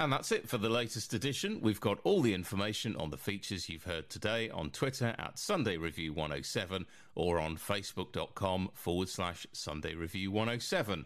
And 0.00 0.12
that's 0.12 0.30
it 0.30 0.48
for 0.48 0.58
the 0.58 0.68
latest 0.68 1.12
edition. 1.12 1.60
We've 1.60 1.80
got 1.80 1.98
all 2.04 2.22
the 2.22 2.32
information 2.32 2.94
on 2.94 3.10
the 3.10 3.16
features 3.16 3.68
you've 3.68 3.82
heard 3.82 4.08
today 4.08 4.48
on 4.48 4.70
Twitter 4.70 5.12
at 5.18 5.40
Sunday 5.40 5.76
Review 5.76 6.12
107 6.12 6.86
or 7.16 7.40
on 7.40 7.56
facebook.com 7.56 8.70
forward 8.74 9.08
slash 9.08 9.44
Sunday 9.52 9.94
Review 9.96 10.30
107. 10.30 11.04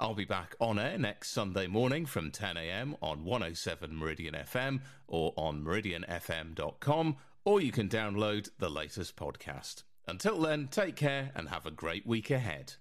I'll 0.00 0.14
be 0.14 0.24
back 0.24 0.56
on 0.58 0.78
air 0.78 0.96
next 0.96 1.32
Sunday 1.32 1.66
morning 1.66 2.06
from 2.06 2.30
10am 2.30 2.96
on 3.02 3.26
107 3.26 3.94
Meridian 3.94 4.34
FM 4.34 4.80
or 5.06 5.34
on 5.36 5.62
meridianfm.com, 5.62 7.16
or 7.44 7.60
you 7.60 7.72
can 7.72 7.90
download 7.90 8.48
the 8.58 8.70
latest 8.70 9.16
podcast. 9.16 9.82
Until 10.08 10.40
then, 10.40 10.68
take 10.68 10.96
care 10.96 11.30
and 11.34 11.50
have 11.50 11.66
a 11.66 11.70
great 11.70 12.06
week 12.06 12.30
ahead. 12.30 12.72